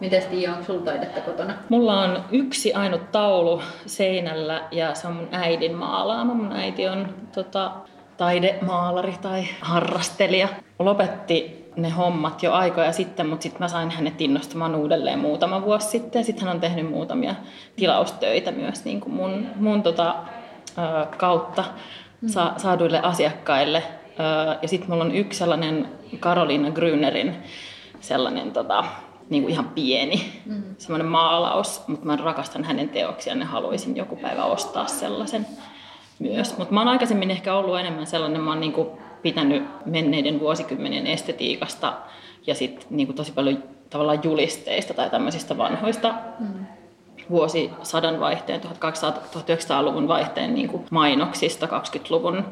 Miten 0.00 0.22
Tiia, 0.30 0.52
onko 0.52 0.64
sulla 0.64 0.84
taidetta 0.84 1.20
kotona? 1.20 1.54
Mulla 1.68 2.00
on 2.00 2.24
yksi 2.32 2.74
ainut 2.74 3.12
taulu 3.12 3.62
seinällä 3.86 4.62
ja 4.70 4.94
se 4.94 5.06
on 5.06 5.12
mun 5.12 5.28
äidin 5.32 5.74
maalaama. 5.74 6.34
Mun 6.34 6.52
äiti 6.52 6.88
on 6.88 7.14
tota, 7.34 7.70
taidemaalari 8.16 9.14
tai 9.22 9.44
harrastelija. 9.60 10.48
Lopetti 10.78 11.66
ne 11.76 11.88
hommat 11.90 12.42
jo 12.42 12.52
aikoja 12.52 12.92
sitten, 12.92 13.26
mutta 13.26 13.42
sitten 13.42 13.62
mä 13.62 13.68
sain 13.68 13.90
hänet 13.90 14.20
innostumaan 14.20 14.74
uudelleen 14.74 15.18
muutama 15.18 15.62
vuosi 15.62 15.88
sitten. 15.88 16.24
Sitten 16.24 16.46
hän 16.46 16.54
on 16.54 16.60
tehnyt 16.60 16.90
muutamia 16.90 17.34
tilaustöitä 17.76 18.52
myös 18.52 18.84
niin 18.84 19.00
kuin 19.00 19.14
mun, 19.14 19.46
mun 19.56 19.82
tota, 19.82 20.14
kautta 21.16 21.64
sa- 22.26 22.52
saaduille 22.56 23.00
asiakkaille. 23.00 23.82
Ja 24.62 24.68
sitten 24.68 24.90
mulla 24.90 25.04
on 25.04 25.14
yksi 25.14 25.38
sellainen 25.38 25.88
Karoliina 26.20 26.68
Grünerin 26.68 27.32
sellainen 28.00 28.52
tota, 28.52 28.84
niin 29.30 29.42
kuin 29.42 29.52
ihan 29.52 29.68
pieni 29.68 30.32
mm. 30.46 30.62
semmoinen 30.78 31.06
maalaus, 31.06 31.88
mutta 31.88 32.06
mä 32.06 32.16
rakastan 32.16 32.64
hänen 32.64 32.88
teoksiaan 32.88 33.40
ja 33.40 33.46
haluaisin 33.46 33.96
joku 33.96 34.16
päivä 34.16 34.44
ostaa 34.44 34.86
sellaisen 34.86 35.46
myös. 36.18 36.58
Mutta 36.58 36.74
mä 36.74 36.80
oon 36.80 36.88
aikaisemmin 36.88 37.30
ehkä 37.30 37.54
ollut 37.54 37.78
enemmän 37.78 38.06
sellainen, 38.06 38.40
mä 38.40 38.50
oon 38.50 38.60
niin 38.60 38.72
kuin 38.72 38.88
pitänyt 39.22 39.64
menneiden 39.86 40.40
vuosikymmenien 40.40 41.06
estetiikasta 41.06 41.92
ja 42.46 42.54
sitten 42.54 42.86
niin 42.90 43.14
tosi 43.14 43.32
paljon 43.32 43.62
tavallaan 43.90 44.20
julisteista 44.22 44.94
tai 44.94 45.10
tämmöisistä 45.10 45.58
vanhoista 45.58 46.14
mm. 46.40 46.66
vuosisadan 47.30 48.20
vaihteen, 48.20 48.60
1800-1900-luvun 48.60 50.08
vaihteen 50.08 50.54
niin 50.54 50.68
kuin 50.68 50.84
mainoksista, 50.90 51.66
20-luvun 51.66 52.44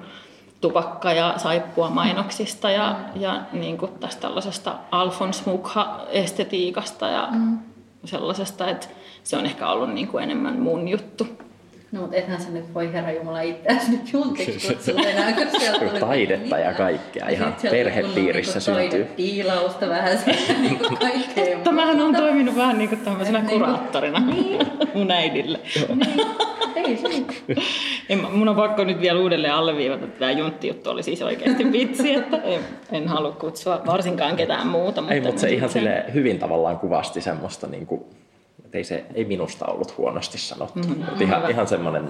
tupakka- 0.64 1.12
ja 1.12 1.34
saippua 1.36 1.90
mainoksista 1.90 2.70
ja, 2.70 2.96
ja 3.14 3.40
niin 3.52 3.78
kuin 3.78 3.92
tästä 4.00 4.20
tällaisesta 4.20 4.74
Alfons 4.90 5.46
Mukha-estetiikasta 5.46 7.06
ja 7.06 7.28
mm. 7.30 7.58
sellaisesta, 8.04 8.68
että 8.68 8.86
se 9.22 9.36
on 9.36 9.46
ehkä 9.46 9.68
ollut 9.68 9.94
niin 9.94 10.08
kuin 10.08 10.24
enemmän 10.24 10.58
mun 10.58 10.88
juttu. 10.88 11.26
No, 11.94 12.00
mutta 12.00 12.16
ethän 12.16 12.40
sä 12.40 12.50
nyt 12.50 12.74
voi 12.74 12.92
Herra 12.92 13.12
Jumala 13.12 13.40
itseäsi 13.40 13.90
nyt 13.90 14.12
juntiksi 14.12 14.68
kutsua 14.68 15.00
enää, 15.00 15.32
koska 15.32 15.58
sieltä 15.58 15.78
tuli 15.78 16.00
Taidetta 16.00 16.58
ja 16.58 16.72
kaikkea, 16.72 17.28
ihan 17.28 17.56
perhepiirissä 17.70 18.58
niinku 18.58 18.80
syntyy. 18.80 19.04
Taidetiilausta 19.04 19.88
vähän 19.88 20.18
niin 20.60 20.78
kuin 20.78 20.96
kaikkea. 21.10 21.58
Tämähän 21.58 22.00
on 22.00 22.16
toiminut 22.16 22.56
vähän 22.56 22.78
niin 22.78 22.88
kuin 22.88 23.00
tämmöisenä 23.00 23.38
niin 23.38 23.50
kuraattorina 23.50 24.20
niin. 24.20 24.66
mun 24.94 25.10
äidille. 25.10 25.60
Niin. 25.88 26.26
Ei 26.76 26.96
se 26.96 27.08
en, 28.08 28.26
mun 28.32 28.48
on 28.48 28.56
pakko 28.56 28.84
nyt 28.84 29.00
vielä 29.00 29.20
uudelleen 29.20 29.54
alleviivata, 29.54 30.04
että 30.04 30.18
tämä 30.18 30.30
juntti-juttu 30.30 30.90
oli 30.90 31.02
siis 31.02 31.22
oikeasti 31.22 31.72
vitsi, 31.72 32.14
että 32.14 32.36
en, 32.36 32.60
en 32.92 33.08
halua 33.08 33.32
kutsua 33.32 33.82
varsinkaan 33.86 34.36
ketään 34.36 34.66
muuta. 34.66 35.00
Mutta 35.00 35.14
ei, 35.14 35.20
mutta 35.20 35.40
se 35.40 35.50
ihan 35.50 35.70
sille 35.70 36.04
hyvin 36.14 36.38
tavallaan 36.38 36.78
kuvasti 36.78 37.20
semmoista 37.20 37.66
niin 37.66 37.86
kuin 37.86 38.04
ei 38.74 38.84
se 38.84 39.04
ei 39.14 39.24
minusta 39.24 39.66
ollut 39.66 39.98
huonosti 39.98 40.38
sanottu. 40.38 40.78
Mm-hmm. 40.78 41.20
Ihan, 41.20 41.50
ihan 41.50 41.66
semmoinen 41.66 42.08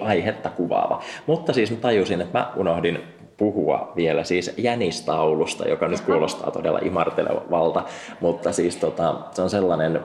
aihetta 0.00 0.50
kuvaava. 0.50 1.02
Mutta 1.26 1.52
siis 1.52 1.70
mä 1.70 1.76
tajusin, 1.76 2.20
että 2.20 2.38
mä 2.38 2.52
unohdin 2.56 2.98
puhua 3.36 3.92
vielä 3.96 4.24
siis 4.24 4.54
jänistaulusta, 4.56 5.68
joka 5.68 5.88
nyt 5.88 6.00
kuulostaa 6.00 6.50
todella 6.50 6.78
imartelevalta, 6.82 7.84
mutta 8.20 8.52
siis 8.52 8.76
tota, 8.76 9.14
se 9.30 9.42
on 9.42 9.50
sellainen, 9.50 10.00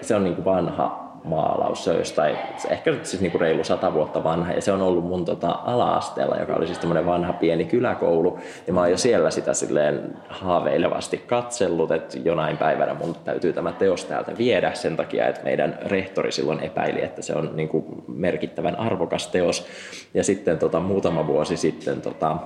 se 0.00 0.14
on 0.14 0.24
niin 0.24 0.34
kuin 0.34 0.44
vanha 0.44 1.09
maalaus. 1.24 1.84
Se 1.84 1.90
on 1.90 1.98
jostain, 1.98 2.36
ehkä 2.68 2.94
siis 3.02 3.22
niin 3.22 3.32
kuin 3.32 3.40
reilu 3.40 3.64
sata 3.64 3.94
vuotta 3.94 4.24
vanha 4.24 4.52
ja 4.52 4.60
se 4.60 4.72
on 4.72 4.82
ollut 4.82 5.04
mun 5.04 5.24
tota, 5.24 5.58
ala-asteella, 5.64 6.36
joka 6.36 6.54
oli 6.54 6.66
siis 6.66 6.78
tämmöinen 6.78 7.06
vanha 7.06 7.32
pieni 7.32 7.64
kyläkoulu. 7.64 8.38
Ja 8.66 8.72
mä 8.72 8.80
oon 8.80 8.90
jo 8.90 8.98
siellä 8.98 9.30
sitä 9.30 9.54
silleen 9.54 10.16
haaveilevasti 10.28 11.18
katsellut, 11.18 11.90
että 11.90 12.18
jonain 12.24 12.56
päivänä 12.56 12.94
mun 12.94 13.16
täytyy 13.24 13.52
tämä 13.52 13.72
teos 13.72 14.04
täältä 14.04 14.32
viedä 14.38 14.74
sen 14.74 14.96
takia, 14.96 15.28
että 15.28 15.44
meidän 15.44 15.78
rehtori 15.82 16.32
silloin 16.32 16.60
epäili, 16.60 17.02
että 17.02 17.22
se 17.22 17.34
on 17.34 17.50
niin 17.54 17.68
kuin 17.68 17.84
merkittävän 18.08 18.76
arvokas 18.76 19.26
teos. 19.26 19.66
Ja 20.14 20.24
sitten 20.24 20.58
tota, 20.58 20.80
muutama 20.80 21.26
vuosi 21.26 21.56
sitten 21.56 22.00
tota, 22.00 22.36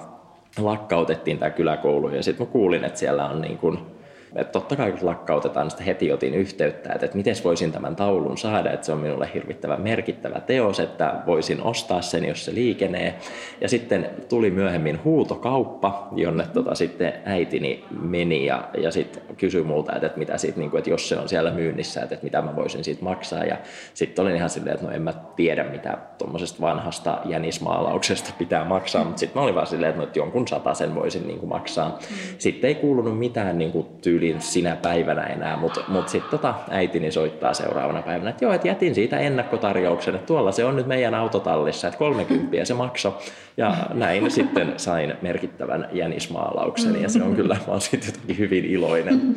lakkautettiin 0.59 1.39
tämä 1.39 1.51
kyläkoulu 1.51 2.09
ja 2.09 2.23
sitten 2.23 2.47
mä 2.47 2.53
kuulin, 2.53 2.85
että 2.85 2.99
siellä 2.99 3.27
on 3.27 3.41
niin 3.41 3.59
kuin 3.59 3.94
että 4.37 4.53
totta 4.53 4.77
kai 4.77 4.93
kun 4.93 5.07
lakkautetaan, 5.07 5.69
niin 5.69 5.87
heti 5.87 6.13
otin 6.13 6.35
yhteyttä, 6.35 6.93
että, 6.93 7.07
että 7.07 7.17
miten 7.17 7.35
voisin 7.45 7.73
tämän 7.73 7.97
taulun 7.97 8.39
saada, 8.39 8.73
että 8.73 8.87
se 8.87 8.93
on 8.93 8.99
minulle 8.99 9.29
hirvittävän 9.35 9.81
merkittävä 9.81 10.41
teos, 10.41 10.81
että 10.81 11.15
voisin 11.27 11.63
ostaa 11.63 12.03
sen, 12.03 12.25
jos 12.25 12.45
se 12.45 12.55
liikenee. 12.55 13.19
Ja 13.61 13.69
sitten 13.69 14.11
tuli 14.29 14.51
myöhemmin 14.51 15.05
huutokauppa, 15.05 16.09
jonne 16.13 16.47
tota, 16.53 16.75
sitten 16.75 17.13
äitini 17.25 17.85
meni 18.01 18.47
ja, 18.47 18.69
ja 18.79 18.91
sitten 18.91 19.23
kysyi 19.37 19.63
multa, 19.63 19.93
että, 19.93 20.07
että, 20.07 20.19
mitä 20.19 20.39
siitä, 20.39 20.59
niin 20.59 20.71
kuin, 20.71 20.79
että 20.79 20.91
jos 20.91 21.09
se 21.09 21.17
on 21.17 21.29
siellä 21.29 21.51
myynnissä, 21.51 22.03
että, 22.03 22.15
että 22.15 22.25
mitä 22.25 22.43
mä 22.43 22.57
voisin 22.57 22.85
siitä 22.85 23.05
maksaa. 23.05 23.45
Ja 23.45 23.57
sitten 23.95 24.23
olin 24.23 24.37
ihan 24.37 24.51
silleen, 24.51 24.75
että 24.75 24.87
no 24.87 24.93
en 24.93 25.03
mä 25.03 25.15
tiedä, 25.37 25.65
mitä 25.65 25.99
tuommoisesta 26.19 26.61
vanhasta 26.61 27.19
jänismaalauksesta 27.25 28.35
pitää 28.39 28.65
maksaa, 28.65 29.05
mutta 29.05 29.19
sitten 29.19 29.41
mä 29.41 29.45
olin 29.45 29.55
vaan 29.55 29.67
silleen, 29.67 29.91
että, 29.91 30.01
no, 30.01 30.07
että 30.07 30.19
jonkun 30.19 30.47
sen 30.73 30.95
voisin 30.95 31.27
niin 31.27 31.39
kuin 31.39 31.49
maksaa. 31.49 31.89
Mm. 31.89 32.17
Sitten 32.39 32.69
ei 32.69 32.75
kuulunut 32.75 33.19
mitään 33.19 33.59
niin 33.59 33.73
kuin 33.73 33.87
tyyli 34.03 34.24
tyyliin 34.25 34.43
sinä 34.43 34.77
päivänä 34.77 35.23
enää, 35.23 35.57
mutta 35.57 35.81
mut 35.89 36.09
sitten 36.09 36.31
tota, 36.31 36.55
äitini 36.71 37.13
soittaa 37.13 37.55
seuraavana 37.55 38.03
päivänä, 38.03 38.31
että 38.31 38.45
joo, 38.45 38.53
että 38.53 38.69
jätin 38.69 38.95
siitä 38.95 39.19
ennakkotarjouksen, 39.19 40.15
että 40.15 40.27
tuolla 40.27 40.53
se 40.53 40.65
on 40.65 40.77
nyt 40.77 40.87
meidän 40.87 41.15
autotallissa, 41.15 41.89
että 41.89 41.99
30 41.99 42.65
se 42.65 42.75
maksoi. 42.75 43.13
Ja 43.57 43.77
näin 43.95 44.31
sitten 44.31 44.75
sain 44.77 45.15
merkittävän 45.23 45.89
jänismaalauksen 45.93 47.03
ja 47.03 47.09
se 47.09 47.23
on 47.23 47.37
kyllä, 47.37 47.57
mä 47.67 47.81
siitä 47.81 48.07
jotenkin 48.07 48.39
hyvin 48.39 48.65
iloinen. 48.65 49.37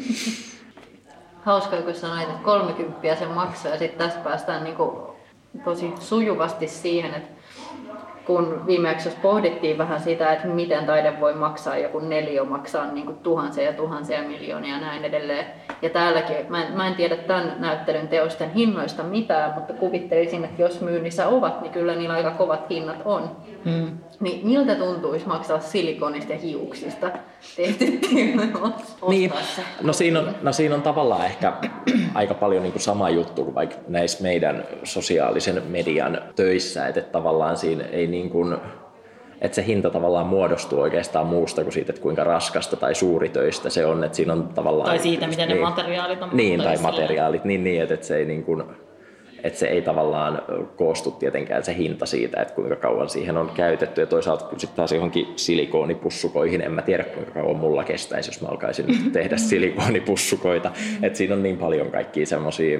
Hauska, 1.41 1.77
kun 1.81 1.93
sanoit, 1.93 2.29
että 2.29 2.43
30 2.43 3.15
se 3.15 3.25
maksaa 3.25 3.71
ja 3.71 3.77
sitten 3.77 4.07
tästä 4.07 4.23
päästään 4.23 4.63
niinku 4.63 5.15
tosi 5.63 5.93
sujuvasti 5.99 6.67
siihen, 6.67 7.13
että 7.13 7.36
kun 8.27 8.63
viime 8.67 8.87
jaksossa 8.87 9.19
pohdittiin 9.21 9.77
vähän 9.77 9.99
sitä, 9.99 10.33
että 10.33 10.47
miten 10.47 10.85
taide 10.85 11.19
voi 11.19 11.33
maksaa, 11.33 11.77
joku 11.77 11.99
neljä 11.99 12.43
maksaa 12.43 12.91
niin 12.91 13.05
kuin 13.05 13.17
tuhansia 13.17 13.63
ja 13.63 13.73
tuhansia 13.73 14.23
miljoonia 14.23 14.73
ja 14.73 14.81
näin 14.81 15.05
edelleen. 15.05 15.45
Ja 15.81 15.89
täälläkin, 15.89 16.35
mä 16.49 16.63
en, 16.63 16.73
mä 16.73 16.87
en 16.87 16.95
tiedä 16.95 17.15
tämän 17.15 17.55
näyttelyn 17.59 18.07
teosten 18.07 18.51
hinnoista 18.51 19.03
mitään, 19.03 19.53
mutta 19.53 19.73
kuvittelisin, 19.73 20.45
että 20.45 20.61
jos 20.61 20.81
myynnissä 20.81 21.27
ovat, 21.27 21.61
niin 21.61 21.71
kyllä 21.71 21.95
niillä 21.95 22.13
aika 22.13 22.31
kovat 22.31 22.69
hinnat 22.69 23.01
on. 23.05 23.31
Hmm. 23.65 23.97
Niin 24.19 24.47
miltä 24.47 24.75
tuntuisi 24.75 25.27
maksaa 25.27 25.59
silikonista 25.59 26.33
ja 26.33 26.39
hiuksista 26.39 27.11
tehty 27.55 27.85
niin, 29.09 29.33
no 29.81 29.93
siinä, 29.93 30.19
on, 30.19 30.35
no 30.41 30.53
siinä 30.53 30.75
on 30.75 30.81
tavallaan 30.81 31.25
ehkä 31.25 31.53
aika 32.13 32.33
paljon 32.33 32.63
niin 32.63 32.71
kuin 32.71 32.81
sama 32.81 33.09
juttu 33.09 33.43
kuin 33.43 33.55
vaikka 33.55 33.75
näissä 33.87 34.23
meidän 34.23 34.63
sosiaalisen 34.83 35.63
median 35.67 36.21
töissä, 36.35 36.87
että 36.87 37.01
tavallaan 37.01 37.57
siinä 37.57 37.83
ei 37.83 38.07
niin 38.07 38.29
kuin, 38.29 38.57
että 39.41 39.55
se 39.55 39.65
hinta 39.65 39.89
tavallaan 39.89 40.27
muodostuu 40.27 40.79
oikeastaan 40.79 41.27
muusta 41.27 41.63
kuin 41.63 41.73
siitä, 41.73 41.91
että 41.91 42.01
kuinka 42.01 42.23
raskasta 42.23 42.75
tai 42.75 42.95
suuritöistä 42.95 43.69
se 43.69 43.85
on. 43.85 44.03
Että 44.03 44.15
siinä 44.15 44.33
on 44.33 44.47
tavallaan, 44.47 44.89
tai 44.89 44.99
siitä, 44.99 45.27
miten 45.27 45.47
niin, 45.47 45.57
ne 45.57 45.63
materiaalit 45.63 46.21
on. 46.21 46.29
Niin, 46.33 46.61
tai 46.61 46.77
materiaalit, 46.77 47.43
niin, 47.43 47.63
niin 47.63 47.81
että, 47.81 47.93
että 47.93 48.07
se 48.07 48.17
ei 48.17 48.25
niin 48.25 48.43
kuin, 48.43 48.63
että 49.43 49.59
se 49.59 49.67
ei 49.67 49.81
tavallaan 49.81 50.41
koostu 50.75 51.11
tietenkään 51.11 51.63
se 51.63 51.77
hinta 51.77 52.05
siitä, 52.05 52.41
että 52.41 52.53
kuinka 52.53 52.75
kauan 52.75 53.09
siihen 53.09 53.37
on 53.37 53.51
käytetty. 53.55 54.01
Ja 54.01 54.07
toisaalta 54.07 54.45
kun 54.45 54.59
sitten 54.59 54.77
taas 54.77 54.91
johonkin 54.91 55.27
silikoonipussukoihin, 55.35 56.61
en 56.61 56.71
mä 56.71 56.81
tiedä 56.81 57.03
kuinka 57.03 57.31
kauan 57.31 57.55
mulla 57.55 57.83
kestäisi, 57.83 58.29
jos 58.29 58.41
mä 58.41 58.47
alkaisin 58.47 58.85
tehdä 59.13 59.37
silikoonipussukoita. 59.37 60.71
Että 61.01 61.17
siinä 61.17 61.35
on 61.35 61.43
niin 61.43 61.57
paljon 61.57 61.91
kaikkia 61.91 62.25
semmoisia 62.25 62.79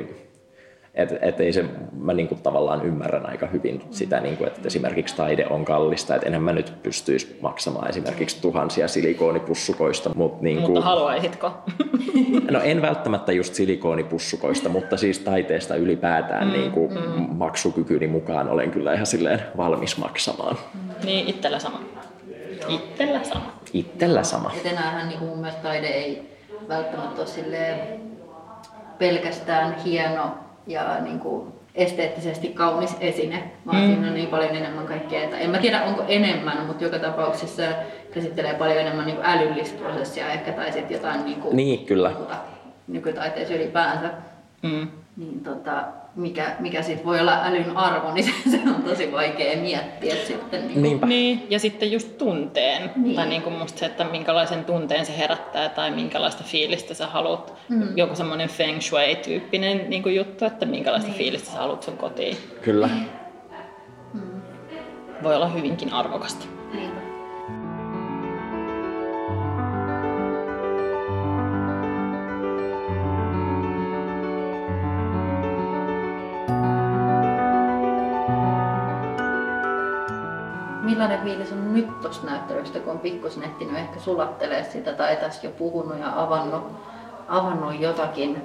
et, 0.97 1.13
et 1.21 1.39
ei 1.39 1.53
se, 1.53 1.65
mä 1.99 2.13
niinku 2.13 2.36
tavallaan 2.36 2.86
ymmärrän 2.86 3.29
aika 3.29 3.47
hyvin 3.47 3.81
sitä, 3.91 4.19
niinku, 4.19 4.45
että 4.45 4.62
esimerkiksi 4.65 5.15
taide 5.15 5.47
on 5.49 5.65
kallista, 5.65 6.15
että 6.15 6.27
enhän 6.27 6.43
mä 6.43 6.53
nyt 6.53 6.73
pystyisi 6.83 7.38
maksamaan 7.41 7.89
esimerkiksi 7.89 8.41
tuhansia 8.41 8.88
silikoonipussukoista. 8.88 10.12
Mut 10.15 10.41
niinku, 10.41 10.67
mutta 10.67 10.81
haluaisitko? 10.81 11.51
No 12.51 12.62
en 12.62 12.81
välttämättä 12.81 13.31
just 13.31 13.53
silikoonipussukoista, 13.53 14.69
mutta 14.69 14.97
siis 14.97 15.19
taiteesta 15.19 15.75
ylipäätään 15.75 16.47
mm, 16.47 16.53
niinku, 16.53 16.89
mm. 16.89 17.25
maksukykyni 17.29 18.07
mukaan 18.07 18.49
olen 18.49 18.71
kyllä 18.71 18.93
ihan 18.93 19.05
silleen 19.05 19.41
valmis 19.57 19.97
maksamaan. 19.97 20.57
Niin, 21.03 21.27
itsellä 21.27 21.60
sama. 21.60 21.79
Itsellä 22.67 23.23
sama. 23.23 23.53
Itsellä 23.73 24.23
sama. 24.23 24.51
Et 24.57 24.65
enäähän 24.65 25.10
niin 25.10 25.19
mun 25.19 25.38
mielestä 25.38 25.62
taide 25.62 25.88
ei 25.88 26.38
välttämättä 26.67 27.21
ole 27.21 27.79
pelkästään 28.97 29.75
hieno 29.86 30.46
ja 30.67 30.99
niin 31.01 31.19
kuin 31.19 31.47
esteettisesti 31.75 32.47
kaunis 32.47 32.95
esine, 32.99 33.43
vaan 33.65 33.77
mm. 33.77 33.86
siinä 33.88 34.08
on 34.08 34.13
niin 34.13 34.27
paljon 34.27 34.56
enemmän 34.56 34.86
kaikkea. 34.86 35.23
Että 35.23 35.38
en 35.38 35.49
mä 35.49 35.58
tiedä 35.58 35.84
onko 35.84 36.03
enemmän, 36.08 36.65
mutta 36.65 36.84
joka 36.84 36.99
tapauksessa 36.99 37.63
käsittelee 38.13 38.53
paljon 38.53 38.80
enemmän 38.80 39.06
niin 39.06 39.15
kuin 39.15 39.27
älyllistä 39.27 39.84
prosessia 39.84 40.30
ehkä 40.32 40.51
tai 40.51 40.71
sitten 40.71 40.95
jotain 40.95 41.25
niin 41.25 41.41
kuin, 41.41 41.56
niin, 41.56 41.86
kyllä. 41.86 42.12
nykytaiteessa 42.88 43.53
ylipäänsä. 43.53 44.12
Mm. 44.62 44.88
Niin 45.17 45.39
tota, 45.39 45.84
mikä, 46.17 46.56
mikä 46.60 46.82
sitten 46.82 47.06
voi 47.06 47.19
olla 47.19 47.45
älyn 47.45 47.77
arvo, 47.77 48.13
niin 48.13 48.25
se, 48.25 48.32
se 48.51 48.60
on 48.75 48.84
tosi 48.84 49.12
vaikea 49.12 49.58
miettiä 49.58 50.15
sitten. 50.15 50.67
Niin, 50.82 50.99
kuin. 50.99 51.10
niin 51.10 51.47
ja 51.49 51.60
sitten 51.60 51.91
just 51.91 52.17
tunteen. 52.17 52.91
Niin. 52.95 53.15
Tai 53.15 53.27
niin 53.27 53.41
kuin 53.41 53.56
musta 53.56 53.80
se, 53.80 53.86
että 53.86 54.03
minkälaisen 54.03 54.65
tunteen 54.65 55.06
se 55.06 55.17
herättää 55.17 55.69
tai 55.69 55.91
minkälaista 55.91 56.43
fiilistä 56.43 56.93
sä 56.93 57.08
haluat. 57.08 57.53
Mm. 57.69 57.97
Joku 57.97 58.15
semmoinen 58.15 58.49
feng 58.49 58.82
shui-tyyppinen 58.82 59.89
niin 59.89 60.03
kuin 60.03 60.15
juttu, 60.15 60.45
että 60.45 60.65
minkälaista 60.65 61.08
niin. 61.08 61.17
fiilistä 61.17 61.51
sä 61.51 61.58
haluat 61.58 61.84
sun 61.84 61.97
kotiin. 61.97 62.38
Kyllä. 62.62 62.89
Mm. 64.13 64.41
Voi 65.23 65.36
olla 65.36 65.47
hyvinkin 65.47 65.93
arvokasta. 65.93 66.45
Niinpä. 66.73 67.06
Millainen 80.97 81.21
fiilis 81.23 81.51
on 81.51 81.73
nyt 81.73 82.01
tuosta 82.01 82.25
näyttelystä, 82.25 82.79
kun 82.79 82.93
on 82.93 82.99
pikkusen 82.99 83.43
ehtinyt 83.43 83.77
ehkä 83.77 83.99
sulattelee 83.99 84.63
sitä 84.63 84.93
tai 84.93 85.15
tässä 85.15 85.47
jo 85.47 85.51
puhunut 85.51 85.99
ja 85.99 86.23
avannut, 86.23 86.63
avannut 87.27 87.79
jotakin, 87.79 88.41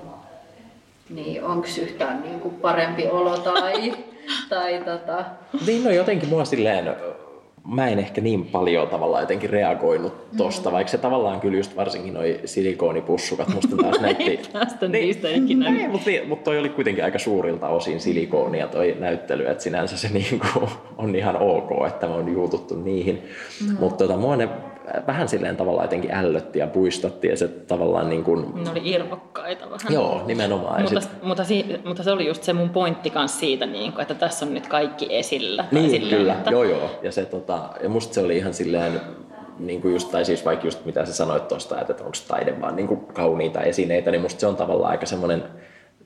niin 1.11 1.45
onko 1.45 1.69
yhtään 1.83 2.23
niin 2.23 2.41
kuin 2.41 2.55
parempi 2.55 3.07
olo 3.09 3.39
tai, 3.39 3.95
tai 4.49 4.83
tota... 4.85 5.25
Niin 5.67 5.85
no 5.85 5.91
jotenkin 5.91 6.29
mua 6.29 6.45
silleen 6.45 6.97
mä 7.69 7.89
en 7.89 7.99
ehkä 7.99 8.21
niin 8.21 8.45
paljon 8.45 8.89
tavallaan 8.89 9.23
jotenkin 9.23 9.51
reagoinut 9.51 10.37
tosta, 10.37 10.71
mm. 10.71 10.75
vaikka 10.75 10.91
se 10.91 10.99
tavallaan 10.99 11.41
kyllä 11.41 11.57
just 11.57 11.77
varsinkin 11.77 12.15
noi 12.15 12.41
silikoonipussukat 12.45 13.49
musta 13.55 13.77
taas 13.77 14.01
näytti... 14.01 14.41
Tästä 14.53 14.89
niin, 14.89 15.07
niistä 15.07 15.29
ikinä. 15.29 15.71
Niin, 15.71 15.91
mutta, 15.91 16.11
mutta 16.29 16.45
toi 16.45 16.59
oli 16.59 16.69
kuitenkin 16.69 17.05
aika 17.05 17.19
suurilta 17.19 17.69
osin 17.69 18.01
silikoonia 18.01 18.69
toi 18.69 18.97
näyttely, 19.01 19.47
että 19.47 19.63
sinänsä 19.63 19.97
se 19.97 20.09
niinku 20.19 20.69
on 20.99 21.17
ihan 21.17 21.37
ok, 21.37 21.71
että 21.87 22.07
me 22.07 22.15
on 22.15 22.33
juututtu 22.33 22.75
niihin. 22.75 23.23
Mm. 23.67 23.77
Mutta 23.81 24.07
tota, 24.07 24.17
mua 24.17 24.37
ne 24.37 24.49
vähän 25.07 25.29
silleen 25.29 25.57
tavallaan 25.57 25.85
jotenkin 25.85 26.15
ällötti 26.15 26.59
ja 26.59 26.67
puistatti 26.67 27.29
ja 27.29 27.37
se 27.37 27.49
tavallaan 27.49 28.09
niin 28.09 28.25
kuin... 28.25 28.65
Ne 28.65 28.71
oli 28.71 28.81
irvokkaita 28.91 29.71
vähän. 29.71 29.93
Joo, 29.93 30.23
nimenomaan. 30.27 30.83
Mutta, 30.83 31.01
sit... 31.01 31.23
mutta, 31.23 31.45
si, 31.45 31.81
mutta, 31.85 32.03
se 32.03 32.11
oli 32.11 32.27
just 32.27 32.43
se 32.43 32.53
mun 32.53 32.71
pointti 32.71 33.11
kanssa 33.11 33.41
siitä, 33.41 33.67
niin 33.67 33.93
kuin, 33.93 34.03
että 34.03 34.15
tässä 34.15 34.47
on 34.47 34.55
nyt 34.55 34.67
kaikki 34.67 35.07
esillä. 35.11 35.65
Niin, 35.71 35.91
silleen, 35.91 36.19
kyllä, 36.19 36.33
että... 36.33 36.51
joo 36.51 36.65
joo. 36.65 36.91
Ja, 37.03 37.13
se, 37.13 37.25
tota, 37.25 37.69
ja 37.83 37.89
musta 37.89 38.15
se 38.15 38.21
oli 38.21 38.37
ihan 38.37 38.55
silleen, 38.55 39.01
niin 39.59 39.81
kuin 39.81 39.93
just, 39.93 40.11
tai 40.11 40.25
siis 40.25 40.45
vaikka 40.45 40.67
just 40.67 40.85
mitä 40.85 41.05
sä 41.05 41.15
sanoit 41.15 41.49
tuosta, 41.49 41.81
että 41.81 41.93
onko 41.93 42.17
taide 42.29 42.61
vaan 42.61 42.77
niin 42.77 42.89
kuin 42.89 43.01
kauniita 43.01 43.61
esineitä, 43.61 44.11
niin 44.11 44.21
musta 44.23 44.41
se 44.41 44.47
on 44.47 44.57
tavallaan 44.57 44.91
aika 44.91 45.07
semmoinen 45.07 45.43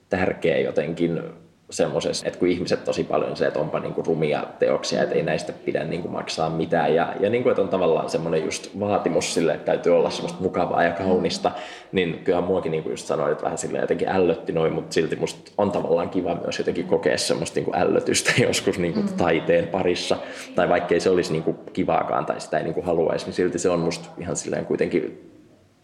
tärkeä 0.09 0.59
jotenkin 0.59 1.23
semmoisessa, 1.71 2.27
että 2.27 2.39
kun 2.39 2.49
ihmiset 2.49 2.85
tosi 2.85 3.05
paljon 3.05 3.37
se, 3.37 3.47
että 3.47 3.61
onpa 3.61 3.81
niinku 3.81 4.03
rumia 4.03 4.45
teoksia, 4.59 5.03
että 5.03 5.15
ei 5.15 5.23
näistä 5.23 5.53
pidä 5.53 5.85
niinku 5.85 6.09
maksaa 6.09 6.51
mitään. 6.51 6.95
Ja, 6.95 7.13
ja 7.21 7.31
niinku, 7.31 7.49
että 7.49 7.63
on 7.63 7.69
tavallaan 7.69 8.11
semmoinen 8.11 8.45
just 8.45 8.81
vaatimus 8.81 9.35
sille, 9.35 9.55
että 9.55 9.65
täytyy 9.65 9.97
olla 9.97 10.11
semmoista 10.11 10.43
mukavaa 10.43 10.83
ja 10.83 10.91
kaunista, 10.91 11.53
niin 11.93 12.21
kyllähän 12.25 12.49
muakin 12.49 12.73
niinku 12.73 12.91
just 12.91 13.07
sanoin, 13.07 13.33
että 13.33 13.45
vähän 13.45 13.59
sille 13.59 13.79
jotenkin 13.79 14.09
ällötti 14.09 14.53
noin, 14.53 14.73
mutta 14.73 14.95
silti 14.95 15.17
musta 15.17 15.53
on 15.59 15.71
tavallaan 15.71 16.11
kiva 16.11 16.35
myös 16.35 16.59
jotenkin 16.59 16.87
kokea 16.87 17.19
semmoista 17.19 17.55
niinku 17.55 17.73
ällötystä 17.75 18.33
joskus 18.49 18.79
niinku 18.79 19.01
mm. 19.01 19.09
taiteen 19.09 19.69
parissa. 19.69 20.17
Tai 20.55 20.69
vaikkei 20.69 21.01
se 21.01 21.11
olisi 21.11 21.33
niinku 21.33 21.53
kivaakaan 21.53 22.27
tai 22.27 22.41
sitä 22.41 22.59
ei 22.59 22.65
niinku 22.65 22.83
haluaisi, 22.83 23.27
niin 23.27 23.35
silti 23.35 23.59
se 23.59 23.71
on 23.71 23.81
musta 23.81 24.09
ihan 24.19 24.37
silleen 24.37 24.67
kuitenkin 24.67 25.31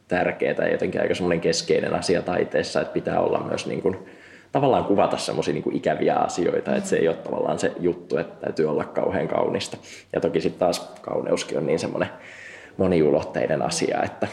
tärkeää 0.09 0.55
ja 0.59 0.73
jotenkin 0.73 1.01
aika 1.01 1.15
semmoinen 1.15 1.41
keskeinen 1.41 1.95
asia 1.95 2.23
taiteessa, 2.23 2.81
että 2.81 2.93
pitää 2.93 3.21
olla 3.21 3.45
myös 3.49 3.67
niin 3.67 3.83
kuin, 3.83 3.99
tavallaan 4.53 4.85
kuvata 4.85 5.17
semmoisia 5.17 5.55
niin 5.55 5.77
ikäviä 5.77 6.15
asioita, 6.15 6.77
että 6.77 6.89
se 6.89 6.97
ei 6.97 7.09
ole 7.09 7.17
tavallaan 7.17 7.59
se 7.59 7.73
juttu, 7.81 8.17
että 8.17 8.41
täytyy 8.41 8.67
olla 8.67 8.85
kauhean 8.85 9.29
kaunista. 9.29 9.77
Ja 10.13 10.21
toki 10.21 10.41
sitten 10.41 10.59
taas 10.59 10.93
kauneuskin 11.03 11.59
on 11.59 11.67
niin 11.67 11.79
semmoinen 11.79 12.09
moniulotteinen 12.77 13.63
asia, 13.63 14.03
että 14.03 14.29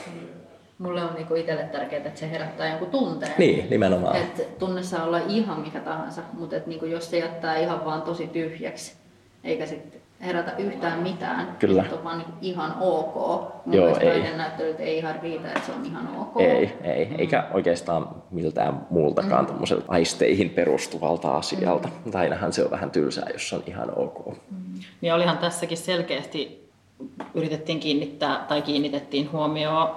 Mulle 0.80 1.04
on 1.04 1.14
niinku 1.14 1.36
itselle 1.36 1.64
tärkeää, 1.64 2.04
että 2.06 2.20
se 2.20 2.32
herättää 2.32 2.70
jonkun 2.70 2.90
tunteen. 2.90 3.34
Niin, 3.38 3.70
nimenomaan. 3.70 4.16
Että 4.16 4.44
tunne 4.60 4.84
saa 4.84 5.04
olla 5.04 5.20
ihan 5.28 5.60
mikä 5.60 5.80
tahansa, 5.80 6.22
mutta 6.34 6.56
et 6.56 6.68
niinku 6.68 6.86
jos 6.86 7.12
se 7.12 7.20
jättää 7.20 7.58
ihan 7.58 7.86
vaan 7.86 8.02
tosi 8.02 8.28
tyhjäksi, 8.28 8.94
eikä 9.44 9.66
sitten 9.66 10.02
herätä 10.22 10.52
yhtään 10.58 11.00
mitään. 11.00 11.56
Kyllä. 11.60 11.86
Se 11.90 11.96
on 11.96 12.04
vaan 12.04 12.18
niin 12.18 12.30
ihan 12.42 12.76
ok. 12.80 13.16
Mun 13.66 13.76
Joo, 13.76 13.98
ei. 14.00 14.38
näyttelyt 14.38 14.80
ei 14.80 14.98
ihan 14.98 15.16
riitä, 15.22 15.48
että 15.48 15.66
se 15.66 15.72
on 15.72 15.86
ihan 15.86 16.10
ok. 16.18 16.42
Ei, 16.42 16.78
ei. 16.84 17.06
Mm. 17.06 17.16
eikä 17.18 17.48
oikeastaan 17.54 18.08
miltään 18.32 18.88
muultakaan 18.90 19.46
mm. 19.46 19.84
aisteihin 19.88 20.50
perustuvalta 20.50 21.38
asialta. 21.38 21.90
Mm. 22.06 22.12
Ainahan 22.14 22.54
se 22.54 22.64
on 22.64 22.72
vähän 22.72 22.92
tylsää, 22.92 23.30
jos 23.34 23.50
se 23.50 23.56
on 23.56 23.64
ihan 23.68 23.98
ok. 24.00 24.28
Mm. 24.28 24.80
Niin 25.02 25.14
olihan 25.14 25.38
tässäkin 25.38 25.78
selkeästi 25.78 26.70
yritettiin 27.34 27.80
kiinnittää 27.80 28.46
tai 28.48 28.62
kiinnitettiin 28.62 29.32
huomioon 29.32 29.90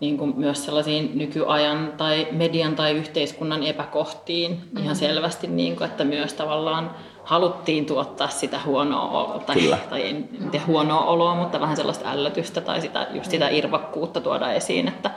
niin 0.00 0.18
kuin 0.18 0.32
myös 0.36 0.64
sellaisiin 0.64 1.18
nykyajan 1.18 1.92
tai 1.96 2.28
median 2.30 2.76
tai 2.76 2.92
yhteiskunnan 2.92 3.62
epäkohtiin 3.62 4.50
mm-hmm. 4.50 4.82
ihan 4.82 4.96
selvästi, 4.96 5.46
niin 5.46 5.76
kuin, 5.76 5.90
että 5.90 6.04
myös 6.04 6.34
tavallaan 6.34 6.90
haluttiin 7.24 7.86
tuottaa 7.86 8.28
sitä 8.28 8.60
huonoa 8.66 9.10
oloa, 9.10 9.38
tai, 9.38 9.56
Kyllä. 9.56 9.78
tai 9.90 10.08
en 10.08 10.28
tiedä 10.50 10.66
huonoa 10.66 11.04
oloa, 11.04 11.34
mutta 11.34 11.60
vähän 11.60 11.76
sellaista 11.76 12.10
ällötystä 12.10 12.60
tai 12.60 12.80
sitä, 12.80 13.06
just 13.10 13.30
sitä 13.30 13.48
irvakkuutta 13.48 14.20
tuoda 14.20 14.52
esiin, 14.52 14.88
että 14.88 15.10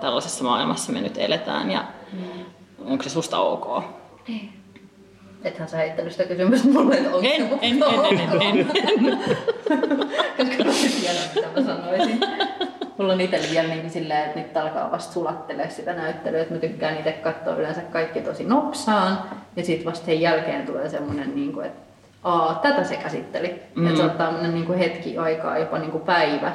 tällaisessa 0.00 0.44
maailmassa 0.44 0.92
me 0.92 1.00
nyt 1.00 1.18
eletään 1.18 1.70
ja 1.70 1.84
mm. 2.12 2.20
onko 2.86 3.02
se 3.02 3.10
susta 3.10 3.38
ok? 3.38 3.84
Ei. 4.28 4.48
Ethän 5.44 5.68
sä 5.68 5.76
heittänyt 5.76 6.12
sitä 6.12 6.24
kysymystä 6.24 6.68
mulle, 6.68 6.94
että 6.94 7.08
onko 7.08 7.28
en, 7.28 7.48
se 7.48 7.58
en, 7.62 7.82
en, 7.82 8.20
en, 8.20 8.42
en, 8.42 8.58
en. 8.58 9.18
Koska 10.36 10.64
mä 10.64 10.72
tiedän, 11.00 11.22
mitä 11.34 11.48
mä 11.56 11.66
sanoisin. 11.66 12.20
Mulla 12.98 13.12
on 13.12 13.20
itsellä 13.20 13.46
vielä 13.50 13.68
niin 13.68 13.90
silleen, 13.90 14.24
että 14.24 14.40
nyt 14.40 14.56
alkaa 14.56 14.90
vasta 14.90 15.12
sulattelee 15.12 15.70
sitä 15.70 15.92
näyttelyä, 15.92 16.40
että 16.40 16.54
mä 16.54 16.60
tykkään 16.60 16.98
itse 16.98 17.12
katsoa 17.12 17.56
yleensä 17.56 17.80
kaikki 17.80 18.20
tosi 18.20 18.44
nopsaan. 18.44 19.18
Ja 19.56 19.64
sitten 19.64 19.86
vasta 19.86 20.06
sen 20.06 20.20
jälkeen 20.20 20.66
tulee 20.66 20.88
semmoinen, 20.88 21.34
niin 21.34 21.52
kuin, 21.52 21.66
että 21.66 21.86
Aa, 22.26 22.58
tätä 22.62 22.84
se 22.84 22.96
käsitteli. 22.96 23.62
Mm. 23.74 23.86
Että 23.86 23.98
saattaa 23.98 24.32
mennä 24.32 24.48
niin 24.48 24.66
kuin 24.66 24.78
hetki 24.78 25.18
aikaa, 25.18 25.58
jopa 25.58 25.78
niin 25.78 25.90
kuin 25.90 26.02
päivä. 26.02 26.52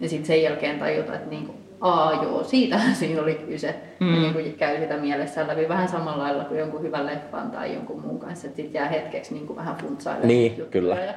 Ja 0.00 0.08
sitten 0.08 0.26
sen 0.26 0.42
jälkeen 0.42 0.78
tajuta, 0.78 1.14
että 1.14 1.30
niin 1.30 1.46
kuin, 1.46 1.58
aa 1.80 2.22
joo, 2.22 2.44
siitähän 2.44 2.94
siinä 2.94 3.22
oli 3.22 3.34
kyse. 3.34 3.74
Mm. 4.00 4.14
Ja 4.14 4.20
niin 4.20 4.32
kuin 4.32 4.54
käy 4.54 4.80
sitä 4.80 4.96
mielessä 4.96 5.46
läpi 5.46 5.68
vähän 5.68 5.88
samalla 5.88 6.22
lailla 6.22 6.44
kuin 6.44 6.60
jonkun 6.60 6.82
hyvän 6.82 7.06
leffan 7.06 7.50
tai 7.50 7.74
jonkun 7.74 8.00
muun 8.00 8.18
kanssa. 8.18 8.46
Että 8.46 8.56
sitten 8.56 8.80
jää 8.80 8.88
hetkeksi 8.88 9.34
niin 9.34 9.46
kuin 9.46 9.56
vähän 9.56 9.76
funtsailemaan. 9.76 10.28
Niin, 10.28 10.66
kyllä. 10.70 10.94
Ja 10.94 11.14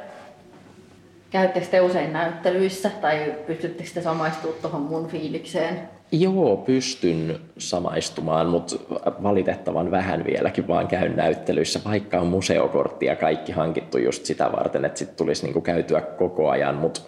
Käyttekö 1.32 1.66
te 1.66 1.82
usein 1.82 2.14
näyttelyissä 2.14 2.90
tai 3.02 3.36
pystyttekö 3.48 3.90
te 3.94 4.02
samaistumaan 4.02 4.62
tuohon 4.62 4.82
mun 4.82 5.08
fiilikseen? 5.08 5.80
Joo, 6.12 6.58
pystyn 6.58 7.40
samaistumaan, 7.58 8.48
mutta 8.48 8.76
valitettavan 9.24 9.92
vähän 9.92 10.26
vieläkin 10.26 10.68
vaan 10.68 10.88
käyn 10.88 11.16
näyttelyissä, 11.16 11.80
vaikka 11.86 12.20
on 12.20 12.28
museokortti 12.28 13.06
ja 13.06 13.16
kaikki 13.16 13.52
hankittu 13.52 13.98
just 13.98 14.26
sitä 14.26 14.52
varten, 14.52 14.86
että 14.86 15.00
sitten 15.00 15.18
tulisi 15.18 15.44
niinku 15.44 15.62
käytyä 15.62 16.02
koko 16.02 16.50
ajan, 16.50 16.76
mutta 16.76 17.02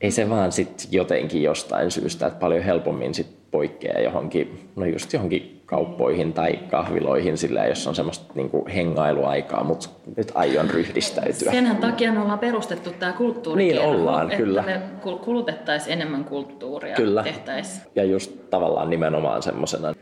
ei 0.00 0.10
se 0.10 0.30
vaan 0.30 0.52
sitten 0.52 0.86
jotenkin 0.90 1.42
jostain 1.42 1.90
syystä, 1.90 2.26
että 2.26 2.40
paljon 2.40 2.64
helpommin 2.64 3.14
sit 3.14 3.45
poikkeaa 3.56 4.00
johonkin, 4.00 4.70
no 4.76 4.86
just 4.86 5.12
johonkin 5.12 5.62
kauppoihin 5.66 6.32
tai 6.32 6.58
kahviloihin 6.70 7.38
sillä, 7.38 7.66
jos 7.66 7.86
on 7.86 7.94
semmoista 7.94 8.32
niin 8.34 8.50
kuin 8.50 8.66
hengailuaikaa, 8.66 9.64
mutta 9.64 9.88
nyt 10.16 10.32
aion 10.34 10.70
ryhdistäytyä. 10.70 11.52
Senhän 11.52 11.76
takia 11.76 12.12
me 12.12 12.22
ollaan 12.22 12.38
perustettu 12.38 12.90
tämä 12.98 13.12
kulttuurikerho, 13.12 13.90
Niin 13.90 14.00
ollaan, 14.00 14.22
että 14.26 14.36
kyllä. 14.36 14.62
me 14.62 14.80
kulutettaisiin 15.24 15.92
enemmän 15.92 16.24
kulttuuria, 16.24 16.94
Kyllä. 16.94 17.22
tehtäisiin. 17.22 17.86
Ja 17.94 18.04
just 18.04 18.32
tavallaan 18.50 18.90
nimenomaan 18.90 19.42
semmoisena, 19.42 19.94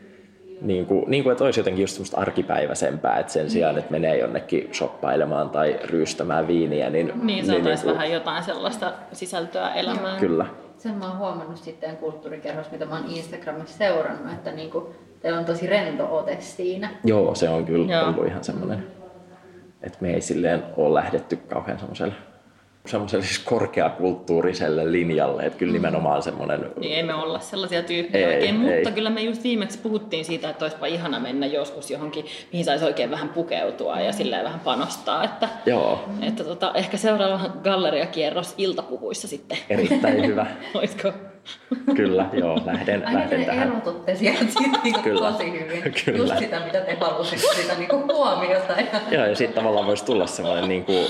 niin 0.61 0.85
kuin, 0.85 1.03
niin 1.07 1.23
kuin, 1.23 1.31
että 1.31 1.43
olisi 1.43 1.59
jotenkin 1.59 1.83
just 1.83 1.93
semmoista 1.93 2.17
arkipäiväisempää, 2.17 3.19
että 3.19 3.33
sen 3.33 3.49
sijaan, 3.49 3.77
että 3.77 3.91
menee 3.91 4.17
jonnekin 4.17 4.69
shoppailemaan 4.73 5.49
tai 5.49 5.79
ryystämään 5.83 6.47
viiniä, 6.47 6.89
niin... 6.89 7.11
Niin, 7.23 7.45
saataisiin 7.45 7.87
niin 7.87 7.95
vähän 7.95 8.11
jotain 8.11 8.43
sellaista 8.43 8.93
sisältöä 9.11 9.73
elämään. 9.73 10.19
Kyllä. 10.19 10.45
Sen 10.85 10.95
mä 10.95 11.07
oon 11.07 11.17
huomannut 11.17 11.57
sitten 11.57 11.97
kulttuurikerhossa, 11.97 12.71
mitä 12.71 12.85
mä 12.85 12.95
oon 12.95 13.09
Instagramissa 13.09 13.77
seurannut, 13.77 14.33
että 14.33 14.51
niinku, 14.51 14.95
teillä 15.21 15.39
on 15.39 15.45
tosi 15.45 15.67
rento 15.67 16.17
ote 16.17 16.37
siinä. 16.39 16.89
Joo, 17.03 17.35
se 17.35 17.49
on 17.49 17.65
kyllä 17.65 17.93
Joo. 17.93 18.09
ollut 18.09 18.27
ihan 18.27 18.43
semmoinen, 18.43 18.87
että 19.81 19.97
me 20.01 20.13
ei 20.13 20.21
silleen 20.21 20.63
ole 20.77 20.93
lähdetty 20.93 21.35
kauhean 21.35 21.79
semmoiselle 21.79 22.13
semmoiselle 22.85 23.25
siis 23.25 23.39
korkeakulttuuriselle 23.39 24.91
linjalle, 24.91 25.43
että 25.43 25.59
kyllä 25.59 25.73
nimenomaan 25.73 26.21
semmoinen... 26.23 26.71
Niin 26.79 26.95
ei 26.95 27.03
me 27.03 27.13
olla 27.13 27.39
sellaisia 27.39 27.83
tyyppejä 27.83 28.27
Ei, 28.27 28.35
oikein, 28.35 28.65
ei. 28.69 28.75
mutta 28.75 28.91
kyllä 28.91 29.09
me 29.09 29.21
just 29.21 29.43
viimeksi 29.43 29.79
puhuttiin 29.79 30.25
siitä, 30.25 30.49
että 30.49 30.65
olisipa 30.65 30.85
ihana 30.85 31.19
mennä 31.19 31.45
joskus 31.45 31.91
johonkin, 31.91 32.25
mihin 32.51 32.65
saisi 32.65 32.85
oikein 32.85 33.11
vähän 33.11 33.29
pukeutua 33.29 33.99
ja 33.99 34.11
sillä 34.11 34.43
vähän 34.43 34.59
panostaa, 34.59 35.23
että, 35.23 35.49
Joo, 35.65 36.03
että 36.21 36.43
tota, 36.43 36.71
ehkä 36.73 36.97
seuraava 36.97 37.39
galleriakierros 37.63 38.53
iltapuvuissa 38.57 39.27
sitten. 39.27 39.57
erittäin 39.69 40.25
hyvä. 40.25 40.45
Olisiko? 40.75 41.13
Kyllä, 41.95 42.25
joo, 42.33 42.61
lähden, 42.65 43.07
Aina 43.07 43.19
lähden 43.19 43.39
te 43.39 43.45
tähän. 43.45 43.67
erotutte 43.67 44.15
sieltä 44.15 44.39
sit 44.45 44.83
niinku 44.83 44.99
Kyllä. 45.09 45.31
tosi 45.31 45.51
hyvin. 45.51 45.83
Kyllä. 46.05 46.17
Just 46.17 46.37
sitä, 46.39 46.59
mitä 46.65 46.81
te 46.81 46.97
halusitte, 47.01 47.47
sitä 47.61 47.73
niinku 47.77 48.03
huomiota. 48.13 48.73
Ja... 48.77 48.99
Joo, 49.11 49.25
ja 49.25 49.35
sitten 49.35 49.55
tavallaan 49.55 49.87
voisi 49.87 50.05
tulla 50.05 50.27
semmoinen 50.27 50.69
niin 50.69 50.85
kuin, 50.85 51.05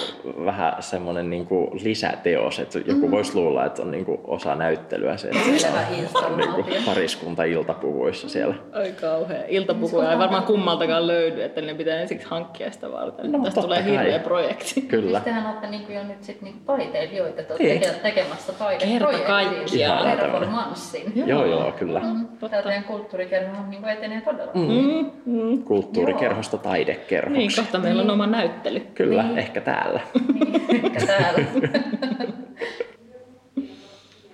vähän 0.46 0.74
semmoinen 0.80 1.30
niin 1.30 1.46
kuin 1.46 1.68
lisäteos, 1.84 2.60
että 2.60 2.80
joku 2.86 3.12
voisi 3.12 3.36
luulla, 3.36 3.66
että 3.66 3.82
on 3.82 3.92
niin 3.92 4.06
kuin 4.06 4.22
osa 4.28 4.56
näyttelyä 4.56 5.18
se, 5.18 5.28
että 5.28 6.20
on 6.28 6.38
niin 6.38 6.50
kuin 6.54 6.66
pariskunta 6.86 7.44
iltapuvuissa 7.44 8.30
siellä. 8.30 8.56
Ai 8.74 8.92
kauhea. 9.02 9.42
Iltapukuja 9.48 10.12
ei 10.12 10.18
varmaan 10.18 10.44
kummaltakaan 10.44 11.08
löydy, 11.08 11.42
että 11.44 11.62
ne 11.62 11.74
pitää 11.74 12.00
ensiksi 12.00 12.28
hankkia 12.30 12.72
sitä 12.72 12.92
varten. 12.92 13.32
No, 13.32 13.44
Tästä 13.44 13.62
tulee 13.62 13.84
kai. 13.84 13.92
hirveä 13.92 14.20
projekti. 14.20 14.82
Kyllä. 14.82 15.20
Tehän 15.20 15.46
olette 15.46 15.68
niinku 15.68 15.92
jo 15.92 16.04
nyt 16.04 16.24
sit 16.24 16.42
niinku 16.42 16.60
taiteilijoita, 16.66 17.44
te 17.44 17.54
Niin. 17.60 17.72
olette 17.72 18.00
tekemässä 18.04 18.54
Kerta 18.54 18.64
taideprojektia. 18.64 19.28
kaikkiaan. 19.28 20.08
Performanssin. 20.32 21.12
Joo, 21.16 21.46
joo, 21.46 21.72
kyllä. 21.72 22.02
Totta. 22.40 22.50
Tämä 22.50 22.62
teidän 22.62 22.84
kulttuurikerhohan 22.84 23.70
niinku 23.70 23.88
etenee 23.88 24.22
todella. 24.22 24.52
Mm, 24.54 25.12
mm. 25.26 25.64
Kulttuurikerhosta 25.64 26.58
taidekerhoksi. 26.58 27.38
Niin, 27.38 27.52
kohta 27.56 27.80
meillä 27.80 28.02
on 28.02 28.10
oma 28.10 28.28
näyttely. 28.28 28.80
Kyllä, 28.80 29.26
ehkä 29.36 29.62
täällä. 29.62 30.00
Ehkä 30.84 31.06
täällä. 31.06 31.40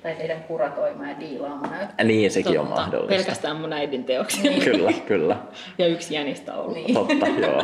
tai 0.04 0.16
teidän 0.16 0.44
kuratoima 0.44 1.08
ja 1.10 1.20
diilaama 1.20 1.68
näyttää. 1.68 2.06
Niin, 2.06 2.32
sekin 2.32 2.60
on 2.60 2.68
Totta. 2.68 2.82
mahdollista. 2.82 3.16
Pelkästään 3.16 3.58
mun 3.58 3.74
äidin 3.74 4.04
teoksia. 4.04 4.52
Kyllä, 4.64 4.92
kyllä. 5.08 5.38
Ja 5.78 5.88
yksi 5.88 6.14
jänistä 6.14 6.56
ollut. 6.56 6.74
Niin. 6.74 6.94
Totta, 6.94 7.28
joo. 7.28 7.64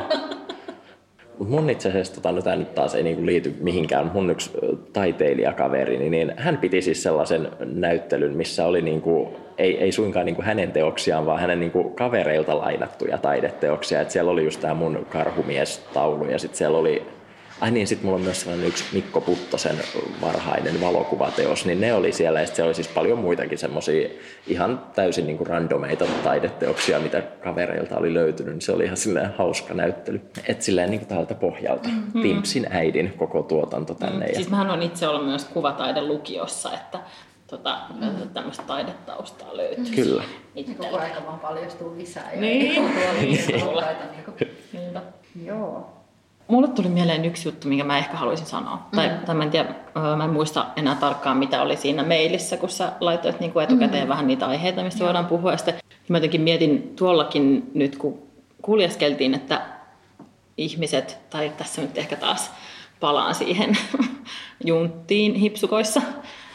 Mut 1.40 1.50
mun 1.50 1.70
itse 1.70 1.90
asiassa, 1.90 2.14
tota, 2.14 2.32
no 2.32 2.42
tää 2.42 2.56
nyt 2.56 2.76
taas 2.76 2.96
ei 2.96 3.04
niinku 3.04 3.26
liity 3.26 3.56
mihinkään, 3.60 4.12
mun 4.14 4.30
yksi 4.30 4.52
ö, 4.64 4.76
taiteilijakaverini, 4.94 6.10
niin 6.10 6.34
hän 6.38 6.58
piti 6.58 6.82
siis 6.82 7.04
sellaisen 7.04 7.48
näyttelyn, 7.66 8.38
missä 8.38 8.66
oli 8.66 8.82
niinku, 8.82 9.28
ei, 9.58 9.78
ei 9.78 9.92
suinkaan 9.92 10.26
niinku 10.26 10.42
hänen 10.42 10.72
teoksiaan, 10.72 11.26
vaan 11.26 11.40
hänen 11.40 11.60
niinku 11.60 11.84
kavereilta 11.90 12.58
lainattuja 12.58 13.18
taideteoksia. 13.18 14.02
Et 14.02 14.12
siellä 14.12 14.32
oli 14.32 14.44
just 14.44 14.62
tämä 14.62 14.74
mun 14.74 15.06
karhumies-taulu 15.10 16.26
ja 16.26 16.40
sitten 16.40 16.58
siellä 16.58 16.78
oli 16.78 17.17
Ai 17.62 17.72
niin, 17.72 17.88
sitten 17.88 18.06
mulla 18.06 18.18
on 18.18 18.24
myös 18.24 18.42
sellainen 18.42 18.68
yksi 18.68 18.84
Mikko 18.94 19.22
Puttosen 19.22 19.76
varhainen 20.22 20.82
valokuvateos, 20.82 21.66
niin 21.66 21.82
ne 21.82 21.94
oli 21.94 22.12
siellä, 22.12 22.40
ja 22.40 22.46
sitten 22.46 22.56
siellä 22.56 22.68
oli 22.68 22.76
siis 22.76 22.88
paljon 22.88 23.20
muitakin 23.20 23.58
semmoisia 23.58 24.10
ihan 24.48 24.82
täysin 24.96 25.28
niinku 25.28 25.44
randomeita 25.44 26.06
taideteoksia, 26.24 27.00
mitä 27.00 27.22
kavereilta 27.22 27.98
oli 27.98 28.14
löytynyt, 28.14 28.54
niin 28.54 28.62
se 28.62 28.72
oli 28.72 28.84
ihan 28.84 28.98
silleen 28.98 29.34
hauska 29.38 29.74
näyttely. 29.74 30.22
Et 30.48 30.62
silleen 30.62 30.90
niinku 30.90 31.06
tältä 31.06 31.36
pohjalta. 31.36 31.90
Mm-hmm. 31.90 32.22
Timpsin 32.22 32.68
äidin 32.70 33.14
koko 33.18 33.42
tuotanto 33.44 33.94
tänne. 33.94 34.26
Ja... 34.26 34.36
Siis 34.36 34.50
mähän 34.50 34.70
on 34.70 34.82
itse 34.84 35.08
ollut 35.08 35.26
myös 35.26 35.46
kuvataidelukiossa, 35.46 36.74
että 36.74 37.00
tota, 37.48 37.78
tämmöistä 38.34 38.64
taidetaustaa 38.68 39.58
löytyy. 39.58 39.96
Kyllä. 39.96 40.24
Ja 40.56 40.64
koko 40.78 40.98
aika 40.98 41.26
vaan 41.26 41.40
paljastuu 41.40 41.98
lisää. 41.98 42.34
Ja 42.34 42.42
Niin. 42.42 42.94
tuolla 43.60 43.82
niin. 43.82 44.12
niinku. 44.12 44.32
Niinpä. 44.74 45.02
Joo. 45.46 45.97
Mulle 46.48 46.68
tuli 46.68 46.90
mieleen 46.90 47.26
yksi 47.26 47.48
juttu, 47.48 47.68
minkä 47.68 47.84
mä 47.84 47.98
ehkä 47.98 48.18
haluaisin 48.18 48.48
sanoa. 48.48 48.76
Mm. 48.76 48.96
Tai, 48.96 49.12
tai 49.26 49.36
mä 49.36 49.44
en 49.44 49.52
tiedä, 49.52 49.76
mä 50.18 50.24
en 50.24 50.30
muista 50.30 50.66
enää 50.76 50.96
tarkkaan, 50.96 51.38
mitä 51.38 51.62
oli 51.62 51.78
siinä 51.78 52.04
mailissa, 52.04 52.58
kun 52.58 52.70
sä 52.70 52.92
laitoit 53.00 53.40
niin 53.40 53.52
kuin 53.52 53.64
etukäteen 53.64 54.04
mm. 54.04 54.10
vähän 54.10 54.28
niitä 54.28 54.48
aiheita, 54.48 54.84
mistä 54.84 55.06
voidaan 55.06 55.26
puhua. 55.26 55.52
Ja 55.52 55.58
sitten 55.58 55.76
mä 56.10 56.18
jotenkin 56.18 56.42
mietin 56.42 56.94
tuollakin 56.96 57.72
nyt, 57.74 57.98
kun 57.98 58.20
kuljeskeltiin, 58.62 59.34
että 59.34 59.62
ihmiset, 60.58 61.18
tai 61.30 61.52
tässä 61.58 61.82
nyt 61.82 61.98
ehkä 61.98 62.16
taas 62.16 62.52
palaan 63.00 63.36
siihen 63.36 63.78
junttiin 64.66 65.36
hipsukoissa, 65.36 66.02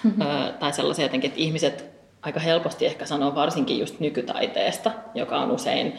ö, 0.07 0.53
tai 0.59 0.73
sellaisia 0.73 1.05
jotenkin, 1.05 1.29
että 1.29 1.41
ihmiset 1.41 1.93
aika 2.23 2.41
helposti 2.41 2.87
ehkä 2.87 3.07
sanoo 3.07 3.35
varsinkin 3.35 3.79
just 3.79 4.01
nykytaiteesta, 4.01 4.91
joka 5.15 5.39
on 5.39 5.51
usein 5.51 5.99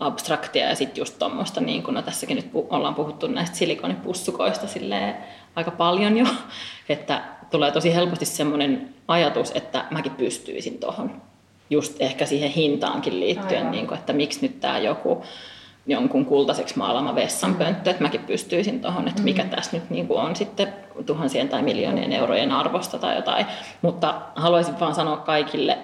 abstraktia 0.00 0.68
ja 0.68 0.74
sitten 0.74 1.00
just 1.00 1.18
tuommoista, 1.18 1.60
niin 1.60 1.82
kuin 1.82 1.94
no 1.94 2.02
tässäkin 2.02 2.36
nyt 2.36 2.46
pu- 2.46 2.66
ollaan 2.70 2.94
puhuttu 2.94 3.26
näistä 3.26 3.56
silikonipussukoista 3.56 4.66
silleen 4.66 5.16
aika 5.56 5.70
paljon 5.70 6.16
jo, 6.16 6.26
että 6.88 7.22
tulee 7.50 7.72
tosi 7.72 7.94
helposti 7.94 8.24
semmoinen 8.24 8.94
ajatus, 9.08 9.52
että 9.54 9.84
mäkin 9.90 10.12
pystyisin 10.12 10.78
tuohon. 10.78 11.22
Just 11.70 11.96
ehkä 12.00 12.26
siihen 12.26 12.50
hintaankin 12.50 13.20
liittyen, 13.20 13.58
Aivan. 13.58 13.72
niin 13.72 13.86
kuin, 13.86 13.98
että 13.98 14.12
miksi 14.12 14.42
nyt 14.42 14.60
tämä 14.60 14.78
joku 14.78 15.22
jonkun 15.86 16.26
kultaiseksi 16.26 16.78
maalama 16.78 17.14
vessanpönttö, 17.14 17.90
että 17.90 18.02
mäkin 18.02 18.20
pystyisin 18.20 18.80
tuohon, 18.80 19.08
että 19.08 19.22
mikä 19.22 19.44
tässä 19.44 19.76
nyt 19.76 19.90
niin 19.90 20.06
kuin 20.06 20.20
on 20.20 20.36
sitten 20.36 20.74
tuhansien 21.06 21.48
tai 21.48 21.62
miljoonien 21.62 22.12
eurojen 22.12 22.52
arvosta 22.52 22.98
tai 22.98 23.16
jotain. 23.16 23.46
Mutta 23.82 24.20
haluaisin 24.36 24.80
vaan 24.80 24.94
sanoa 24.94 25.16
kaikille, 25.16 25.78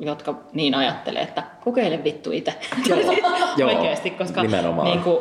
jotka 0.00 0.34
niin 0.52 0.74
ajattelee, 0.74 1.22
että 1.22 1.42
kokeile 1.64 2.04
vittu 2.04 2.32
itse. 2.32 2.54
Oikeasti, 3.64 4.10
koska 4.10 4.42
Nimenomaan. 4.42 4.88
niin 4.88 5.00
kuin, 5.00 5.18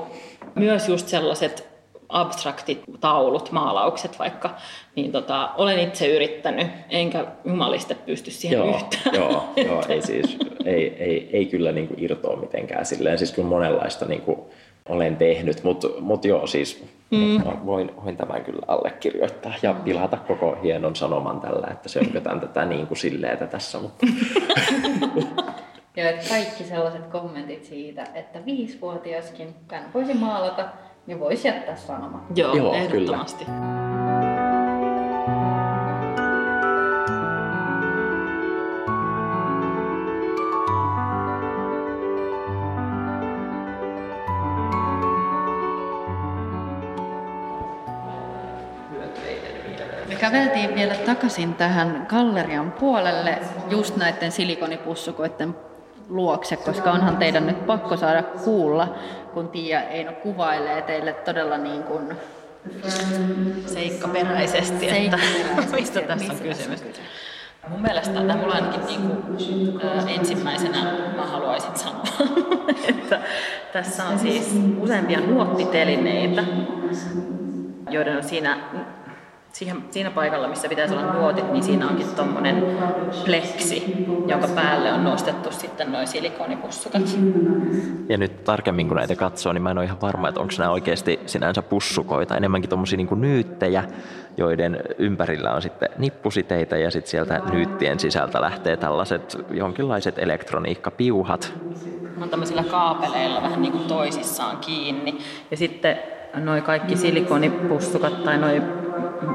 myös 0.56 0.90
just 0.90 1.08
sellaiset 1.08 1.70
abstraktit 2.10 2.84
taulut, 3.00 3.52
maalaukset 3.52 4.20
vaikka, 4.20 4.56
niin 4.96 5.12
tota, 5.12 5.50
olen 5.58 5.80
itse 5.80 6.08
yrittänyt, 6.08 6.68
enkä 6.90 7.26
jumaliste 7.46 7.96
pysty 7.96 8.32
siihen 8.32 8.58
joo, 8.58 8.76
yhtään. 8.76 9.16
Joo, 9.16 9.44
joo 9.56 9.84
ei 9.90 10.02
siis, 10.02 10.38
ei, 10.66 10.96
ei, 11.00 11.30
ei 11.34 11.46
kyllä 11.46 11.72
niin 11.72 11.88
kuin 11.88 12.04
irtoa 12.04 12.36
mitenkään 12.36 12.86
silleen, 12.86 13.18
siis 13.18 13.32
kyllä 13.32 13.48
monenlaista 13.48 14.06
niin 14.06 14.22
kuin 14.22 14.40
olen 14.90 15.18
tehnyt, 15.18 15.64
mutta 15.64 15.88
mut 16.00 16.26
joo 16.26 16.48
siis 16.48 16.86
mm. 17.12 17.66
voin, 17.66 17.92
voin 18.06 18.18
tämän 18.18 18.44
kyllä 18.44 18.66
allekirjoittaa 18.68 19.54
ja 19.62 19.74
pilata 19.74 20.18
koko 20.18 20.58
hienon 20.64 20.96
sanoman 20.96 21.40
tällä, 21.40 21.68
että 21.72 21.90
se 21.90 22.00
on 22.32 22.40
tätä 22.42 22.66
niin 22.66 22.88
kuin 22.88 22.98
silleetä 22.98 23.48
tässä. 23.48 23.80
Mutta. 23.80 24.06
Joo, 25.98 26.10
että 26.10 26.30
kaikki 26.30 26.64
sellaiset 26.64 27.08
kommentit 27.08 27.64
siitä, 27.64 28.08
että 28.14 28.46
viisivuotiaskin 28.46 29.56
hän 29.72 29.86
voisi 29.94 30.14
maalata, 30.14 30.66
niin 31.08 31.20
voisi 31.20 31.48
jättää 31.48 31.76
sanomaan. 31.76 32.24
Joo, 32.36 32.56
Joo 32.56 32.74
ehdottomasti. 32.74 33.46
Kyllä. 33.46 34.39
Käveltiin 50.32 50.76
vielä 50.76 50.96
takaisin 50.96 51.54
tähän 51.54 52.06
gallerian 52.10 52.72
puolelle 52.72 53.40
just 53.70 53.96
näiden 53.98 54.32
silikonipussukoiden 54.32 55.56
luokse, 56.10 56.56
koska 56.56 56.92
onhan 56.92 57.18
teidän 57.18 57.48
nyt 57.48 57.66
pakko 57.66 57.98
saada 57.98 58.24
kuulla, 58.24 58.96
kun 59.34 59.48
Tiia 59.48 59.82
Eino 59.82 60.12
kuvailee 60.12 60.82
teille 60.82 61.14
todella 61.14 61.58
niin 61.58 61.84
kuin 61.84 62.18
seikkaperäisesti, 63.66 64.90
että 64.90 65.20
mistä 65.76 66.02
tässä 66.02 66.34
on 66.34 66.40
kysymys. 66.40 66.84
Mun 67.68 67.82
mielestä, 67.82 68.14
tämä 68.14 68.36
mulla 68.36 68.56
ainakin 68.56 68.86
niin 68.86 69.02
kuin, 69.02 69.82
ä, 69.86 70.10
ensimmäisenä 70.10 70.94
mä 71.16 71.26
haluaisin 71.26 71.76
sanoa, 71.76 72.04
että 72.90 73.20
tässä 73.74 74.06
on 74.06 74.20
siis 74.20 74.56
useampia 74.80 75.20
nuottitelineitä, 75.20 76.44
joiden 77.90 78.18
on 78.18 78.24
siinä 78.24 78.58
siihen, 79.54 79.84
siinä 79.92 80.12
paikalla, 80.12 80.48
missä 80.48 80.70
pitäisi 80.70 80.94
olla 80.94 81.14
nuotit, 81.14 81.52
niin 81.52 81.64
siinä 81.64 81.88
onkin 81.88 82.08
tuommoinen 82.16 82.64
pleksi, 83.26 84.06
jonka 84.28 84.48
päälle 84.48 84.94
on 84.94 85.04
nostettu 85.04 85.52
sitten 85.52 85.92
noin 85.92 86.08
silikonipussukat. 86.08 87.02
Ja 88.10 88.18
nyt 88.18 88.44
tarkemmin 88.44 88.88
kun 88.88 88.98
näitä 88.98 89.16
katsoo, 89.16 89.54
niin 89.54 89.62
mä 89.62 89.72
en 89.72 89.78
ole 89.78 89.86
ihan 89.86 90.02
varma, 90.02 90.30
että 90.30 90.42
onko 90.42 90.54
nämä 90.58 90.72
oikeasti 90.72 91.20
sinänsä 91.26 91.62
pussukoita, 91.62 92.38
enemmänkin 92.38 92.70
tuommoisia 92.70 92.98
niin 92.98 93.22
nyyttejä, 93.22 93.84
joiden 94.38 94.80
ympärillä 94.98 95.52
on 95.54 95.62
sitten 95.62 95.90
nippusiteitä 95.98 96.78
ja 96.78 96.92
sitten 96.92 97.12
sieltä 97.12 97.42
nyyttien 97.52 98.00
sisältä 98.00 98.42
lähtee 98.42 98.78
tällaiset 98.78 99.38
jonkinlaiset 99.52 100.20
elektroniikkapiuhat. 100.20 101.54
On 102.22 102.30
tämmöisillä 102.30 102.64
kaapeleilla 102.64 103.42
vähän 103.42 103.62
niin 103.62 103.72
kuin 103.72 103.84
toisissaan 103.84 104.58
kiinni. 104.58 105.18
Ja 105.52 105.58
sitten 105.58 106.00
noi 106.34 106.62
kaikki 106.62 106.96
silikonipussukat 106.96 108.24
tai 108.24 108.38
noi 108.38 108.62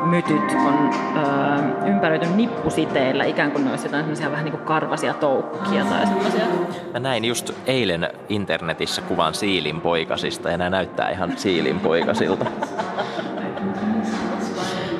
mytyt 0.05 0.57
on 0.67 0.91
ö, 1.17 1.89
ympäröity 1.89 2.27
nippusiteillä, 2.27 3.25
ikään 3.25 3.53
kuin 3.53 3.65
ne 3.65 3.71
olisi 3.71 3.87
jotain 3.87 4.07
vähän 4.31 4.45
niin 4.45 4.53
kuin 4.57 4.65
karvasia 4.65 5.15
toukkia 5.15 5.85
tai 5.85 6.07
semmoisia. 6.07 6.45
Mä 6.93 7.01
näin 7.01 7.25
just 7.25 7.51
eilen 7.67 8.09
internetissä 8.29 9.03
kuvan 9.03 9.35
siilinpoikasista 9.35 10.51
ja 10.51 10.59
nämä 10.59 10.71
näyttää 10.71 11.11
ihan 11.11 11.33
siilinpoikasilta. 11.37 12.47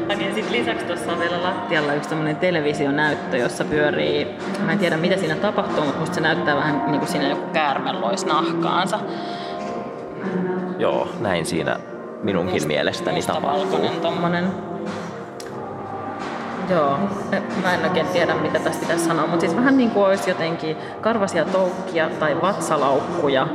Ja 0.09 0.17
niin 0.17 0.35
sit 0.35 0.51
lisäksi 0.51 0.87
tuossa 0.87 1.13
on 1.13 1.21
vielä 1.21 1.43
lattialla 1.43 1.95
yksi 1.95 2.09
tämmöinen 2.09 2.37
televisionäyttö, 2.37 3.37
jossa 3.37 3.65
pyörii, 3.65 4.27
mä 4.67 4.73
en 4.73 4.79
tiedä 4.79 4.97
mitä 4.97 5.17
siinä 5.17 5.37
tapahtuu, 5.37 5.85
mutta 5.85 6.01
musta 6.01 6.15
se 6.15 6.21
näyttää 6.21 6.57
vähän 6.57 6.83
niin 6.87 6.99
kuin 6.99 7.09
siinä 7.09 7.29
joku 7.29 7.47
käärme 7.53 7.93
lois 7.93 8.27
nahkaansa. 8.27 8.99
Joo, 10.79 11.09
näin 11.21 11.47
siinä 11.47 11.79
minunkin 12.23 12.55
Must, 12.55 12.67
mielestäni 12.67 13.23
tapahtuu. 13.23 13.89
Tommonen. 14.03 14.45
Joo, 16.71 16.99
mä 17.63 17.75
en 17.75 17.85
oikein 17.85 18.07
tiedä 18.07 18.35
mitä 18.35 18.59
tästä 18.59 18.81
pitäisi 18.81 19.05
sanoa, 19.05 19.27
mutta 19.27 19.41
siis 19.41 19.57
vähän 19.57 19.77
niin 19.77 19.91
kuin 19.91 20.07
olisi 20.07 20.31
jotenkin 20.31 20.77
karvasia 21.01 21.45
toukkia 21.45 22.11
tai 22.21 22.43
vatsalaukkuja 22.43 23.49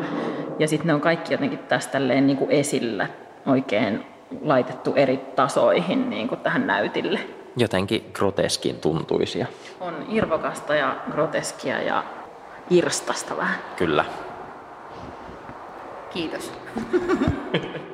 ja 0.60 0.68
sitten 0.68 0.88
ne 0.88 0.94
on 0.94 1.02
kaikki 1.02 1.34
jotenkin 1.34 1.60
tästä 1.60 2.00
niin 2.00 2.38
kuin 2.38 2.52
esillä 2.52 3.08
oikein 3.46 4.06
laitettu 4.42 4.94
eri 4.96 5.18
tasoihin 5.18 6.10
niin 6.10 6.28
kuin 6.28 6.40
tähän 6.40 6.68
näytille. 6.68 7.20
Jotenkin 7.58 8.12
groteskin 8.14 8.76
tuntuisia. 8.76 9.48
On 9.80 9.94
irvokasta 10.10 10.76
ja 10.76 10.96
groteskia 11.12 11.82
ja 11.82 12.04
irstasta 12.70 13.38
vähän. 13.38 13.56
Kyllä. 13.76 14.06
Kiitos. 16.14 16.52